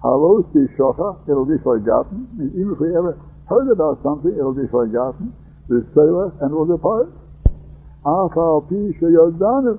Halos 0.02 0.48
shocha, 0.80 1.20
it'll 1.28 1.46
be 1.46 1.60
forgotten. 1.60 2.24
Even 2.56 2.72
if 2.72 2.80
we 2.80 2.96
ever 2.96 3.20
heard 3.52 3.68
about 3.70 4.00
something, 4.02 4.32
it'll 4.32 4.56
be 4.56 4.68
forgotten. 4.72 5.36
The 5.68 5.84
sailor 5.94 6.32
and 6.40 6.56
will 6.56 6.66
depart. 6.66 7.12
Afal 8.06 8.64
pi 8.72 8.96
sheyodanu. 8.96 9.78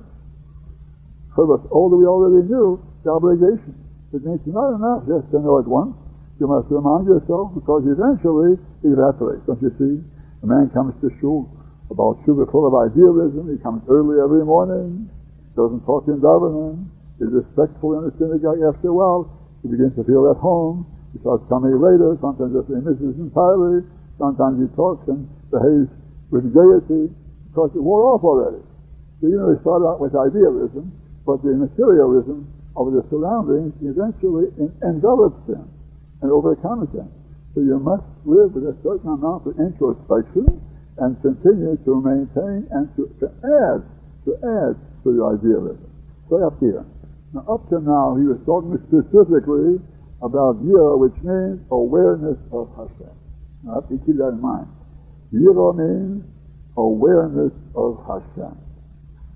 For 1.35 1.49
us, 1.57 1.65
all 1.71 1.89
that 1.89 1.97
we 1.97 2.05
already 2.05 2.47
knew, 2.47 2.83
the 3.03 3.11
obligation. 3.11 3.75
It 4.13 4.27
means 4.27 4.41
not 4.45 4.77
enough 4.77 5.07
just 5.09 5.31
to 5.33 5.41
know 5.41 5.59
it 5.59 5.67
once. 5.67 5.97
You 6.39 6.49
must 6.49 6.69
remind 6.69 7.07
yourself 7.07 7.55
because 7.55 7.87
eventually 7.87 8.59
it 8.85 8.93
evaporates. 8.93 9.47
Don't 9.47 9.63
you 9.63 9.73
see? 9.79 10.05
A 10.43 10.47
man 10.47 10.69
comes 10.75 10.93
to 11.01 11.09
shul 11.21 11.49
about 11.91 12.23
sugar 12.25 12.47
full 12.47 12.67
of 12.67 12.75
idealism. 12.79 13.51
He 13.51 13.59
comes 13.59 13.83
early 13.91 14.23
every 14.23 14.47
morning, 14.47 15.11
doesn't 15.59 15.83
talk 15.83 16.07
in 16.07 16.23
davening, 16.23 16.87
is 17.19 17.35
respectful 17.35 17.99
in 17.99 18.09
the 18.09 18.15
synagogue. 18.17 18.63
After 18.63 18.89
a 18.89 18.95
while, 18.95 19.29
he 19.63 19.69
begins 19.69 19.93
to 19.99 20.05
feel 20.07 20.31
at 20.31 20.39
home. 20.39 20.87
He 21.13 21.19
starts 21.21 21.43
coming 21.51 21.75
later. 21.75 22.17
Sometimes 22.23 22.55
he 22.55 22.79
misses 22.81 23.19
entirely. 23.19 23.83
Sometimes 24.17 24.63
he 24.63 24.69
talks 24.79 25.05
and 25.11 25.27
behaves 25.51 25.91
with 26.31 26.47
gaiety 26.55 27.11
because 27.51 27.75
it 27.75 27.83
wore 27.83 28.15
off 28.15 28.23
already. 28.23 28.63
So 29.21 29.27
you 29.27 29.37
know, 29.37 29.53
he 29.53 29.59
started 29.61 29.85
out 29.85 29.99
with 29.99 30.15
idealism, 30.15 30.95
but 31.27 31.43
the 31.43 31.53
materialism 31.59 32.47
of 32.79 32.95
the 32.95 33.03
surroundings 33.11 33.75
eventually 33.83 34.49
envelops 34.87 35.43
him 35.51 35.67
and 36.23 36.31
overcomes 36.31 36.89
him. 36.95 37.11
So 37.53 37.61
you 37.61 37.83
must 37.83 38.07
live 38.25 38.55
with 38.55 38.71
a 38.71 38.77
certain 38.87 39.11
amount 39.11 39.45
of 39.51 39.59
introspection 39.59 40.63
and 40.99 41.17
continue 41.23 41.77
to 41.85 41.93
maintain 42.03 42.67
and 42.73 42.91
to, 42.97 43.07
to 43.21 43.27
add, 43.47 43.81
to 44.27 44.35
add 44.43 44.75
to 45.05 45.09
the 45.15 45.23
idealism. 45.23 45.91
So 46.29 46.47
up 46.47 46.59
here. 46.61 46.85
Now 47.33 47.47
up 47.47 47.69
to 47.71 47.79
now 47.79 48.19
he 48.19 48.27
was 48.27 48.43
talking 48.43 48.75
specifically 48.91 49.79
about 50.23 50.61
Yira, 50.61 50.99
which 50.99 51.17
means 51.23 51.63
awareness 51.71 52.39
of 52.53 52.69
Hashem. 52.75 53.15
Now 53.65 53.81
have 53.81 53.89
to 53.89 53.97
keep 54.05 54.19
that 54.19 54.35
in 54.35 54.41
mind. 54.43 54.69
Yira 55.33 55.73
means 55.79 56.25
awareness 56.77 57.55
of 57.75 58.03
Hashem. 58.05 58.55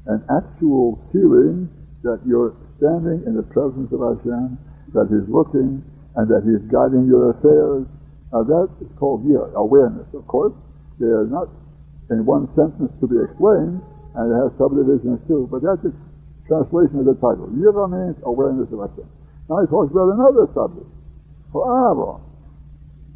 An 0.07 0.20
actual 0.28 1.00
feeling 1.12 1.70
that 2.02 2.20
you're 2.26 2.52
standing 2.76 3.24
in 3.26 3.34
the 3.34 3.46
presence 3.48 3.88
of 3.94 4.00
Hashem, 4.02 4.59
that 4.92 5.09
He's 5.09 5.24
looking, 5.32 5.80
and 6.16 6.24
that 6.28 6.44
He's 6.44 6.61
guiding 6.68 7.07
your 7.09 7.32
affairs. 7.32 7.86
Now 8.32 8.42
that 8.44 8.68
is 8.82 8.90
called 8.98 9.24
Yira, 9.24 9.55
awareness. 9.55 10.07
Of 10.12 10.26
course, 10.26 10.52
they 10.99 11.11
are 11.11 11.26
not 11.26 11.49
in 12.11 12.24
one 12.24 12.49
sentence 12.55 12.92
to 13.01 13.07
be 13.07 13.18
explained, 13.18 13.80
and 14.14 14.24
it 14.30 14.36
has 14.38 14.53
subdivisions 14.59 15.18
too, 15.26 15.49
but 15.51 15.62
that's 15.62 15.84
a 15.84 15.92
translation 16.47 17.01
of 17.01 17.07
the 17.09 17.16
title. 17.18 17.49
Yira 17.51 17.88
means 17.88 18.16
awareness 18.24 18.68
of 18.70 18.80
Hashem. 18.84 19.09
Now 19.49 19.61
he 19.61 19.66
talks 19.66 19.90
about 19.90 20.12
another 20.12 20.47
subject, 20.55 20.86
Ava, 21.55 22.20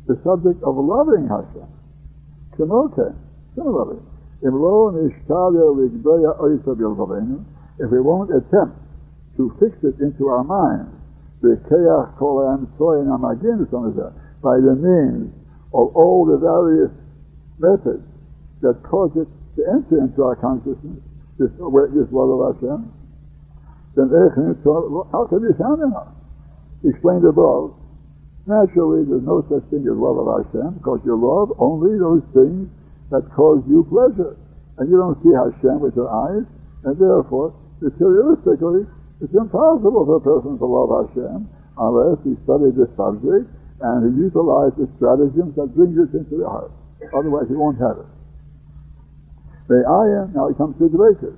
the 0.06 0.16
subject 0.24 0.62
of 0.64 0.76
loving 0.76 1.28
Hashem. 1.28 1.68
Kimote, 2.56 3.14
similarly. 3.54 4.00
If 4.40 4.52
we 7.90 8.00
won't 8.00 8.30
attempt 8.30 8.78
to 9.36 9.52
fix 9.58 9.76
it 9.82 9.98
into 10.00 10.28
our 10.28 10.44
minds, 10.44 10.90
by 11.42 11.50
the 14.60 14.74
means 14.74 15.32
of 15.74 15.96
all 15.96 16.24
the 16.26 16.36
various 16.38 16.90
methods 17.58 18.06
that 18.62 18.82
cause 18.82 19.10
it 19.14 19.28
to 19.56 19.60
enter 19.70 20.02
into 20.02 20.22
our 20.22 20.34
consciousness, 20.36 21.02
this, 21.38 21.50
this 21.50 22.08
love 22.10 22.30
of 22.30 22.40
Hashem, 22.54 22.90
then 23.94 24.08
how 24.10 25.26
can 25.26 25.42
be 25.42 25.54
found 25.58 25.82
in? 25.82 25.90
Explained 26.86 27.26
above. 27.26 27.74
Naturally, 28.46 29.04
there's 29.04 29.26
no 29.26 29.42
such 29.50 29.66
thing 29.70 29.82
as 29.84 29.98
love 29.98 30.18
of 30.18 30.28
Hashem, 30.30 30.78
because 30.78 31.02
you 31.04 31.18
love 31.18 31.52
only 31.58 31.98
those 31.98 32.22
things 32.32 32.70
that 33.10 33.26
cause 33.34 33.62
you 33.66 33.84
pleasure. 33.90 34.38
And 34.78 34.86
you 34.86 34.96
don't 34.96 35.18
see 35.26 35.34
Hashem 35.34 35.82
with 35.82 35.98
your 35.98 36.06
eyes, 36.06 36.46
and 36.86 36.94
therefore, 36.94 37.52
materialistically, 37.82 38.86
it's 39.20 39.34
impossible 39.34 40.06
for 40.06 40.16
a 40.16 40.24
person 40.24 40.58
to 40.58 40.66
love 40.66 40.90
Hashem 40.94 41.50
unless 41.78 42.18
he 42.22 42.38
studied 42.46 42.78
this 42.78 42.90
subject 42.94 43.50
and 43.82 43.98
he 44.06 44.22
utilizes 44.22 44.78
the 44.78 44.88
stratagems 44.98 45.54
that 45.54 45.74
bring 45.74 45.94
it 45.94 46.10
into 46.14 46.38
the 46.38 46.46
heart. 46.46 46.70
Otherwise, 47.14 47.46
he 47.48 47.56
won't 47.56 47.78
have 47.78 47.98
it. 47.98 48.10
The 49.68 49.84
ayah, 49.84 50.32
now 50.32 50.48
it 50.48 50.56
comes 50.56 50.76
to 50.80 50.88
Dvekis. 50.88 51.36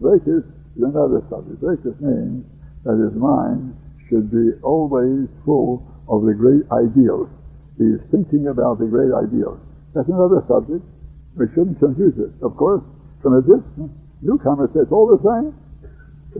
Dvekis 0.00 0.44
is 0.76 0.82
another 0.82 1.20
subject. 1.28 1.60
Dvekis 1.60 1.96
means 2.00 2.44
that 2.84 2.96
his 2.96 3.12
mind 3.16 3.76
should 4.08 4.30
be 4.30 4.56
always 4.62 5.28
full 5.44 5.84
of 6.08 6.24
the 6.24 6.32
great 6.32 6.64
ideals. 6.72 7.28
He 7.76 7.84
is 7.84 8.00
thinking 8.08 8.48
about 8.48 8.80
the 8.80 8.88
great 8.88 9.12
ideals. 9.12 9.60
That's 9.92 10.08
another 10.08 10.40
subject. 10.48 10.84
We 11.36 11.46
shouldn't 11.52 11.78
confuse 11.78 12.16
it. 12.16 12.32
Of 12.40 12.56
course, 12.56 12.80
from 13.20 13.36
a 13.36 13.42
distance, 13.44 13.92
newcomers 14.22 14.72
say 14.72 14.80
it's 14.80 14.92
all 14.92 15.12
the 15.12 15.20
same. 15.20 15.52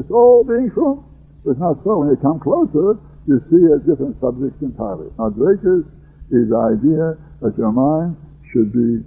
It's 0.01 0.11
all 0.11 0.45
being 0.45 0.73
true. 0.73 1.05
It's 1.45 1.61
not 1.61 1.77
so. 1.85 2.01
When 2.01 2.09
you 2.09 2.17
come 2.17 2.41
closer, 2.41 2.97
you 3.29 3.45
see 3.53 3.65
a 3.69 3.79
different 3.85 4.17
subject 4.21 4.57
entirely. 4.63 5.13
Now, 5.19 5.31
Drakers 5.31 5.85
is 6.33 6.49
the 6.49 6.59
idea 6.59 7.21
that 7.45 7.55
your 7.59 7.73
mind 7.73 8.17
should 8.57 8.73
be 8.73 9.05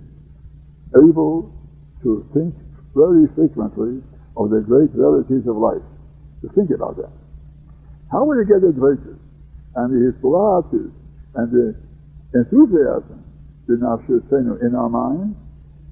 able 0.93 1.49
to 2.05 2.21
think 2.37 2.53
very 2.93 3.25
frequently 3.33 3.97
of 4.37 4.53
the 4.53 4.61
great 4.61 4.93
realities 4.93 5.41
of 5.49 5.57
life. 5.57 5.81
To 6.45 6.47
think 6.53 6.69
about 6.69 6.95
them. 6.95 7.11
How 8.13 8.23
will 8.23 8.37
you 8.37 8.45
get 8.45 8.61
the 8.61 8.71
Drakers 8.71 9.17
and 9.75 9.87
the 9.89 10.13
Hispaalus 10.13 10.69
and 11.35 11.47
the 11.49 11.75
enthusiasm 12.37 13.25
in 13.67 14.75
our 14.77 14.89
mind? 14.89 15.35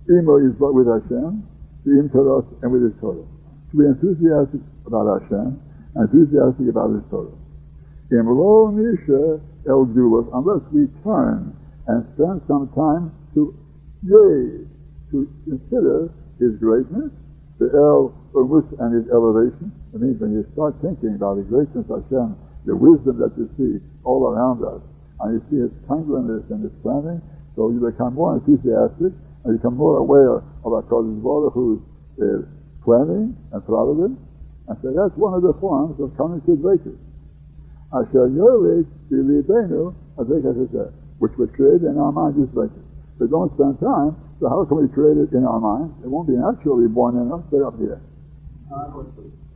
Imo 0.07 0.37
is 0.37 0.55
with 0.57 0.87
Hashem, 0.87 1.43
the 1.83 1.91
Imtaros 1.97 2.45
and 2.61 2.71
with 2.71 2.83
his 2.83 2.93
Torah. 3.01 3.25
To 3.25 3.73
be 3.75 3.85
enthusiastic 3.85 4.61
about 4.85 5.21
Hashem, 5.21 5.59
enthusiastic 5.97 6.69
about 6.69 6.93
his 6.93 7.03
Torah. 7.09 7.35
Imlo 8.13 8.71
Nisha 8.71 9.41
El 9.67 9.85
Dulas, 9.91 10.29
unless 10.31 10.63
we 10.71 10.87
turn 11.03 11.53
and 11.87 12.05
spend 12.15 12.41
some 12.47 12.69
time 12.71 13.11
to 13.38 13.53
yea, 14.01 14.65
to 15.13 15.29
consider 15.45 16.09
his 16.41 16.57
greatness, 16.57 17.13
the 17.61 17.69
El 17.69 18.13
and 18.33 18.91
his 18.93 19.05
elevation. 19.13 19.69
It 19.93 20.01
means 20.01 20.17
when 20.21 20.33
you 20.33 20.45
start 20.53 20.77
thinking 20.81 21.17
about 21.17 21.38
the 21.38 21.45
greatness 21.45 21.85
of 21.89 22.05
Hashem, 22.05 22.38
the 22.65 22.73
wisdom 22.77 23.17
that 23.21 23.33
you 23.38 23.49
see 23.57 23.81
all 24.05 24.29
around 24.29 24.61
us, 24.65 24.81
and 25.21 25.38
you 25.38 25.41
see 25.49 25.59
his 25.65 25.73
kindness 25.89 26.45
and 26.49 26.61
his 26.65 26.73
planning, 26.81 27.21
so 27.57 27.69
you 27.69 27.81
become 27.81 28.13
more 28.13 28.38
enthusiastic 28.38 29.13
and 29.45 29.49
become 29.57 29.77
more 29.77 29.97
aware 29.97 30.41
of 30.65 30.69
our 30.69 30.81
HaKadosh 30.85 31.21
Baruch 31.21 31.53
Hu's 31.53 31.81
uh, 32.21 32.45
planning 32.85 33.38
and 33.53 33.61
providence. 33.65 34.17
And 34.69 34.77
so 34.81 34.93
that's 34.93 35.17
one 35.17 35.33
of 35.33 35.41
the 35.41 35.53
forms 35.61 35.97
of 36.01 36.13
coming 36.17 36.41
to 36.45 36.53
Dvekis. 36.57 36.97
Asher 37.93 38.29
Yorlich 38.29 38.85
Bilibenu, 39.09 39.93
which 41.17 41.33
was 41.38 41.49
created 41.55 41.85
in 41.85 41.97
our 41.97 42.11
minds 42.11 42.38
is 42.38 42.49
Dvekis. 42.53 42.86
But 43.20 43.30
don't 43.30 43.51
spend 43.57 43.80
time, 43.80 44.15
so 44.39 44.49
how 44.49 44.65
can 44.65 44.78
we 44.78 44.88
create 44.89 45.18
it 45.18 45.34
in 45.34 45.43
our 45.45 45.59
minds? 45.59 45.93
It 46.03 46.09
won't 46.09 46.28
be 46.28 46.38
naturally 46.38 46.88
born 46.88 47.18
in 47.18 47.32
us, 47.34 47.41
stay 47.49 47.61
up 47.61 47.78
here. 47.78 48.01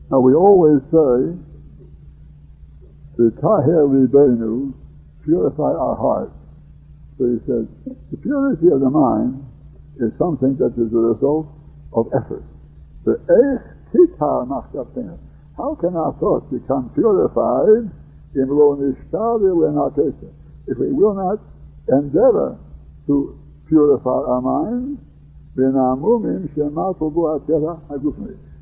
Now 0.09 0.19
we 0.19 0.33
always 0.33 0.81
say, 0.89 1.37
the 3.17 3.29
Tahir 3.37 3.85
purify 5.23 5.71
our 5.77 5.95
heart. 5.95 6.31
So 7.17 7.25
he 7.29 7.37
says, 7.45 7.67
the 8.09 8.17
purity 8.17 8.73
of 8.73 8.79
the 8.81 8.89
mind 8.89 9.45
is 10.01 10.11
something 10.17 10.57
that 10.57 10.73
is 10.81 10.89
the 10.89 10.97
result 11.13 11.47
of 11.93 12.07
effort. 12.17 12.43
The. 13.05 13.19
How 15.57 15.75
can 15.75 15.95
our 15.95 16.13
thoughts 16.19 16.47
become 16.49 16.89
purified 16.95 17.91
if 18.33 18.47
we 18.47 18.55
will 20.93 21.13
not 21.13 21.39
endeavor 21.89 22.57
to 23.07 23.40
purify 23.71 24.19
our 24.27 24.43
minds 24.43 24.99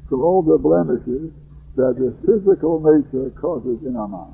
from 0.10 0.22
all 0.22 0.42
the 0.42 0.58
blemishes 0.58 1.34
that 1.76 1.96
the 1.98 2.14
physical 2.26 2.82
nature 2.82 3.30
causes 3.42 3.82
in 3.86 3.96
our 3.96 4.08
mind. 4.08 4.34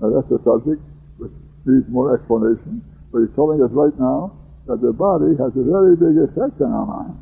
Now 0.00 0.10
that's 0.10 0.30
a 0.32 0.40
subject 0.44 0.82
which 1.16 1.32
needs 1.64 1.88
more 1.88 2.16
explanation, 2.16 2.84
but 3.12 3.20
he's 3.20 3.34
telling 3.36 3.62
us 3.62 3.70
right 3.72 3.96
now 4.00 4.32
that 4.66 4.80
the 4.80 4.92
body 4.92 5.36
has 5.36 5.52
a 5.56 5.64
very 5.64 5.96
big 5.96 6.16
effect 6.24 6.60
on 6.60 6.72
our 6.72 6.86
mind. 6.86 7.16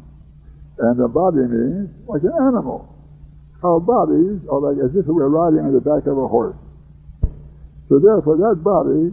And 0.79 0.99
the 0.99 1.09
body 1.09 1.47
means 1.47 1.91
like 2.07 2.23
an 2.23 2.33
animal. 2.39 2.89
Our 3.63 3.79
bodies 3.79 4.43
are 4.51 4.59
like 4.59 4.79
as 4.83 4.91
if 4.97 5.07
we 5.07 5.15
were 5.15 5.31
riding 5.31 5.61
on 5.63 5.75
the 5.75 5.83
back 5.83 6.07
of 6.07 6.19
a 6.19 6.27
horse. 6.27 6.57
So 7.89 7.99
therefore 7.99 8.37
that 8.39 8.63
body, 8.65 9.13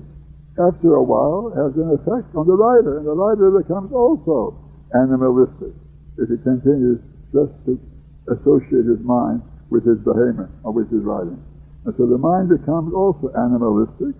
after 0.59 0.95
a 0.95 1.03
while, 1.03 1.49
has 1.55 1.71
an 1.79 1.95
effect 1.95 2.35
on 2.35 2.45
the 2.45 2.55
writer, 2.55 2.99
and 2.99 3.07
the 3.07 3.15
writer 3.15 3.49
becomes 3.49 3.91
also 3.91 4.53
animalistic 4.93 5.73
if 6.19 6.27
he 6.27 6.37
continues 6.43 6.99
just 7.31 7.53
to 7.65 7.79
associate 8.27 8.85
his 8.85 8.99
mind 9.01 9.41
with 9.69 9.85
his 9.85 9.97
behemoth 10.03 10.51
or 10.63 10.73
with 10.73 10.91
his 10.91 11.01
writing. 11.01 11.39
And 11.85 11.95
so 11.95 12.05
the 12.05 12.17
mind 12.17 12.49
becomes 12.49 12.93
also 12.93 13.31
animalistic 13.37 14.13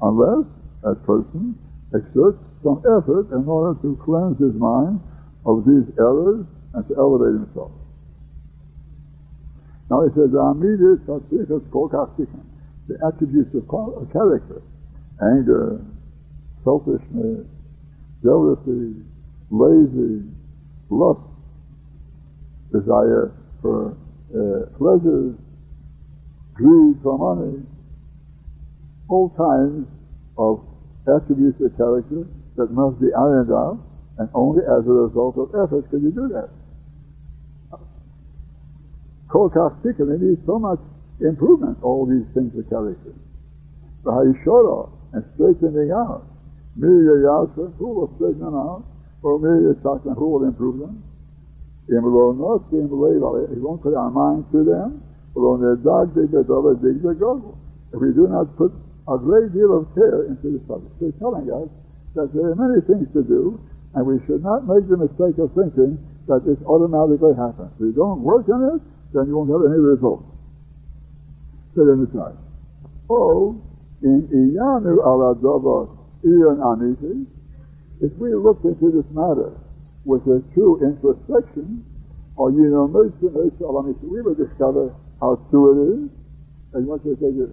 unless 0.00 0.48
that 0.82 1.04
person 1.04 1.58
exerts 1.94 2.40
some 2.64 2.80
effort 2.88 3.28
in 3.34 3.44
order 3.46 3.78
to 3.82 3.98
cleanse 4.02 4.38
his 4.40 4.54
mind 4.54 5.00
of 5.44 5.66
these 5.66 5.84
errors 5.98 6.46
and 6.74 6.88
to 6.88 6.94
elevate 6.96 7.34
himself. 7.36 7.70
Now 9.90 10.02
he 10.06 10.14
says, 10.16 10.30
the 12.88 12.98
attributes 13.06 13.54
of 13.54 13.68
character, 14.12 14.62
anger, 15.22 15.80
selfishness, 16.64 17.46
jealousy, 18.22 18.94
lazy, 19.50 20.22
lust, 20.90 21.20
desire 22.72 23.32
for 23.60 23.96
uh, 24.34 24.66
pleasures, 24.78 25.34
greed 26.54 26.96
for 27.02 27.18
money, 27.18 27.62
all 29.08 29.28
kinds 29.36 29.86
of 30.38 30.64
attributes 31.06 31.60
of 31.60 31.76
character 31.76 32.26
that 32.56 32.70
must 32.70 33.00
be 33.00 33.12
ironed 33.12 33.52
out, 33.52 33.78
and 34.18 34.28
only 34.34 34.62
as 34.64 34.86
a 34.86 34.92
result 34.92 35.36
of 35.38 35.48
effort 35.54 35.88
can 35.90 36.02
you 36.02 36.10
do 36.10 36.28
that. 36.28 36.48
Kolkach 39.28 39.80
Tikkun, 39.82 40.20
needs 40.20 40.40
so 40.46 40.58
much 40.58 40.78
improvement, 41.20 41.78
all 41.82 42.04
these 42.04 42.26
things 42.34 42.52
of 42.58 42.68
character. 42.68 43.14
V'hayishora, 44.04 44.90
and 45.12 45.24
straightening 45.34 45.92
out. 45.92 46.24
Mirya 46.78 47.22
Yasa, 47.24 47.72
who 47.76 47.88
will 47.88 48.10
straighten 48.16 48.40
them 48.40 48.54
out? 48.54 48.84
Or 49.22 49.38
Mirya 49.38 49.74
Sakna, 49.82 50.16
who 50.16 50.28
will 50.30 50.44
improve 50.44 50.78
them? 50.78 51.02
He 51.88 51.94
won't 51.98 53.82
put 53.82 53.94
our 53.94 54.10
mind 54.10 54.44
to 54.52 54.64
them. 54.64 55.02
If 57.92 58.00
we 58.00 58.12
do 58.12 58.28
not 58.28 58.56
put 58.56 58.72
a 59.08 59.18
great 59.18 59.52
deal 59.52 59.76
of 59.76 59.94
care 59.94 60.24
into 60.24 60.52
the 60.56 60.60
subject, 60.68 61.00
they're 61.00 61.12
telling 61.18 61.50
us 61.50 61.68
that 62.14 62.32
there 62.32 62.50
are 62.52 62.54
many 62.54 62.80
things 62.86 63.08
to 63.12 63.22
do, 63.22 63.58
and 63.94 64.06
we 64.06 64.20
should 64.26 64.42
not 64.44 64.66
make 64.66 64.88
the 64.88 64.96
mistake 64.96 65.38
of 65.38 65.52
thinking 65.52 65.98
that 66.28 66.46
it 66.46 66.58
automatically 66.64 67.34
happens. 67.34 67.72
If 67.76 67.80
you 67.80 67.92
don't 67.92 68.22
work 68.22 68.48
on 68.48 68.76
it, 68.76 68.82
then 69.12 69.26
you 69.26 69.36
won't 69.36 69.50
have 69.50 69.64
any 69.68 69.80
results. 69.80 70.24
Sit 71.74 71.88
in 71.88 72.04
the 72.04 72.10
side. 72.14 72.36
Oh, 73.10 73.60
in 74.02 74.26
Iyanu 74.28 74.98
Aladova 74.98 75.88
Iyan 76.24 76.58
Aniti, 76.58 77.26
if 78.00 78.12
we 78.18 78.34
look 78.34 78.58
into 78.64 78.90
this 78.90 79.06
matter 79.14 79.54
with 80.04 80.22
a 80.26 80.42
true 80.54 80.82
introspection, 80.82 81.84
or 82.36 82.50
you 82.50 82.66
know, 82.70 82.90
we 82.90 84.20
will 84.22 84.34
discover 84.34 84.94
how 85.20 85.38
true 85.50 85.70
it 85.70 85.78
is, 85.94 86.10
as 86.74 86.82
much 86.88 87.02
as 87.06 87.18
they 87.20 87.30
do. 87.30 87.52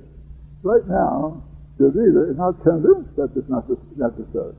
Right 0.63 0.85
now, 0.87 1.43
the 1.77 1.91
reader 1.91 2.31
is 2.31 2.37
not 2.37 2.57
convinced 2.63 3.15
that 3.15 3.29
it's 3.35 3.49
not 3.49 3.69
necessary. 3.95 4.55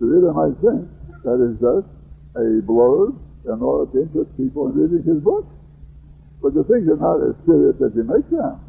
The 0.00 0.06
reader 0.06 0.32
might 0.32 0.56
think 0.58 0.88
that 1.22 1.38
it's 1.38 1.60
just 1.60 1.88
a 2.34 2.60
blurb 2.66 3.16
in 3.44 3.62
order 3.62 3.92
to 3.92 4.02
interest 4.02 4.36
people 4.36 4.68
in 4.68 4.74
reading 4.74 5.04
his 5.04 5.22
book. 5.22 5.46
But 6.42 6.54
the 6.54 6.64
things 6.64 6.88
are 6.88 6.98
not 7.00 7.22
as 7.22 7.36
serious 7.46 7.76
as 7.80 7.92
you 7.94 8.04
make 8.04 8.28
them. 8.28 8.60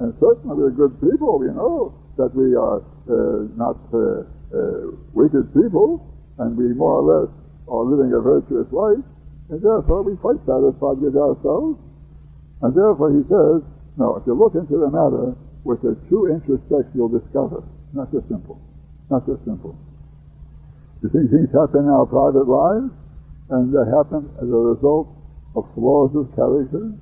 And 0.00 0.16
certainly 0.18 0.56
we're 0.56 0.72
good 0.72 0.96
people, 1.00 1.38
we 1.38 1.52
know 1.52 1.92
that 2.16 2.32
we 2.32 2.56
are 2.56 2.80
uh, 2.80 3.52
not 3.56 3.76
uh, 3.92 4.24
uh, 4.52 4.96
wicked 5.12 5.52
people, 5.52 6.08
and 6.40 6.56
we 6.56 6.72
more 6.72 7.00
or 7.00 7.04
less 7.04 7.28
are 7.68 7.84
living 7.84 8.12
a 8.16 8.20
virtuous 8.20 8.66
life, 8.72 9.04
and 9.52 9.60
therefore 9.60 10.02
we 10.02 10.16
quite 10.16 10.40
satisfied 10.48 10.98
with 11.04 11.14
ourselves 11.16 11.76
and 12.62 12.76
therefore 12.76 13.12
he 13.12 13.24
says, 13.24 13.64
no, 13.96 14.16
if 14.20 14.26
you 14.28 14.36
look 14.36 14.54
into 14.54 14.76
the 14.76 14.92
matter 14.92 15.32
with 15.64 15.80
a 15.84 15.96
true 16.08 16.28
introspection, 16.32 16.92
you'll 16.94 17.12
discover. 17.12 17.64
Not 17.92 18.12
so 18.12 18.22
simple. 18.28 18.60
Not 19.10 19.24
so 19.26 19.40
simple. 19.44 19.76
You 21.02 21.08
see 21.08 21.24
things 21.32 21.48
happen 21.56 21.88
in 21.88 21.92
our 21.92 22.06
private 22.06 22.44
lives, 22.44 22.92
and 23.48 23.72
they 23.72 23.84
happen 23.88 24.28
as 24.36 24.48
a 24.48 24.60
result 24.76 25.08
of 25.56 25.64
flaws 25.74 26.12
of 26.14 26.28
character. 26.36 26.92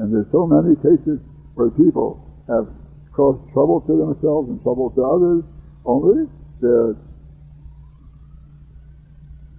And 0.00 0.12
there's 0.12 0.28
so 0.32 0.48
many 0.48 0.76
cases 0.80 1.20
where 1.54 1.70
people 1.70 2.24
have 2.48 2.68
caused 3.12 3.40
trouble 3.52 3.80
to 3.88 3.94
themselves 3.96 4.48
and 4.50 4.62
trouble 4.62 4.90
to 4.94 5.02
others, 5.02 5.42
only 5.84 6.28
their 6.60 6.94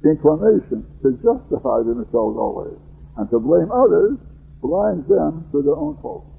inclination 0.06 0.86
to 1.04 1.12
justify 1.20 1.84
themselves 1.84 2.38
always 2.38 2.78
and 3.18 3.28
to 3.30 3.40
blame 3.40 3.68
others 3.74 4.16
blinds 4.62 5.04
them 5.10 5.44
to 5.52 5.62
their 5.62 5.76
own 5.76 5.98
faults. 6.02 6.30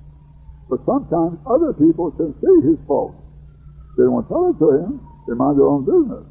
But 0.70 0.80
sometimes 0.86 1.38
other 1.44 1.72
people 1.72 2.10
can 2.12 2.32
see 2.40 2.56
his 2.64 2.78
faults. 2.86 3.18
They 3.96 4.04
don't 4.04 4.26
tell 4.28 4.52
it 4.52 4.58
to 4.62 4.68
him. 4.78 5.00
They 5.26 5.34
mind 5.34 5.58
their 5.58 5.68
own 5.68 5.84
business. 5.84 6.24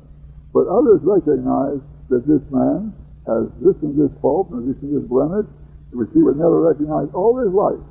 But 0.53 0.71
others 0.71 1.03
recognize 1.03 1.83
that 2.09 2.23
this 2.25 2.41
man 2.49 2.95
has 3.27 3.51
this 3.59 3.75
and 3.83 3.97
this 3.97 4.13
fault 4.21 4.49
and 4.55 4.63
this 4.63 4.79
and 4.81 4.95
this 4.95 5.05
blemish, 5.09 5.45
which 5.91 6.09
he 6.13 6.23
would 6.23 6.37
never 6.37 6.63
recognize 6.63 7.11
all 7.13 7.35
his 7.37 7.51
life 7.51 7.81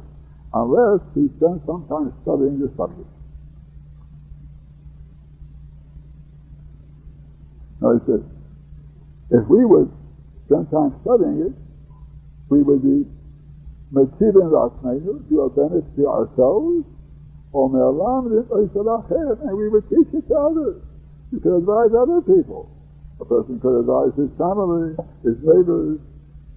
unless 0.57 1.04
he 1.12 1.28
spends 1.36 1.61
some 1.66 1.84
time 1.88 2.12
studying 2.22 2.57
the 2.59 2.72
subject. 2.76 3.12
Now 7.80 7.92
he 7.92 8.00
says, 8.09 8.24
if 9.30 9.44
we 9.48 9.66
would 9.68 9.92
spend 10.46 10.70
time 10.70 10.96
studying 11.04 11.52
it, 11.52 11.54
we 12.48 12.62
would 12.62 12.80
be 12.80 13.04
metiven 13.92 14.48
rasmeinu 14.48 15.28
to 15.28 15.40
a 15.42 15.50
benefit 15.50 15.84
to 15.96 16.09
ourselves, 16.09 16.86
or 17.52 17.68
and 17.68 19.57
we 19.57 19.68
would 19.68 19.88
teach 19.88 20.09
each 20.16 20.30
other. 20.32 20.80
You 21.32 21.40
could 21.40 21.57
advise 21.59 21.90
other 21.92 22.20
people. 22.22 22.70
A 23.20 23.24
person 23.24 23.61
could 23.61 23.80
advise 23.80 24.12
his 24.16 24.30
family, 24.38 24.96
his 25.24 25.36
neighbors, 25.42 25.98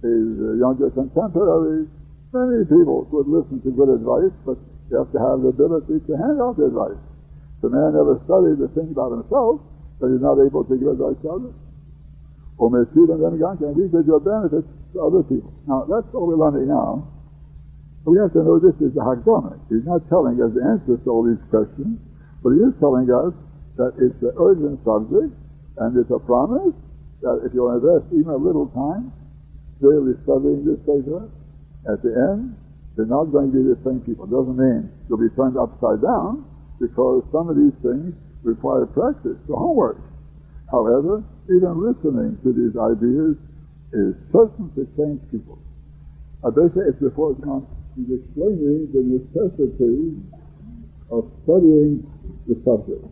his 0.02 0.40
uh, 0.40 0.52
younger 0.56 0.90
contemporaries, 0.90 1.88
Many 2.30 2.62
people 2.62 3.10
would 3.10 3.26
listen 3.26 3.58
to 3.66 3.70
good 3.74 3.90
advice, 3.90 4.30
but 4.46 4.54
you 4.86 5.02
have 5.02 5.10
to 5.10 5.18
have 5.18 5.42
the 5.42 5.50
ability 5.50 5.98
to 6.06 6.12
hand 6.14 6.38
out 6.38 6.54
the 6.54 6.70
advice. 6.70 6.98
The 7.58 7.70
man 7.74 7.98
never 7.98 8.22
studied 8.22 8.62
the 8.62 8.70
thing 8.70 8.94
about 8.94 9.10
himself, 9.10 9.58
but 9.98 10.14
he's 10.14 10.22
not 10.22 10.38
able 10.38 10.62
to 10.62 10.74
give 10.78 10.94
advice 10.94 11.18
to 11.26 11.28
others. 11.28 11.56
Or 12.54 12.70
may 12.70 12.86
see 12.94 13.02
them 13.02 13.18
and 13.18 13.34
these 13.34 13.90
are 13.90 14.06
your 14.06 14.22
benefits 14.22 14.68
to 14.94 14.96
other 15.02 15.26
people. 15.26 15.50
Now, 15.66 15.90
that's 15.90 16.06
all 16.14 16.30
we're 16.30 16.38
learning 16.38 16.68
now. 16.70 17.08
We 18.06 18.16
have 18.22 18.32
to 18.32 18.46
know 18.46 18.62
this 18.62 18.78
is 18.78 18.94
the 18.94 19.02
Hakdama. 19.02 19.58
He's 19.68 19.84
not 19.84 20.06
telling 20.08 20.38
us 20.38 20.54
the 20.54 20.62
answers 20.62 21.02
to 21.04 21.08
all 21.10 21.26
these 21.26 21.42
questions, 21.50 21.98
but 22.46 22.54
he 22.54 22.62
is 22.62 22.72
telling 22.78 23.10
us 23.10 23.34
that 23.76 23.98
it's 23.98 24.16
an 24.22 24.32
urgent 24.38 24.78
subject, 24.86 25.34
and 25.82 25.90
it's 25.98 26.10
a 26.14 26.22
promise 26.22 26.78
that 27.26 27.42
if 27.44 27.52
you'll 27.52 27.74
invest 27.74 28.06
even 28.14 28.32
a 28.32 28.40
little 28.40 28.70
time 28.70 29.12
really 29.80 30.14
studying 30.22 30.64
this 30.64 30.78
paper, 30.86 31.28
at 31.88 32.02
the 32.02 32.12
end, 32.12 32.56
they're 32.96 33.08
not 33.08 33.32
going 33.32 33.52
to 33.52 33.56
be 33.56 33.64
the 33.64 33.78
same 33.84 34.00
people. 34.04 34.28
It 34.28 34.34
doesn't 34.34 34.58
mean 34.58 34.92
you'll 35.08 35.22
be 35.22 35.32
turned 35.32 35.56
upside 35.56 36.02
down 36.02 36.44
because 36.80 37.24
some 37.32 37.48
of 37.48 37.56
these 37.56 37.76
things 37.80 38.12
require 38.42 38.84
practice, 38.86 39.36
the 39.48 39.56
homework. 39.56 40.00
However, 40.70 41.24
even 41.48 41.80
listening 41.80 42.36
to 42.44 42.52
these 42.52 42.76
ideas 42.76 43.36
is 43.92 44.14
certain 44.32 44.70
to 44.76 44.84
change 44.96 45.20
people. 45.30 45.58
Abesha 46.42 46.88
is 46.88 46.96
before 47.00 47.34
Kant, 47.42 47.64
he's 47.96 48.20
explaining 48.20 48.88
the 48.92 49.02
necessity 49.02 50.16
of 51.10 51.28
studying 51.44 52.06
the 52.46 52.56
subject. 52.64 53.04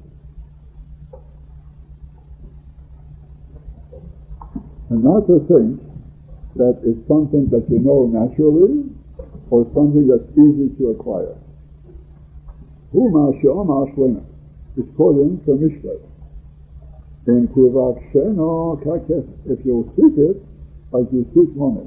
And 4.91 5.05
not 5.05 5.27
to 5.27 5.45
think 5.49 5.88
that 6.57 6.81
it's 6.85 7.07
something 7.09 7.49
that 7.51 7.69
you 7.71 7.79
know 7.79 8.07
naturally 8.07 8.85
or 9.51 9.67
something 9.75 10.09
that's 10.09 10.29
easy 10.33 10.75
to 10.79 10.91
acquire. 10.91 11.37
Huma 12.95 13.39
she'omar 13.41 13.87
shlema 13.95 14.25
is 14.77 14.85
quoting 14.97 15.41
from. 15.45 15.63
In 17.27 17.49
Tivaksheno 17.49 18.83
kakef, 18.83 19.27
if 19.47 19.59
you'll 19.65 19.93
seek 19.97 20.17
it, 20.17 20.43
like 20.93 21.07
you 21.13 21.29
seek 21.35 21.55
money. 21.55 21.87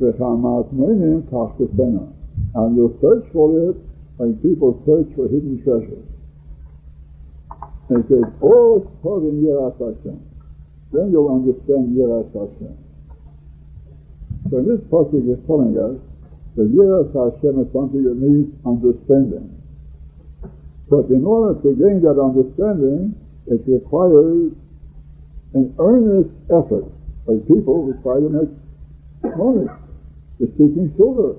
V'chamat 0.00 0.72
menim 0.72 1.22
kach 1.28 1.54
And 2.54 2.76
you'll 2.76 2.96
search 3.00 3.30
for 3.32 3.70
it 3.70 3.76
like 4.18 4.42
people 4.42 4.80
search 4.86 5.14
for 5.14 5.28
hidden 5.28 5.62
treasures. 5.62 6.06
He 7.88 7.96
says, 8.08 8.24
Oh, 8.40 8.90
Tovin 9.02 9.42
Yiras 9.42 9.78
Hashem 9.78 10.31
then 10.92 11.10
you'll 11.10 11.32
understand 11.32 11.96
Yiras 11.96 12.28
Hashem. 12.32 12.76
So 14.50 14.60
this 14.60 14.80
passage 14.92 15.24
is 15.24 15.40
telling 15.46 15.72
us 15.80 15.96
that 16.56 16.68
Yiras 16.68 17.08
Hashem 17.16 17.60
is 17.64 17.68
something 17.72 18.04
that 18.04 18.16
needs 18.20 18.52
understanding. 18.64 19.56
But 20.90 21.08
in 21.08 21.24
order 21.24 21.56
to 21.62 21.68
gain 21.72 22.04
that 22.04 22.20
understanding, 22.20 23.16
it 23.46 23.64
requires 23.66 24.52
an 25.54 25.74
earnest 25.78 26.30
effort 26.52 26.84
by 27.26 27.40
people 27.48 27.88
who 27.88 27.96
try 28.02 28.20
to 28.20 28.28
make 28.28 28.52
money. 29.36 29.66
They're 30.38 30.52
seeking 30.52 30.92
silver, 30.96 31.36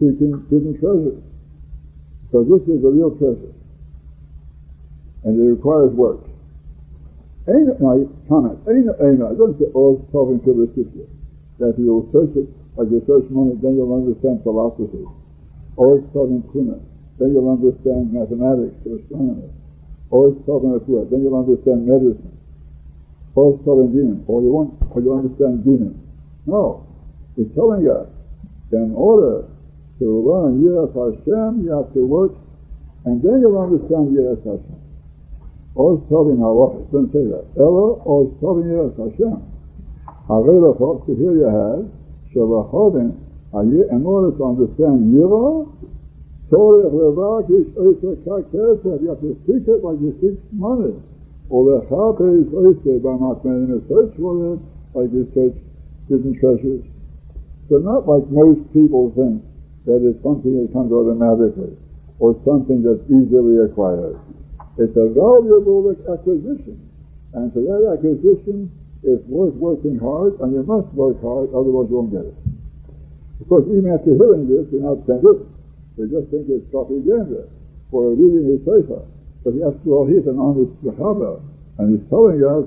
seeking 0.00 0.46
hidden 0.48 0.78
treasures. 0.80 1.22
Because 2.24 2.48
this 2.48 2.64
is 2.76 2.84
a 2.84 2.88
real 2.88 3.10
treasure. 3.18 3.52
And 5.24 5.36
it 5.36 5.44
requires 5.44 5.92
work. 5.92 6.20
Ain't 7.48 7.80
now 7.80 7.96
comment, 8.28 8.60
ain't 8.68 8.92
ain't 9.00 9.24
I 9.24 9.32
don't 9.32 9.56
say 9.56 9.72
all 9.72 9.96
talking 10.12 10.36
to 10.44 10.52
the 10.52 10.68
sister. 10.76 11.08
That 11.58 11.80
you'll 11.80 12.04
search 12.12 12.36
it 12.36 12.44
like 12.76 12.92
you 12.92 13.00
search 13.08 13.24
money, 13.32 13.56
then 13.64 13.80
you'll 13.80 13.90
understand 13.90 14.44
philosophy. 14.44 15.08
Or 15.80 16.04
talking 16.12 16.44
Kuna, 16.52 16.76
then 17.16 17.32
you'll 17.32 17.48
understand 17.48 18.12
mathematics 18.12 18.76
or 18.84 19.00
astronomy. 19.00 19.48
Or 20.10 20.36
talking 20.44 20.76
Akua, 20.76 21.08
then 21.08 21.24
you'll 21.24 21.40
understand 21.40 21.88
medicine. 21.88 22.36
Or 23.34 23.56
talking 23.64 23.96
demon, 23.96 24.24
or 24.28 24.42
you 24.42 24.52
want 24.52 24.76
or 24.92 25.00
you 25.00 25.16
understand 25.16 25.64
demon. 25.64 25.96
No. 26.44 26.84
He's 27.34 27.48
telling 27.54 27.88
us 27.88 28.12
in 28.72 28.92
order 28.92 29.48
to 29.98 30.04
learn 30.04 30.60
Yiras 30.60 30.92
Hashem, 30.92 31.64
you 31.64 31.72
have 31.72 31.92
to 31.94 32.04
work, 32.04 32.32
and 33.04 33.22
then 33.22 33.40
you'll 33.40 33.56
understand 33.56 34.12
Yiras 34.12 34.44
Hashem. 34.44 34.87
Ostavim 35.78 36.42
Elohim 36.42 37.08
Selah. 37.12 37.46
Elo 37.56 38.02
Ostavim 38.04 38.66
Yiras 38.66 38.98
Hashem. 38.98 39.38
However, 40.26 40.74
folks, 40.74 41.06
here 41.06 41.32
you 41.38 41.46
have 41.46 41.86
Shavachovim, 42.34 43.14
and 43.54 43.72
you, 43.72 43.88
in 43.88 44.04
order 44.04 44.36
to 44.36 44.44
understand 44.44 45.14
Yira, 45.14 45.70
Tzorech 46.50 46.92
Levak 46.92 47.48
is 47.48 47.68
Oysa 47.76 48.16
Kakesef. 48.24 49.00
You 49.00 49.08
have 49.08 49.20
to 49.20 49.36
speak 49.44 49.68
it 49.68 49.84
like 49.84 50.00
you 50.00 50.16
speak 50.18 50.36
money. 50.52 50.96
Or 51.48 51.64
Lechape 51.64 52.26
is 52.42 52.48
Oysa 52.52 53.00
by 53.00 53.14
not 53.16 53.44
making 53.44 53.72
a 53.72 53.80
search 53.88 54.12
for 54.18 54.54
it, 54.54 54.60
like 54.92 55.12
you 55.12 55.30
search 55.32 55.56
hidden 56.08 56.34
treasures. 56.40 56.84
So 57.68 57.78
not 57.78 58.08
like 58.08 58.24
most 58.28 58.64
people 58.72 59.12
think 59.14 59.44
that 59.86 60.00
it's 60.04 60.20
something 60.24 60.56
that 60.56 60.72
comes 60.72 60.92
automatically, 60.92 61.76
or 62.18 62.36
something 62.44 62.82
that's 62.82 63.04
easily 63.08 63.64
acquired. 63.64 64.18
It's 64.78 64.94
a 64.94 65.10
valuable 65.10 65.90
acquisition. 66.06 66.78
And 67.34 67.52
for 67.52 67.60
that 67.66 67.98
acquisition, 67.98 68.70
it's 69.02 69.22
worth 69.26 69.54
working 69.54 69.98
hard, 69.98 70.38
and 70.40 70.54
you 70.54 70.62
must 70.62 70.86
work 70.94 71.20
hard, 71.20 71.50
otherwise 71.50 71.90
you 71.90 71.98
won't 71.98 72.14
get 72.14 72.24
it. 72.24 72.38
Of 73.42 73.48
course, 73.48 73.66
even 73.70 73.90
after 73.90 74.14
hearing 74.14 74.46
this, 74.46 74.70
you're 74.70 74.86
not 74.86 75.02
convinced. 75.06 75.50
They 75.98 76.06
just 76.06 76.30
think 76.30 76.46
it's 76.46 76.62
propaganda 76.70 77.50
for 77.90 78.14
reading 78.14 78.54
his 78.54 78.62
paper. 78.62 79.02
But 79.42 79.58
after 79.66 79.90
all, 79.90 80.06
he's 80.06 80.26
an 80.26 80.38
honest 80.38 80.70
Sahaba, 80.82 81.42
and 81.78 81.98
he's 81.98 82.06
telling 82.10 82.42
us 82.42 82.66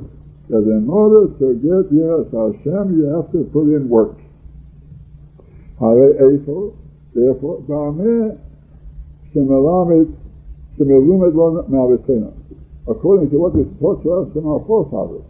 that 0.51 0.67
in 0.67 0.87
order 0.91 1.31
to 1.39 1.55
get 1.63 1.91
Yiras 1.95 2.27
Hashem, 2.31 2.99
you 2.99 3.07
have 3.07 3.31
to 3.31 3.47
put 3.55 3.71
in 3.71 3.87
work. 3.87 4.19
Therefore, 5.79 7.63
Ba'ameh 10.77 11.31
Shemelamet 11.31 12.33
according 12.87 13.29
to 13.29 13.37
what 13.37 13.55
is 13.55 13.67
taught 13.79 14.01
to 14.03 14.11
us 14.13 14.33
from 14.33 14.47
our 14.47 14.59
forefathers. 14.65 15.23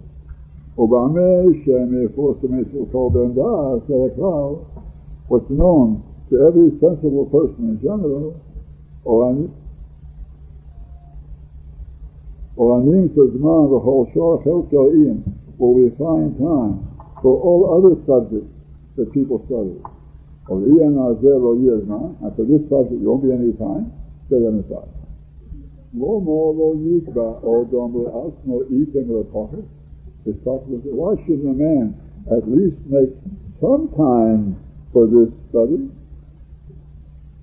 what's 5.27 5.49
known 5.49 6.03
to 6.29 6.47
every 6.47 6.71
sensible 6.79 7.25
person 7.25 7.69
in 7.69 7.81
general, 7.81 8.39
Oranim 12.57 13.09
Tazman 13.15 13.69
the 13.71 13.79
whole 13.79 14.09
Shor 14.13 14.43
Chelkel 14.43 15.23
will 15.57 15.73
we 15.73 15.89
find 15.97 16.37
time 16.37 16.87
for 17.21 17.39
all 17.39 17.77
other 17.77 17.95
subjects 18.05 18.49
that 18.97 19.11
people 19.13 19.43
study. 19.45 19.79
Or 20.47 20.59
Ian 20.59 20.97
Azel 20.97 21.43
or 21.43 21.55
Yezman, 21.55 22.21
and 22.21 22.35
for 22.35 22.43
this 22.43 22.61
subject 22.69 23.01
there 23.01 23.09
won't 23.09 23.23
be 23.23 23.31
any 23.31 23.53
time, 23.53 23.91
stay 24.27 24.37
on 24.37 24.57
the 24.57 24.63
side. 24.67 25.00
No 25.93 26.21
more 26.21 26.53
lo 26.53 26.75
yikba 26.75 27.43
odom 27.43 27.93
le'as 27.93 28.33
no 28.45 28.63
eating 28.69 29.07
le'pocket. 29.07 29.65
Why 30.23 31.15
shouldn't 31.25 31.49
a 31.49 31.53
man 31.53 31.95
at 32.31 32.47
least 32.47 32.77
make 32.87 33.09
some 33.59 33.89
time 33.97 34.55
for 34.93 35.07
this 35.07 35.29
study? 35.49 35.89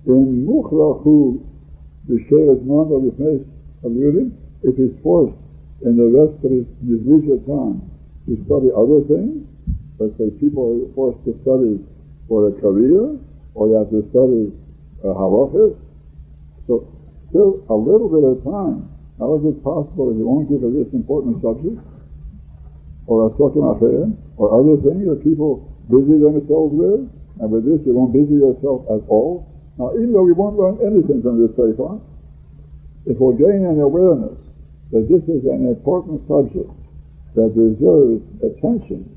In 0.07 0.47
muchrachu 0.47 1.43
b'sheres 2.07 2.63
man 2.63 2.87
of 2.89 3.03
the 3.03 3.45
of 3.83 3.91
Yudim, 3.91 4.31
if 4.63 4.75
he's 4.77 4.97
forced 5.03 5.35
in 5.85 5.97
the 5.97 6.07
rest 6.07 6.43
of 6.43 6.51
his, 6.51 6.65
his 6.87 6.99
leisure 7.05 7.39
time 7.45 7.81
to 8.25 8.35
study 8.45 8.69
other 8.75 9.01
things, 9.07 9.45
let's 9.99 10.17
say 10.17 10.29
people 10.39 10.87
are 10.87 10.93
forced 10.95 11.23
to 11.25 11.37
study 11.43 11.79
for 12.27 12.47
a 12.47 12.51
career, 12.59 13.15
or 13.53 13.67
they 13.69 13.75
have 13.75 13.89
to 13.89 14.07
study 14.11 14.51
uh, 15.03 15.13
halachas. 15.13 15.75
So 16.67 16.87
still 17.29 17.65
a 17.69 17.77
little 17.77 18.09
bit 18.09 18.25
of 18.25 18.43
time. 18.43 18.89
How 19.17 19.35
is 19.35 19.43
it 19.45 19.63
possible 19.63 20.09
that 20.09 20.17
you 20.17 20.25
won't 20.25 20.47
give 20.47 20.63
a 20.63 20.69
this 20.71 20.89
important 20.93 21.41
subject, 21.43 21.79
or 23.07 23.27
a 23.27 23.31
second 23.35 23.65
affair, 23.67 24.07
or 24.37 24.45
other 24.55 24.79
things 24.79 25.05
that 25.09 25.19
people 25.23 25.67
busy 25.91 26.21
themselves 26.21 26.71
with, 26.71 27.09
and 27.41 27.47
with 27.51 27.65
this 27.65 27.81
you 27.85 27.93
won't 27.93 28.13
busy 28.15 28.39
yourself 28.39 28.87
at 28.87 29.03
all? 29.11 29.49
Now, 29.77 29.91
even 29.95 30.11
though 30.11 30.23
we 30.23 30.35
won't 30.35 30.59
learn 30.59 30.79
anything 30.83 31.23
from 31.23 31.39
this 31.39 31.51
paper, 31.55 31.99
if 33.07 33.15
we'll 33.19 33.35
gain 33.35 33.63
an 33.63 33.79
awareness 33.79 34.35
that 34.91 35.07
this 35.07 35.23
is 35.27 35.45
an 35.45 35.67
important 35.67 36.23
subject 36.27 36.71
that 37.35 37.53
deserves 37.55 38.23
attention, 38.41 39.07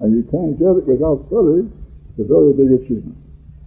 and 0.00 0.14
you 0.14 0.22
can't 0.30 0.58
get 0.58 0.78
it 0.78 0.86
without 0.86 1.26
study, 1.28 1.66
it's 2.14 2.20
a 2.20 2.28
very 2.28 2.52
big 2.52 2.70
achievement. 2.84 3.16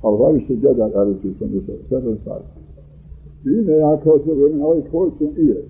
Otherwise, 0.03 0.41
we 0.41 0.47
should 0.47 0.61
get 0.61 0.77
that 0.77 0.93
attitude 0.97 1.37
from 1.37 1.53
this 1.53 1.65
seven 1.89 2.17
side. 3.44 3.70
והנה 3.70 3.92
הכותב 3.92 4.60
how 4.60 4.74
he 4.74 4.82
quotes 4.90 5.20
in 5.20 5.34
ear. 5.38 5.62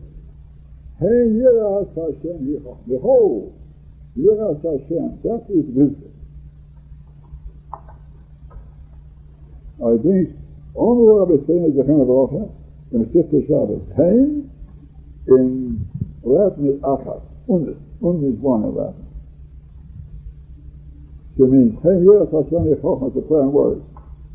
Hey 0.99 1.29
yiras 1.29 1.89
Hashem 1.95 2.39
yichah. 2.49 2.77
Behold, 2.89 3.53
yiras 4.17 4.62
Hashem, 4.62 5.21
that 5.25 5.45
is 5.51 5.67
wisdom. 5.75 6.12
I 9.85 9.97
think 10.03 10.31
only 10.75 11.05
what 11.05 11.23
I've 11.23 11.29
been 11.29 11.47
saying 11.47 11.64
is 11.69 11.77
the 11.77 11.85
kind 11.85 12.01
of 12.01 12.09
bracha 12.09 12.51
in 12.93 13.01
the 13.01 13.09
Sifte 13.12 13.47
Shabbos. 13.47 13.85
Hein 13.95 14.51
in 15.29 15.87
Latin 16.23 16.67
is 16.67 16.81
achat. 16.81 17.21
Und, 17.47 17.77
und 18.01 18.25
is 18.25 18.41
one 18.41 18.64
in 18.64 18.75
Latin. 18.75 19.07
So 21.37 21.45
it 21.45 21.51
means, 21.51 21.79
hey, 21.83 22.01
yiras 22.01 22.33
Hashem 22.33 22.73
yichah, 22.73 23.09
it's 23.09 23.17
a 23.19 23.21
play 23.21 23.41
on 23.41 23.53
words. 23.53 23.85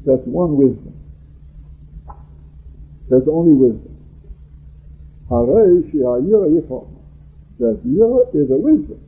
That's 0.06 0.22
one 0.26 0.58
wisdom. 0.58 0.95
That's 3.09 3.29
only 3.31 3.55
wisdom. 3.55 3.97
Harei 5.31 5.91
she'ayira 5.91 6.49
yichah. 6.51 6.87
That 7.59 7.81
yira 7.87 8.35
is 8.35 8.51
a 8.51 8.59
wisdom. 8.59 9.01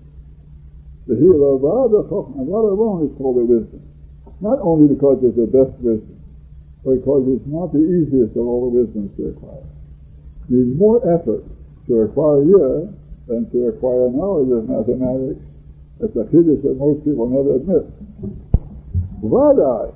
The 1.06 1.14
hilavah, 1.14 1.90
the 1.90 2.02
chokhmah, 2.04 2.46
that 2.46 2.64
alone 2.68 3.10
is 3.10 3.16
called 3.18 3.38
a 3.38 3.44
wisdom. 3.44 3.82
Not 4.40 4.60
only 4.62 4.94
because 4.94 5.18
it's 5.22 5.36
the 5.36 5.46
best 5.46 5.72
wisdom, 5.80 6.20
but 6.84 7.02
because 7.02 7.26
it's 7.28 7.46
not 7.46 7.72
the 7.72 7.82
easiest 7.82 8.36
of 8.36 8.46
all 8.46 8.70
the 8.70 8.80
wisdoms 8.80 9.10
to 9.16 9.28
acquire. 9.34 9.66
It 10.46 10.52
needs 10.52 10.78
more 10.78 11.02
effort 11.02 11.44
to 11.88 12.00
acquire 12.02 12.44
year 12.44 12.92
than 13.26 13.50
to 13.50 13.68
acquire 13.68 14.08
knowledge 14.10 14.52
of 14.52 14.68
mathematics. 14.68 15.42
It's 16.00 16.14
a 16.14 16.24
chiddush 16.30 16.62
that 16.62 16.76
most 16.78 17.04
people 17.04 17.26
never 17.28 17.56
admit. 17.56 17.84
Vadai, 19.24 19.92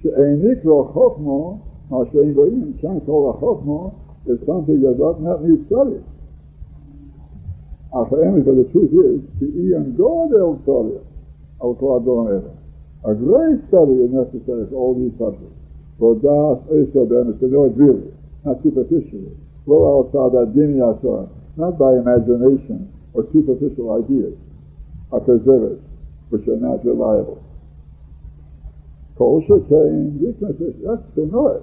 she'enikro 0.00 0.94
chokhmah, 0.94 1.60
Ashrein 1.90 2.34
Brayim, 2.34 2.80
Shankol 2.80 3.36
Achokmo, 3.36 3.94
if 4.26 4.40
something 4.46 4.80
doesn't 4.80 5.26
have 5.26 5.44
any 5.44 5.60
study. 5.66 6.00
Afraim, 7.94 8.42
but 8.42 8.56
the 8.58 8.66
truth 8.72 8.90
is, 8.90 9.22
the 9.38 9.46
Ian 9.54 9.94
God 9.94 10.34
El 10.34 10.58
Tzari, 10.66 10.98
Al 11.62 11.74
Kladon 11.78 12.42
A 13.04 13.14
great 13.14 13.62
study 13.68 14.02
is 14.02 14.10
necessary 14.10 14.66
for 14.66 14.74
all 14.74 14.98
these 14.98 15.14
subjects. 15.14 15.54
For 16.00 16.18
Das 16.18 16.58
Esa 16.74 17.06
Ben, 17.06 17.38
to 17.38 17.46
know 17.46 17.70
it 17.70 17.76
really, 17.76 18.10
not 18.42 18.58
superficially. 18.64 19.30
Lo 19.66 19.78
Al 19.86 20.10
Tzadadim 20.10 20.74
Yasor, 20.74 21.28
not 21.56 21.78
by 21.78 21.94
imagination 21.94 22.90
or 23.12 23.28
superficial 23.30 23.94
ideas, 24.02 24.34
are 25.12 25.20
preserved, 25.20 25.84
which 26.30 26.48
are 26.48 26.58
not 26.58 26.82
reliable. 26.84 27.38
Kol 29.16 29.44
Shetain, 29.46 30.18
that's 30.18 31.14
to 31.14 31.26
know 31.30 31.62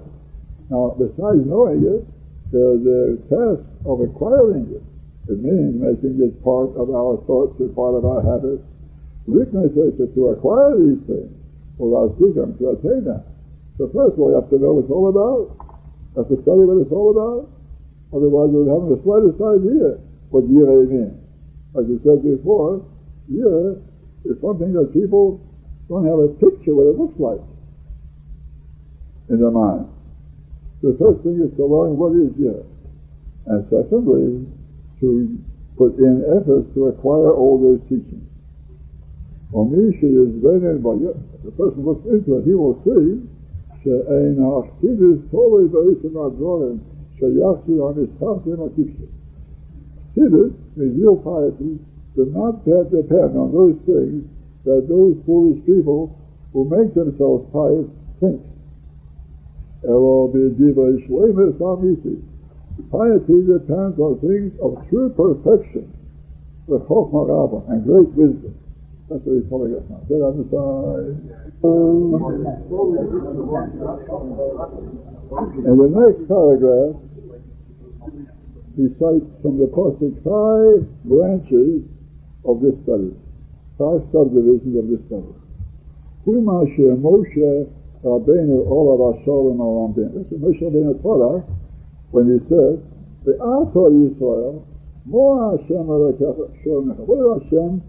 Now, 0.70 0.94
besides 0.98 1.42
knowing 1.46 1.82
it, 1.82 2.02
there's 2.52 2.84
the 2.84 3.18
test 3.32 3.64
of 3.86 4.00
acquiring 4.04 4.68
it. 4.70 4.84
It 5.32 5.38
means 5.38 5.78
making 5.78 6.20
it 6.20 6.36
part 6.44 6.74
of 6.76 6.90
our 6.90 7.16
thoughts 7.24 7.56
and 7.60 7.74
part 7.74 7.94
of 7.94 8.04
our 8.04 8.20
habits. 8.20 8.62
Weakness 9.26 9.70
is 9.72 9.94
to 10.14 10.34
acquire 10.34 10.74
these 10.74 11.00
things 11.06 11.30
without 11.78 12.12
seeking 12.18 12.58
to 12.58 12.64
attain 12.74 13.06
them. 13.06 13.22
So 13.78 13.88
first 13.94 14.14
of 14.14 14.20
all, 14.20 14.34
you 14.34 14.38
have 14.38 14.50
to 14.50 14.58
know 14.58 14.76
what 14.76 14.84
it's 14.84 14.92
all 14.92 15.08
about. 15.08 15.42
You 16.12 16.16
have 16.20 16.28
to 16.28 16.38
study 16.42 16.62
what 16.66 16.82
it's 16.82 16.92
all 16.92 17.10
about. 17.14 17.48
Otherwise, 18.12 18.52
you 18.52 18.68
are 18.68 18.74
having 18.76 18.92
the 18.92 19.00
slightest 19.06 19.38
idea 19.40 19.96
what 20.28 20.44
yireh 20.44 20.84
means. 20.90 21.16
As 21.78 21.88
you 21.88 21.96
said 22.04 22.20
before, 22.20 22.84
yireh 23.30 23.80
is 24.28 24.36
something 24.42 24.76
that 24.76 24.92
people 24.92 25.40
don't 25.88 26.04
have 26.04 26.18
a 26.18 26.28
picture 26.36 26.74
what 26.76 26.92
it 26.92 26.98
looks 26.98 27.16
like 27.16 27.40
in 29.30 29.40
their 29.40 29.50
mind. 29.50 29.88
The 30.81 30.95
first 30.99 31.23
thing 31.23 31.41
is 31.41 31.55
to 31.57 31.65
learn 31.65 31.97
what 31.97 32.13
is 32.13 32.31
yireh. 32.37 32.65
And 33.47 33.65
secondly, 33.69 34.45
to 34.99 35.39
put 35.77 35.97
in 35.97 36.23
efforts 36.37 36.73
to 36.75 36.87
acquire 36.87 37.31
all 37.31 37.57
those 37.57 37.81
teachings. 37.89 38.27
Omishi 39.53 40.11
is 40.11 40.41
very 40.43 40.77
but 40.79 40.99
the 41.45 41.51
person 41.51 41.85
looks 41.85 42.05
into 42.05 42.37
it, 42.37 42.45
he 42.45 42.53
will 42.53 42.81
see 42.83 43.23
שאין 43.83 44.43
האחסידוס 44.43 45.19
תולי 45.29 45.67
בעצם 45.67 46.17
הדברים 46.17 46.77
שיחסו 47.15 47.89
המסתרתם 47.89 48.63
הטיפשים. 48.63 49.17
Chassidus, 50.15 50.51
in 50.77 50.99
real 50.99 51.15
piety, 51.17 51.77
do 52.15 52.25
not 52.25 52.65
depend 52.65 53.37
on 53.37 53.51
those 53.51 53.77
things 53.85 54.23
that 54.65 54.87
those 54.89 55.15
foolish 55.27 55.63
people 55.65 56.17
who 56.53 56.65
make 56.65 56.93
themselves 56.95 57.45
pious 57.53 57.85
think. 58.19 58.41
Piety 62.90 63.42
depends 63.42 63.98
on 63.98 64.18
things 64.20 64.52
of 64.62 64.78
true 64.88 65.10
perfection, 65.10 65.92
the 66.68 66.78
Chokhmah 66.80 67.68
and 67.68 67.84
great 67.84 68.08
wisdom. 68.14 68.54
That's 69.10 69.20
what 69.24 69.34
he's 69.34 69.48
telling 69.50 69.74
us 69.74 69.82
now. 69.90 70.00
Sit 70.06 70.22
on 70.22 70.38
the 70.38 70.46
side. 70.54 71.18
In 75.66 75.76
the 75.76 75.88
next 75.90 76.28
paragraph, 76.30 76.94
he 78.76 78.88
cites 79.02 79.26
from 79.42 79.58
the 79.58 79.66
Pasuk 79.66 80.14
five 80.22 80.86
branches 81.04 81.82
of 82.44 82.62
this 82.62 82.78
study, 82.84 83.12
five 83.76 84.06
subdivisions 84.14 84.78
of 84.78 84.86
this 84.88 85.02
study. 85.10 85.34
Huma 86.24 86.70
Moshe 87.02 87.66
Rabbeinu 88.04 88.66
Olav 88.66 89.16
Asholim 89.16 89.58
Alambin. 89.62 90.10
This 90.14 90.26
is 90.32 90.42
Moshe 90.42 90.62
Rabbeinu 90.62 91.00
Torah 91.02 91.44
when 92.10 92.26
he 92.26 92.38
said, 92.48 92.82
the 93.24 93.38
Ator 93.38 93.90
Yisrael, 93.94 94.66
Mo 95.06 95.56
Hashem 95.56 95.86
What 95.86 96.18
did 96.18 97.44
Hashem 97.44 97.82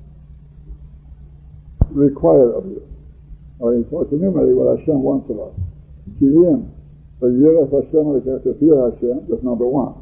required 1.91 2.53
of 2.55 2.65
you. 2.65 2.87
Or 3.59 3.75
he 3.75 3.83
taught 3.83 4.09
to 4.09 4.15
enumerate 4.15 4.55
what 4.55 4.77
Hashem 4.77 5.01
wants 5.01 5.29
of 5.29 5.39
us. 5.39 5.53
Kiyim, 6.21 6.69
the 7.19 7.27
Yiras 7.27 7.73
Hashem, 7.73 8.21
to 8.21 8.53
fear 8.59 8.91
Hashem, 8.91 9.27
that's 9.29 9.43
number 9.43 9.67
one. 9.67 9.93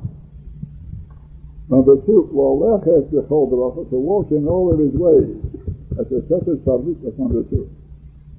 Number 1.70 1.96
two, 2.06 2.30
L'olechet 2.34 3.12
b'chol 3.12 3.48
b'racha, 3.52 3.90
to 3.90 3.96
walk 3.96 4.32
in 4.32 4.48
all 4.48 4.74
of 4.74 4.80
his 4.80 4.92
ways. 4.92 5.40
That's 5.96 6.12
a 6.12 6.22
separate 6.28 6.64
subject, 6.66 7.04
that's 7.04 7.18
number 7.18 7.44
two. 7.44 7.70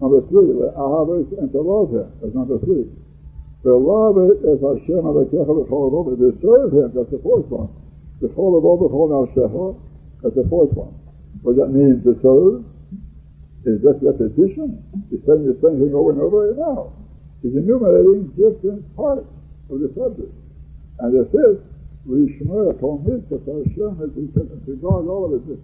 Number 0.02 0.18
three, 0.26 0.50
Ahavos 0.74 1.30
and 1.38 1.46
to 1.54 1.62
love 1.62 1.94
him, 1.94 2.10
that's 2.18 2.34
number 2.34 2.58
three. 2.66 2.90
Beloved 3.62 4.42
is 4.42 4.58
Hashem 4.58 4.98
Alekecha 4.98 5.46
b'chol 5.46 5.94
b'chol, 5.94 6.18
to 6.18 6.34
serve 6.42 6.74
him, 6.74 6.90
that's 6.90 7.14
the 7.14 7.22
fourth 7.22 7.46
one. 7.46 7.70
B'chol 8.18 8.58
b'chol 8.58 8.82
b'chol 8.82 9.06
nafshecha, 9.14 9.78
that's 10.26 10.34
the 10.34 10.42
fourth 10.50 10.74
one. 10.74 10.90
What 11.46 11.54
does 11.54 11.62
that 11.62 11.70
mean, 11.70 12.02
to 12.02 12.18
serve? 12.18 12.66
Is 13.62 13.78
just 13.78 14.02
repetition? 14.02 14.82
He's 15.06 15.22
saying 15.22 15.46
the 15.46 15.54
same 15.62 15.78
thing 15.78 15.94
over 15.94 16.10
and 16.10 16.18
over 16.18 16.50
again 16.50 16.58
now. 16.58 16.90
He's 17.38 17.54
enumerating 17.54 18.34
different 18.34 18.82
parts 18.98 19.30
of 19.70 19.78
the 19.78 19.86
subject. 19.94 20.34
And 20.98 21.14
the 21.14 21.30
fifth, 21.30 21.62
Lishmer 22.10 22.74
upon 22.74 23.06
mitzvah 23.06 23.38
Hashem, 23.38 24.02
as 24.02 24.10
he 24.18 24.26
said, 24.34 24.50
to 24.50 24.74
guard 24.82 25.06
all 25.06 25.30
of 25.30 25.46
it. 25.46 25.62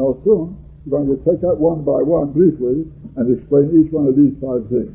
Now 0.00 0.16
soon, 0.24 0.56
we're 0.86 1.02
going 1.02 1.18
to 1.18 1.24
take 1.26 1.40
that 1.42 1.58
one 1.58 1.82
by 1.82 1.98
one 1.98 2.30
briefly 2.30 2.86
and 3.18 3.26
explain 3.26 3.74
each 3.74 3.90
one 3.90 4.06
of 4.06 4.14
these 4.14 4.38
five 4.38 4.62
things. 4.70 4.94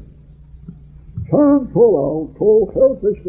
Kan 1.27 1.67
kolal 1.75 2.31
kol 2.39 2.71
chelfish 2.71 3.19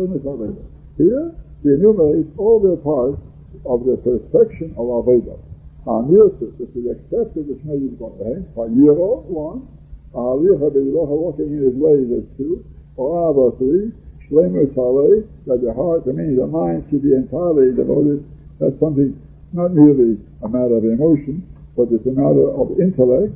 Here, 0.97 1.35
he 1.63 1.69
enumerates 1.69 2.31
all 2.39 2.63
the 2.63 2.79
parts 2.79 3.19
of 3.67 3.85
the 3.85 3.99
perfection 3.99 4.71
of 4.79 4.87
Aveda. 4.87 5.39
Nilsus, 5.87 6.55
if 6.63 6.71
we 6.75 6.91
accepted 6.91 7.51
the 7.51 7.59
Shmei 7.67 7.91
Yisrael, 7.91 8.47
Yiro, 8.55 9.27
one, 9.27 9.67
Alicha 10.15 10.71
Beilocha, 10.71 11.15
walking 11.19 11.51
in 11.51 11.67
his 11.67 11.75
ways, 11.75 12.07
is 12.11 12.27
two, 12.39 12.65
or 12.97 13.31
Ava, 13.31 13.57
three, 13.59 13.91
Shlemus 14.31 14.71
Halei, 14.75 15.27
that 15.47 15.61
the 15.63 15.75
heart, 15.75 16.03
I 16.07 16.13
mean 16.13 16.37
the 16.37 16.47
mind 16.47 16.87
should 16.91 17.03
be 17.03 17.15
entirely 17.15 17.75
devoted, 17.75 18.25
that's 18.61 18.79
something 18.79 19.19
not 19.53 19.73
merely 19.75 20.19
a 20.43 20.49
matter 20.49 20.77
of 20.77 20.85
emotion, 20.85 21.43
but 21.77 21.89
it's 21.91 22.07
a 22.07 22.13
matter 22.13 22.51
of 22.53 22.79
intellect. 22.81 23.33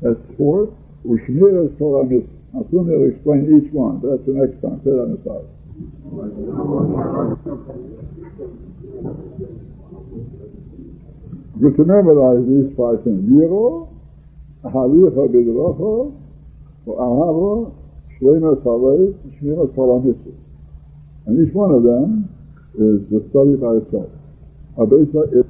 That's 0.00 0.18
fourth, 0.36 0.70
Ushmiras 1.06 1.76
Torah 1.78 2.04
Mitzvah. 2.04 2.42
I'll 2.54 2.68
soon 2.70 2.88
explain 3.08 3.48
each 3.48 3.72
one, 3.72 4.00
that's 4.04 4.24
the 4.26 4.32
next 4.36 4.60
time. 4.60 4.80
Say 4.84 4.92
that 4.92 5.08
aside. 5.08 5.48
Good 11.60 11.76
to 11.76 11.84
memorize 11.84 12.44
these 12.44 12.76
five 12.76 13.04
things. 13.04 13.24
Yiro, 13.30 13.88
Halicha 14.64 15.28
Bidrocho, 15.32 16.12
Ahava, 16.86 17.72
Shlema 18.20 18.62
Saleh, 18.62 19.14
Shmira 19.40 19.66
Kalamitzvah. 19.74 20.34
And 21.26 21.48
each 21.48 21.54
one 21.54 21.70
of 21.72 21.82
them 21.84 22.28
is 22.74 23.08
the 23.08 23.24
study 23.30 23.56
by 23.56 23.80
itself. 23.80 24.10
Abesa 24.76 25.28
is 25.32 25.46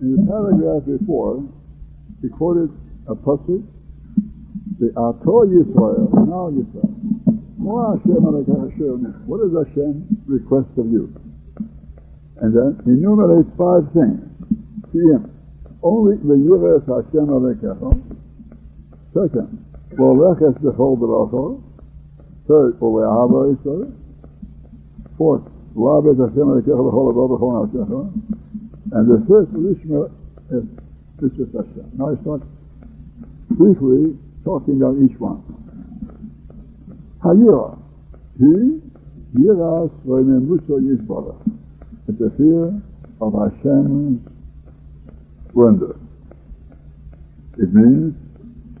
in 0.00 0.16
the 0.16 0.22
paragraph 0.24 0.84
before, 0.86 1.44
he 2.22 2.28
quoted 2.28 2.70
a 3.06 3.14
pasuk, 3.14 3.62
the 4.78 4.88
Ato 4.96 5.44
Yisrael, 5.44 6.08
now 6.26 6.48
Yisrael. 6.48 7.00
Oh, 7.62 7.92
what 9.26 9.40
does 9.40 9.66
Hashem 9.66 10.24
request 10.26 10.68
of 10.78 10.86
you? 10.86 11.14
And 12.40 12.56
then 12.56 12.80
he 12.84 12.92
enumerates 12.92 13.50
five 13.58 13.84
things. 13.92 14.24
See 14.92 14.98
him. 14.98 15.30
Only 15.82 16.16
the 16.16 16.34
Yiras 16.34 16.84
Hashem 16.88 17.28
Alekecha. 17.28 17.92
Second, 19.12 19.64
Voleches 19.92 20.58
Bechol 20.60 20.98
Beracho. 20.98 21.62
Third, 22.48 22.80
Vole'ahava 22.80 23.54
Yisrael. 23.54 23.92
Fourth, 25.18 25.44
Labed 25.74 26.18
Hashem 26.18 26.46
Alekecha 26.48 26.80
Bechol 26.80 27.12
Beracho 27.12 28.30
And 28.92 29.06
the 29.08 29.18
fifth, 29.26 29.54
Lishma 29.54 30.10
is 30.50 30.64
Mitzvah 31.20 31.62
Hashem. 31.62 31.90
Now 31.96 32.10
I 32.10 32.20
start 32.22 32.42
briefly 33.50 34.18
talking 34.44 34.82
about 34.82 34.96
each 34.98 35.18
one. 35.20 35.42
Hayira. 37.22 37.78
He, 38.38 38.80
Yiras 39.38 39.90
Vaynemuso 40.06 40.80
Yisbara. 40.80 41.36
It's 42.08 42.18
the 42.18 42.30
fear 42.36 42.82
of 43.20 43.32
Hashem's 43.34 44.26
splendor. 45.50 45.94
It 47.58 47.72
means 47.72 48.14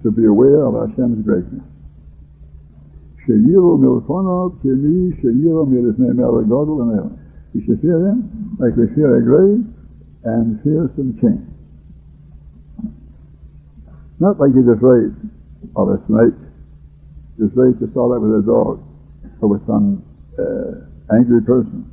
to 0.02 0.10
be 0.10 0.24
aware 0.24 0.64
of 0.64 0.74
Hashem's 0.74 1.24
greatness. 1.24 1.62
Sheyiru 3.28 3.78
milfonov 3.78 4.58
kemi 4.62 5.14
sheyiru 5.20 5.66
milifnei 5.68 6.14
melagodol 6.16 6.98
and 6.98 7.18
You 7.52 7.62
should 7.66 7.80
fear 7.80 8.08
him 8.08 8.56
like 8.58 8.74
we 8.76 8.86
fear 8.94 9.18
a 9.18 9.22
great 9.22 9.69
and 10.24 10.60
fearsome 10.62 11.16
king. 11.20 11.46
Not 14.20 14.38
like 14.38 14.52
he's 14.52 14.68
afraid 14.68 15.16
of 15.76 15.88
a 15.88 15.98
snake. 16.06 16.36
He's 17.36 17.48
afraid 17.48 17.80
to 17.80 17.88
start 17.92 18.12
out 18.12 18.20
with 18.20 18.36
a 18.36 18.44
dog 18.44 18.84
or 19.40 19.48
with 19.48 19.64
some 19.64 20.04
uh, 20.36 21.16
angry 21.16 21.40
person. 21.40 21.88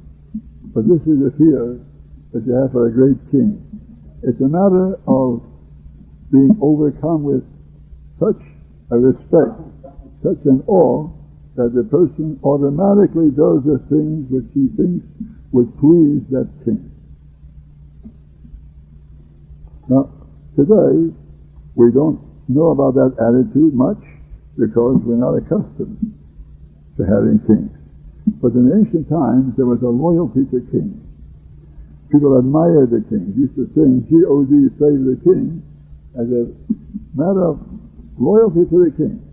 But 0.75 0.91
this 0.91 0.99
is 1.07 1.23
a 1.23 1.31
fear 1.39 1.79
that 2.33 2.43
you 2.43 2.53
have 2.53 2.71
for 2.75 2.87
a 2.87 2.91
great 2.91 3.17
king. 3.31 3.63
It's 4.23 4.39
a 4.41 4.51
matter 4.51 4.99
of 5.07 5.39
being 6.31 6.51
overcome 6.61 7.23
with 7.23 7.47
such 8.19 8.43
a 8.91 8.97
respect, 8.99 9.55
such 10.19 10.43
an 10.45 10.63
awe, 10.67 11.07
that 11.55 11.73
the 11.73 11.83
person 11.87 12.39
automatically 12.43 13.31
does 13.31 13.63
the 13.63 13.79
things 13.89 14.27
which 14.29 14.45
he 14.53 14.67
thinks 14.75 15.05
would 15.51 15.71
please 15.79 16.21
that 16.29 16.49
king. 16.65 16.96
Now, 19.87 20.11
today, 20.55 21.15
we 21.75 21.91
don't 21.91 22.19
know 22.47 22.71
about 22.75 22.95
that 22.95 23.15
attitude 23.19 23.73
much 23.73 24.01
because 24.59 24.99
we're 25.03 25.19
not 25.19 25.39
accustomed 25.39 25.99
to 26.97 27.01
having 27.07 27.39
kings. 27.47 27.71
But 28.41 28.51
in 28.53 28.67
ancient 28.67 29.07
times, 29.07 29.55
there 29.55 29.65
was 29.65 29.79
a 29.83 29.87
loyalty 29.87 30.43
to 30.51 30.59
kings. 30.71 30.99
People 32.11 32.39
admired 32.39 32.91
the 32.91 33.03
king. 33.07 33.31
Used 33.35 33.55
to 33.55 33.67
sing 33.75 34.03
G-O-D, 34.09 34.51
save 34.79 34.99
the 35.07 35.19
king, 35.23 35.63
as 36.19 36.27
a 36.31 36.51
matter 37.15 37.43
of 37.47 37.59
loyalty 38.17 38.67
to 38.67 38.77
the 38.83 38.91
king. 38.91 39.23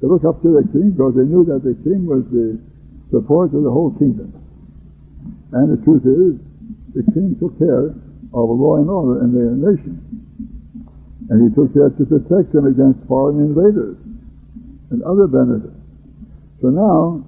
They 0.00 0.08
looked 0.08 0.24
up 0.24 0.42
to 0.42 0.50
the 0.58 0.66
king 0.72 0.96
because 0.96 1.14
they 1.14 1.28
knew 1.28 1.44
that 1.44 1.62
the 1.62 1.76
king 1.84 2.06
was 2.06 2.24
the 2.32 2.58
support 3.12 3.52
of 3.52 3.62
the 3.62 3.70
whole 3.70 3.92
kingdom. 3.98 4.32
And 5.52 5.76
the 5.76 5.84
truth 5.84 6.06
is, 6.06 6.40
the 6.94 7.04
king 7.12 7.36
took 7.38 7.58
care 7.58 7.94
of 8.32 8.46
law 8.50 8.76
and 8.78 8.88
order 8.88 9.24
in 9.24 9.34
their 9.34 9.54
nation. 9.54 9.98
And 11.30 11.46
he 11.46 11.48
took 11.54 11.72
care 11.74 11.90
to 11.90 12.04
protect 12.06 12.52
them 12.52 12.66
against 12.66 13.06
foreign 13.06 13.38
invaders 13.38 13.98
and 14.90 15.02
other 15.06 15.26
benefits. 15.26 15.78
So 16.62 16.70
now, 16.70 17.22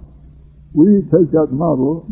we 0.74 1.07
take 1.12 1.31
that 1.33 1.53
model 1.53 2.07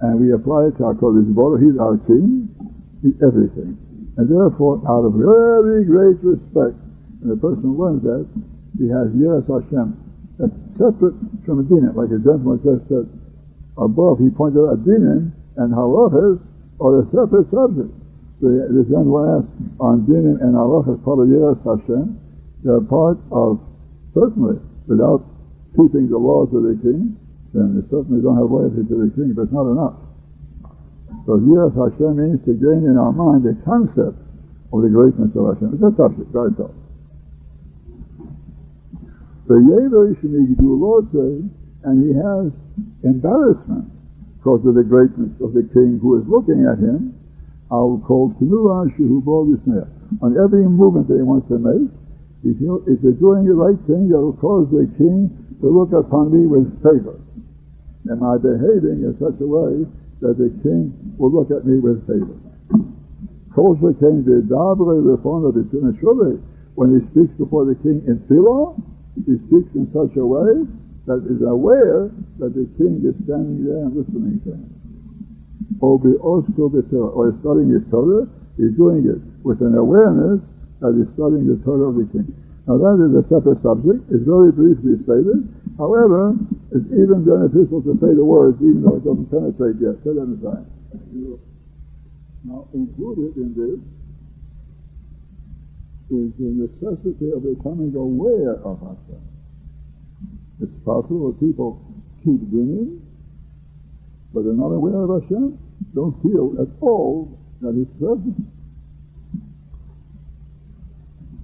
and 0.00 0.20
we 0.20 0.32
apply 0.32 0.68
it 0.68 0.76
to 0.78 0.92
our 0.92 0.94
Kodesh 0.94 1.30
Baruch. 1.32 1.62
He's 1.62 1.78
our 1.78 1.96
king. 2.04 2.50
He's 3.00 3.16
everything. 3.22 3.78
And 4.18 4.28
therefore, 4.28 4.82
out 4.84 5.08
of 5.08 5.14
very 5.16 5.84
great 5.88 6.20
respect, 6.20 6.76
and 7.22 7.30
the 7.30 7.38
person 7.40 7.78
learns 7.78 8.02
that, 8.02 8.26
he 8.76 8.88
has 8.90 9.08
Yiras 9.16 9.46
Hashem. 9.48 9.96
That's 10.38 10.52
separate 10.74 11.16
from 11.46 11.60
a 11.60 11.64
dinim. 11.64 11.94
Like 11.94 12.10
a 12.10 12.20
gentleman 12.20 12.60
just 12.64 12.88
said 12.88 13.06
above, 13.78 14.18
he 14.18 14.28
pointed 14.28 14.60
out 14.60 14.84
dinim 14.84 15.32
and 15.56 15.72
halachas 15.72 16.40
are 16.80 17.00
a 17.00 17.04
separate 17.14 17.48
subject. 17.52 17.92
The 18.42 18.82
gentleman 18.90 19.38
asked 19.38 19.54
on 19.78 20.02
dinim 20.02 20.42
and 20.42 20.58
halachas 20.58 20.98
Yiras 21.06 21.62
Hashem. 21.62 22.18
They're 22.66 22.82
part 22.82 23.22
of, 23.30 23.62
certainly, 24.18 24.58
without 24.90 25.22
keeping 25.78 26.10
the 26.10 26.18
laws 26.18 26.50
of 26.50 26.66
the 26.66 26.74
king, 26.82 27.14
then 27.54 27.78
they 27.78 27.86
certainly 27.86 28.18
don't 28.18 28.34
have 28.34 28.50
loyalty 28.50 28.82
to 28.82 28.96
the 28.98 29.14
king, 29.14 29.30
but 29.38 29.46
it's 29.46 29.54
not 29.54 29.70
enough. 29.70 29.94
So 31.22 31.38
yes, 31.38 31.70
Hashem 31.70 32.18
means 32.18 32.42
to 32.50 32.58
gain 32.58 32.82
in 32.82 32.98
our 32.98 33.14
mind 33.14 33.46
the 33.46 33.54
concept 33.62 34.18
of 34.74 34.82
the 34.82 34.90
greatness 34.90 35.30
of 35.38 35.54
Hashem. 35.54 35.78
It's 35.78 35.86
a 35.86 35.94
subject 35.94 36.34
by 36.34 36.50
itself. 36.50 36.74
The 39.46 39.62
say, 41.14 41.30
and 41.86 41.94
he 42.02 42.10
has 42.10 42.50
embarrassment 43.06 43.86
because 44.38 44.66
of 44.66 44.74
the 44.74 44.82
greatness 44.82 45.30
of 45.38 45.54
the 45.54 45.62
king 45.70 46.02
who 46.02 46.18
is 46.18 46.26
looking 46.26 46.66
at 46.66 46.82
him. 46.82 47.21
I'll 47.72 48.04
call 48.04 48.36
Tanura 48.36 48.84
Shuhu 49.00 49.24
On 50.20 50.36
every 50.36 50.68
movement 50.68 51.08
that 51.08 51.16
he 51.16 51.24
wants 51.24 51.48
to 51.48 51.56
make, 51.56 51.88
if, 52.44 52.52
he 52.52 52.68
feels, 52.68 52.84
is 52.84 53.00
it 53.00 53.16
doing 53.16 53.48
the 53.48 53.56
right 53.56 53.80
thing 53.88 54.12
that 54.12 54.20
will 54.20 54.36
cause 54.36 54.68
the 54.68 54.84
king 55.00 55.32
to 55.64 55.72
look 55.72 55.96
upon 55.96 56.28
me 56.28 56.44
with 56.44 56.68
favor? 56.84 57.16
Am 58.12 58.20
I 58.20 58.36
behaving 58.36 59.08
in 59.08 59.16
such 59.16 59.40
a 59.40 59.48
way 59.48 59.88
that 60.20 60.36
the 60.36 60.52
king 60.60 60.92
will 61.16 61.32
look 61.32 61.48
at 61.48 61.64
me 61.64 61.80
with 61.80 62.04
favor? 62.04 62.36
Kosher 63.56 63.96
king 63.96 64.20
the 64.28 64.44
Dabre 64.44 65.00
Reformer 65.00 65.56
Surely, 65.96 66.36
when 66.74 66.92
he 66.92 67.00
speaks 67.12 67.32
before 67.40 67.64
the 67.64 67.76
king 67.80 68.04
in 68.04 68.20
Philo, 68.28 68.76
he 69.24 69.40
speaks 69.48 69.72
in 69.72 69.88
such 69.96 70.12
a 70.20 70.26
way 70.26 70.68
that 71.06 71.24
is 71.24 71.40
aware 71.40 72.12
that 72.36 72.52
the 72.52 72.68
king 72.76 73.00
is 73.00 73.16
standing 73.24 73.64
there 73.64 73.80
and 73.88 73.96
listening 73.96 74.40
to 74.44 74.52
him. 74.60 74.71
Or 75.80 75.98
be 75.98 76.14
or 76.20 76.42
studying 76.46 77.70
the 77.72 77.80
Torah, 77.90 78.26
he's 78.56 78.74
doing 78.76 79.06
it 79.06 79.20
with 79.44 79.60
an 79.62 79.74
awareness 79.78 80.40
that 80.80 80.92
he's 80.98 81.08
studying 81.14 81.46
the 81.46 81.56
Torah 81.64 81.88
of 81.90 81.96
the 81.96 82.06
king. 82.10 82.28
Now 82.66 82.78
that 82.78 82.98
is 83.02 83.10
a 83.14 83.22
separate 83.26 83.62
subject. 83.62 84.06
It's 84.10 84.22
very 84.22 84.52
briefly 84.52 84.98
stated. 85.02 85.48
However, 85.78 86.36
it's 86.70 86.86
even 86.94 87.24
beneficial 87.26 87.82
to 87.82 87.98
say 87.98 88.14
the 88.14 88.24
words 88.24 88.58
even 88.62 88.82
though 88.82 88.96
it 88.98 89.04
doesn't 89.06 89.30
penetrate 89.30 89.82
yet. 89.82 89.98
Set 90.04 90.14
that 90.14 90.30
aside. 90.38 90.66
Now 92.44 92.68
included 92.74 93.36
in 93.38 93.54
this 93.54 93.80
is 96.12 96.28
the 96.36 96.68
necessity 96.68 97.32
of 97.32 97.42
becoming 97.42 97.94
aware 97.96 98.60
of 98.62 98.78
Hashem. 98.80 99.22
It's 100.60 100.78
possible 100.84 101.32
that 101.32 101.40
people 101.40 101.80
keep 102.22 102.38
dreaming, 102.50 103.00
but 104.32 104.44
they're 104.44 104.52
not 104.52 104.72
aware 104.72 105.02
of 105.02 105.22
Hashem, 105.22 105.58
don't 105.94 106.16
feel 106.22 106.56
at 106.60 106.68
all 106.80 107.38
that 107.60 107.74
He's 107.74 107.90
present. 108.00 108.36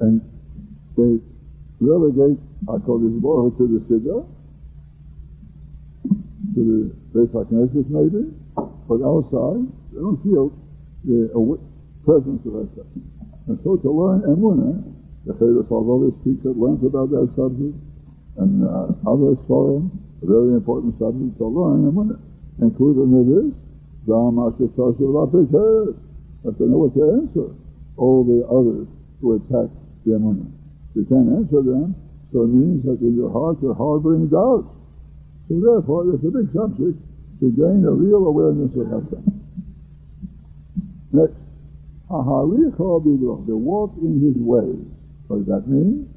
And 0.01 0.21
they 0.97 1.21
relegate 1.81 2.39
HaKadosh 2.67 3.21
Baruch 3.21 3.59
to 3.59 3.67
the 3.67 3.81
Siddur, 3.87 4.27
to 6.55 6.61
the 6.65 7.19
Beis 7.19 7.31
HaKnesses 7.33 7.89
maybe, 7.91 8.33
but 8.89 9.05
outside, 9.05 9.67
they 9.93 10.01
don't 10.01 10.23
feel 10.23 10.53
the 11.05 11.31
presence 12.05 12.43
of 12.47 12.53
Hashem. 12.53 12.89
And 13.49 13.59
so 13.65 13.77
to 13.77 13.91
learn 13.91 14.23
Emunah, 14.23 14.83
the 15.27 15.35
famous 15.35 15.67
speaks 16.21 16.45
at 16.47 16.57
length 16.57 16.85
about 16.85 17.11
that 17.11 17.29
subject, 17.37 17.77
and 18.39 18.65
uh, 18.65 19.11
others 19.11 19.37
for 19.47 19.83
a 20.23 20.27
very 20.27 20.55
important 20.55 20.99
subject 20.99 21.39
to 21.39 21.47
learn 21.47 21.91
Emunah. 21.91 22.28
Included 22.61 23.03
in 23.07 23.23
this, 23.29 23.55
Zam 24.07 24.35
Ashetoshu 24.35 25.07
Lapikhet. 25.07 25.95
Have 26.45 26.59
to 26.59 26.67
know 26.67 26.87
what 26.87 26.95
to 26.95 27.03
answer 27.23 27.55
all 27.97 28.25
the 28.25 28.47
others 28.47 28.87
who 29.21 29.35
attack 29.37 29.71
the 30.07 30.13
Emunah 30.19 30.51
You 30.95 31.05
can't 31.07 31.29
answer 31.35 31.63
them, 31.63 31.95
so 32.33 32.43
it 32.43 32.51
means 32.51 32.85
that 32.85 32.99
in 33.01 33.15
your 33.15 33.31
heart 33.31 33.59
you're 33.63 33.75
harboring 33.75 34.29
doubts. 34.29 34.67
So 35.49 35.61
therefore, 35.61 36.15
it's 36.15 36.25
a 36.25 36.31
big 36.31 36.51
subject 36.55 36.99
to 37.41 37.47
gain 37.53 37.85
a 37.87 37.93
real 37.93 38.27
awareness 38.27 38.75
of 38.75 38.87
Hashem. 38.91 39.23
Next, 41.13 41.39
to 43.47 43.57
walk 43.57 43.93
in 44.03 44.21
his 44.21 44.37
ways. 44.37 44.83
What 45.29 45.45
does 45.45 45.47
that 45.47 45.69
mean? 45.69 46.09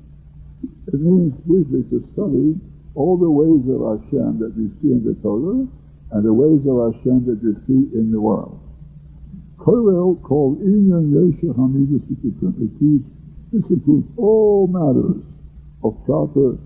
It 0.88 0.99
means 0.99 1.34
briefly 1.45 1.84
to 1.89 2.07
study 2.13 2.59
all 2.95 3.18
the 3.18 3.30
ways 3.30 3.63
of 3.69 3.81
Hashem 3.81 4.39
that 4.39 4.55
we 4.57 4.69
see 4.81 4.91
in 4.93 5.03
the 5.03 5.13
Torah 5.22 5.68
and 6.11 6.25
the 6.25 6.33
ways 6.33 6.59
of 6.67 6.93
Hashem 6.93 7.25
that 7.25 7.39
we 7.43 7.55
see 7.67 7.95
in 7.95 8.11
the 8.11 8.19
world. 8.19 8.59
Korel 9.57 10.21
called 10.23 10.59
Inyan 10.61 11.13
Yesha 11.13 11.55
Hamidus 11.55 12.01
This 13.51 13.63
includes 13.69 14.07
all 14.17 14.67
matters 14.67 15.23
of 15.83 15.95
proper 16.05 16.57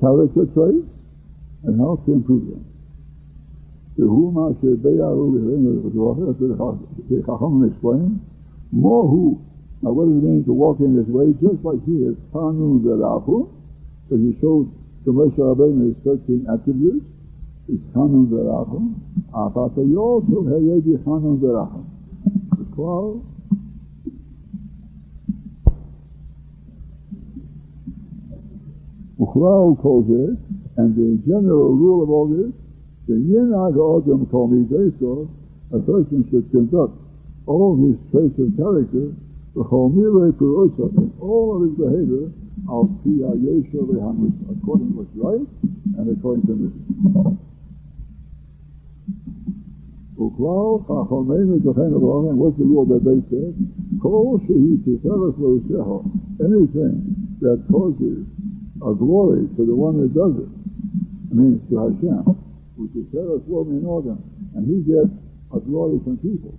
character 0.00 0.46
traits 0.52 0.92
and 1.64 1.80
how 1.80 1.96
to 2.04 2.12
improve 2.12 2.46
them. 2.50 2.64
Tehuma 3.98 4.54
Shebeyahu 4.60 5.32
the 7.08 7.22
Chacham 7.22 7.64
explained, 7.70 8.20
Mohu. 8.74 9.40
Now 9.82 9.92
what 9.92 10.06
does 10.06 10.16
it 10.16 10.24
mean 10.24 10.44
to 10.44 10.52
walk 10.52 10.80
in 10.80 10.96
this 10.96 11.08
way? 11.08 11.34
Just 11.42 11.64
like 11.64 11.82
he 11.84 12.06
is 12.06 12.16
Hanun 12.32 12.80
Verahu, 12.80 13.50
because 14.08 14.22
he 14.22 14.38
showed 14.40 14.70
to 15.04 15.12
Moshe 15.12 15.36
Rabbeinu 15.36 15.94
his 15.94 15.98
13 16.04 16.46
attributes, 16.48 17.04
Hanun 17.94 18.28
cloud 22.74 23.22
Uchlau 29.18 29.80
calls 29.80 30.06
and 30.76 30.96
the 30.96 31.22
general 31.26 31.72
rule 31.72 32.02
of 32.02 32.10
all 32.10 32.28
this, 32.28 32.52
the 33.06 33.14
Yinag 33.14 33.74
Odom 33.74 34.30
Kol 34.30 34.48
Mideso, 34.48 35.28
a 35.72 35.78
person 35.78 36.28
should 36.30 36.50
conduct 36.50 36.92
all 37.46 37.76
his 37.76 37.96
traits 38.10 38.38
of 38.38 38.54
character, 38.56 39.14
the 39.54 39.64
Chomire 39.64 40.32
Purosa, 40.32 40.94
in 40.98 41.12
all 41.20 41.56
of 41.56 41.62
his 41.68 41.78
behavior, 41.78 42.32
al 42.68 42.88
Pia 43.04 43.32
Yesha 43.32 43.80
according 44.50 44.92
to 44.92 44.98
what's 44.98 45.16
right 45.16 45.48
and 45.98 46.18
according 46.18 46.46
to 46.46 46.52
mission. 46.52 47.51
וכלל 50.17 50.77
חכמינו 50.85 51.59
תוכן 51.63 51.93
along, 51.93 52.29
and 52.29 52.37
what's 52.39 52.57
the 52.57 52.65
rule 52.65 52.85
that 52.85 53.03
they 53.03 53.21
said? 53.29 53.53
Kol 54.01 54.39
shehi 54.39 54.77
tiferes 54.83 55.37
lo 55.37 56.05
Anything 56.39 56.95
that 57.41 57.61
causes 57.71 58.25
a 58.81 58.93
glory 58.93 59.47
to 59.55 59.65
the 59.65 59.75
one 59.75 60.01
that 60.01 60.13
does 60.13 60.35
it, 60.43 60.49
I 61.29 61.33
mean 61.37 61.61
to 61.69 61.75
Hashem, 61.77 62.23
which 62.77 62.93
is 62.97 63.05
tiferes 63.13 63.45
lo 63.47 63.61
organ, 63.85 64.17
and 64.55 64.65
he 64.65 64.81
gets 64.91 65.13
a 65.53 65.59
glory 65.59 65.99
from 66.03 66.17
people. 66.17 66.53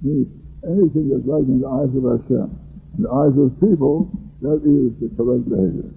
Means 0.00 0.28
anything 0.64 1.10
that's 1.10 1.26
right 1.28 1.44
in 1.44 1.60
the 1.60 1.68
eyes 1.68 1.92
of 1.92 2.04
Hashem. 2.08 2.48
In 2.96 3.02
the 3.04 3.12
eyes 3.12 3.36
of 3.36 3.52
people, 3.60 4.08
that 4.40 4.60
is 4.64 4.90
the 5.00 5.08
correct 5.16 5.48
behavior. 5.52 5.92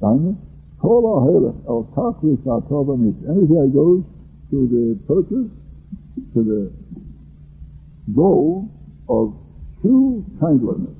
Kol 0.00 1.02
ha'helech 1.02 1.56
el 1.66 1.88
takris 1.96 2.40
ha'tova 2.44 2.94
Anything 3.00 3.56
that 3.56 3.72
goes 3.72 4.04
to 4.51 4.67
the 4.67 4.99
purpose 5.07 5.49
to 6.33 6.43
the 6.43 6.71
goal 8.13 8.69
of 9.09 9.33
true 9.81 10.25
kindliness. 10.39 10.95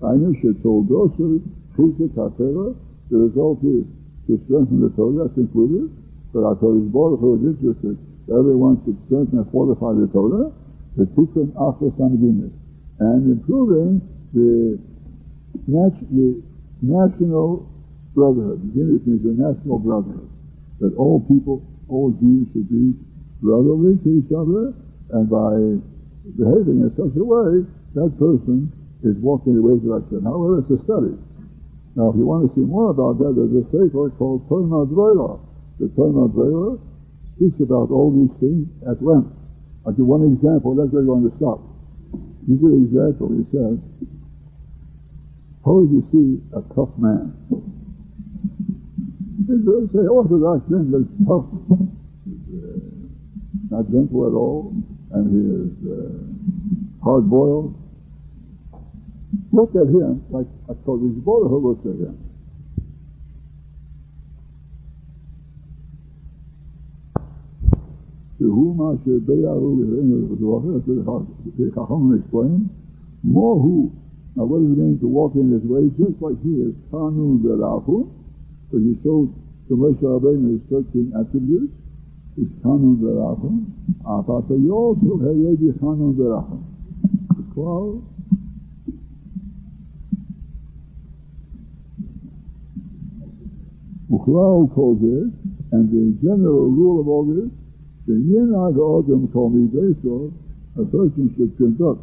Ainusha 0.00 0.54
told 0.62 0.88
Dosa, 0.88 1.42
Chisa 1.76 2.08
Katera, 2.14 2.74
the 3.10 3.16
result 3.16 3.58
is 3.64 3.84
to 4.26 4.40
strengthen 4.46 4.80
the 4.80 4.90
Torah, 4.94 5.26
that's 5.26 5.36
included, 5.36 5.90
but 6.32 6.44
our 6.44 6.54
Torah 6.56 6.78
is 6.78 6.88
Baruch 6.92 7.20
Hu 7.20 7.34
is 7.42 7.56
that 7.82 7.98
everyone 8.30 8.80
should 8.84 8.96
strengthen 9.06 9.38
and 9.38 9.50
fortify 9.50 9.92
the 9.94 10.06
Torah, 10.12 10.52
the 10.96 11.04
Tikkun 11.16 11.50
Achas 11.56 11.96
and 13.00 13.30
improving 13.30 14.02
the, 14.34 14.78
nat- 15.66 16.10
the 16.10 16.42
national 16.82 17.66
brotherhood. 18.14 18.74
Guinness 18.74 19.02
means 19.06 19.22
the 19.22 19.34
national 19.34 19.78
brotherhood, 19.78 20.28
that 20.80 20.94
all 20.96 21.20
people, 21.20 21.62
all 21.88 22.12
Jews 22.20 22.48
should 22.52 22.68
be 22.68 22.94
brotherly 23.40 23.96
to 24.04 24.10
each 24.20 24.32
other, 24.32 24.74
and 25.16 25.24
by 25.28 25.80
behaving 26.36 26.84
in 26.84 26.90
such 26.92 27.16
a 27.16 27.24
way, 27.24 27.64
that 27.96 28.12
person 28.18 28.72
is 29.02 29.16
walking 29.18 29.56
the 29.56 29.62
ways 29.62 29.80
of 29.88 30.02
Hashem. 30.02 30.24
However, 30.24 30.60
it's 30.60 30.70
a 30.70 30.80
study. 30.84 31.16
Now, 31.96 32.10
if 32.10 32.16
you 32.16 32.26
want 32.26 32.46
to 32.46 32.54
see 32.54 32.66
more 32.66 32.90
about 32.90 33.18
that, 33.18 33.34
there's 33.34 33.54
a 33.58 33.64
sefer 33.70 34.10
called 34.18 34.46
Tomer 34.48 34.86
Devorah. 34.86 35.40
The 35.80 35.86
Tomer 35.96 36.28
Devorah 36.30 36.78
speaks 37.36 37.58
about 37.60 37.90
all 37.90 38.12
these 38.12 38.34
things 38.38 38.68
at 38.86 39.02
length. 39.02 39.32
I'll 39.86 39.92
give 39.92 40.06
one 40.06 40.26
example, 40.26 40.74
that's 40.74 40.92
where 40.92 41.02
you're 41.02 41.14
going 41.16 41.30
to 41.30 41.36
stop. 41.38 41.62
Is 42.48 42.60
an 42.62 42.88
example. 42.88 43.28
He 43.28 43.44
says, 43.52 43.76
suppose 45.58 45.88
you 45.92 46.02
see 46.08 46.40
a 46.56 46.62
tough 46.74 46.96
man. 46.96 47.36
They 49.48 49.56
say 49.92 50.06
Orthodox 50.06 50.68
men, 50.68 50.92
that's 50.92 51.08
tough 51.26 51.46
not 53.70 53.90
gentle 53.90 54.26
at 54.26 54.32
all, 54.34 54.72
and 55.12 55.24
he 55.30 55.40
is 55.44 55.72
uh, 55.84 57.04
hard-boiled. 57.04 57.74
Look 59.52 59.74
at 59.76 59.88
him 59.88 60.24
like 60.30 60.46
I 60.68 60.74
told 60.84 61.02
you, 61.02 61.22
who 61.48 61.68
looks 61.68 61.84
at 61.84 61.96
him. 62.00 62.16
To 68.38 68.44
whom 68.44 68.80
I 68.80 68.94
should 69.04 69.26
be 69.26 69.42
the 71.56 71.70
Chacham 71.74 72.14
explained, 72.20 72.70
who. 73.60 73.92
Now 74.36 74.44
what 74.44 74.62
does 74.62 74.70
it 74.70 74.78
mean 74.78 74.98
to 75.00 75.08
walk 75.08 75.34
in 75.34 75.50
his 75.50 75.62
ways? 75.64 75.90
Just 75.98 76.22
like 76.22 76.40
he 76.42 76.62
is 76.62 76.74
Kanun 76.92 77.42
Berahu, 77.42 78.17
because 78.68 78.84
he 78.84 78.94
showed 79.02 79.32
to 79.68 79.76
Moshe 79.76 80.00
Rabbeinu 80.00 80.60
his 80.60 80.62
13 80.70 81.12
attributes, 81.18 81.72
is 82.36 82.48
Chanun 82.62 83.00
Berachim, 83.00 83.66
but 84.04 84.54
you 84.54 84.72
also 84.72 85.18
have 85.24 85.34
Yedi 85.34 85.72
Chanun 85.80 86.14
Berachim. 86.14 86.62
Twelve. 87.54 88.02
Uchlau 94.10 94.72
calls 94.74 95.02
it, 95.02 95.32
and 95.72 95.90
the 95.90 96.16
general 96.22 96.70
rule 96.70 97.00
of 97.00 97.08
all 97.08 97.24
this, 97.24 97.50
the 98.06 98.12
Yinag 98.12 98.76
Odom 98.76 99.32
Kol 99.32 99.50
Mideso, 99.50 100.32
a 100.76 100.84
person 100.84 101.34
should 101.36 101.56
conduct 101.56 102.00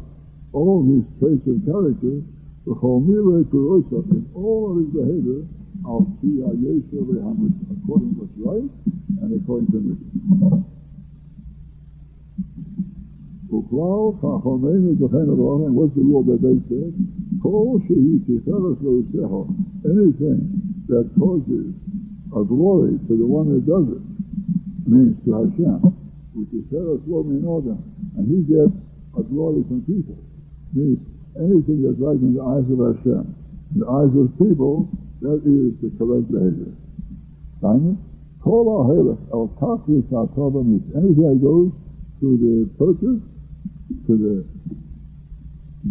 all 0.52 0.84
his 0.84 1.02
traits 1.18 1.46
of 1.48 1.64
character, 1.64 2.22
the 2.66 2.74
Chomire 2.74 3.42
Kurosa, 3.44 4.04
in 4.10 4.28
all 4.34 4.70
of 4.70 4.84
his 4.84 4.92
behavior, 4.92 5.42
al 5.85 6.07
according 7.75 8.13
to 8.13 8.19
what's 8.19 8.37
right 8.37 8.71
and 9.21 9.41
according 9.41 9.67
to 9.71 9.79
mission. 9.79 10.65
וכלל 13.51 14.11
חכמינו 14.19 14.95
תוכן 14.99 15.29
along, 15.29 15.65
and 15.65 15.75
what's 15.75 15.93
the 15.95 16.01
rule 16.01 16.23
that 16.23 16.41
they 16.41 16.57
said? 16.69 16.93
Kol 17.43 17.81
shehi 17.85 18.23
tiferes 18.25 18.79
lo 18.81 19.47
Anything 19.83 20.39
that 20.87 21.05
causes 21.19 21.73
a 22.31 22.43
glory 22.43 22.95
to 23.07 23.13
the 23.17 23.27
one 23.27 23.47
that 23.51 23.65
does 23.67 23.87
it, 23.97 24.03
means 24.87 25.15
to 25.25 25.29
Hashem, 25.39 25.79
which 26.33 26.51
is 26.53 26.63
tiferes 26.71 27.03
lo 27.07 27.19
organ, 27.55 27.79
and 28.15 28.23
he 28.31 28.39
gets 28.47 28.71
a 29.19 29.23
glory 29.23 29.63
from 29.67 29.81
people. 29.83 30.17
Means 30.73 30.99
anything 31.35 31.83
that's 31.83 31.99
right 31.99 32.15
in 32.15 32.31
the 32.35 32.43
eyes 32.43 32.67
of 32.71 32.79
Hashem. 32.79 33.35
In 33.75 33.79
the 33.83 33.89
eyes 33.99 34.13
of 34.15 34.31
people, 34.39 34.87
that 35.22 35.40
is 35.44 35.72
the 35.80 35.90
correct 35.98 36.30
behavior. 36.30 36.72
Simon? 37.60 37.98
Kol 38.42 38.64
ha'helech 38.64 39.18
el 39.32 39.48
takris 39.60 40.06
ha'tova 40.10 40.60
Anything 40.62 41.26
that 41.26 41.40
goes 41.42 41.72
to 42.20 42.28
the 42.38 42.68
purpose, 42.78 43.22
to 44.06 44.12
the 44.16 44.44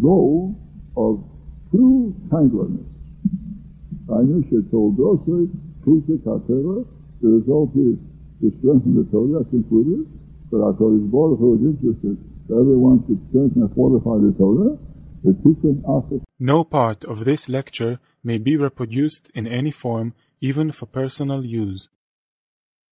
goal 0.02 0.56
of 0.98 1.24
true 1.72 2.14
kindliness. 2.30 2.86
Ainusha 4.08 4.70
told 4.72 4.98
Dosa, 4.98 5.50
Krita 5.84 6.18
Katera, 6.26 6.86
the 7.22 7.28
result 7.28 7.72
is 7.76 7.98
to 8.42 8.54
strengthen 8.60 8.96
the 8.96 9.06
Torah, 9.12 9.42
that's 9.42 9.54
included, 9.54 10.06
but 10.52 10.62
our 10.62 10.74
Torah 10.74 10.98
is 10.98 11.08
Baruch 11.10 11.40
Hu 11.40 11.56
interested 11.58 12.18
that 12.48 12.56
everyone 12.56 13.04
should 13.08 13.22
strengthen 13.30 13.64
and 13.64 13.74
fortify 13.74 14.18
the 14.22 14.34
Torah, 14.38 14.78
the 15.24 15.34
Tikkun 15.42 15.82
Achas. 15.84 16.25
No 16.40 16.66
part 16.66 17.06
of 17.06 17.24
this 17.24 17.48
lecture 17.48 18.00
may 18.22 18.38
be 18.38 18.58
reproduced 18.58 19.30
in 19.34 19.48
any 19.48 19.72
form, 19.72 20.14
even 20.42 20.72
for 20.74 20.86
personal 20.86 21.46
use. 21.46 21.88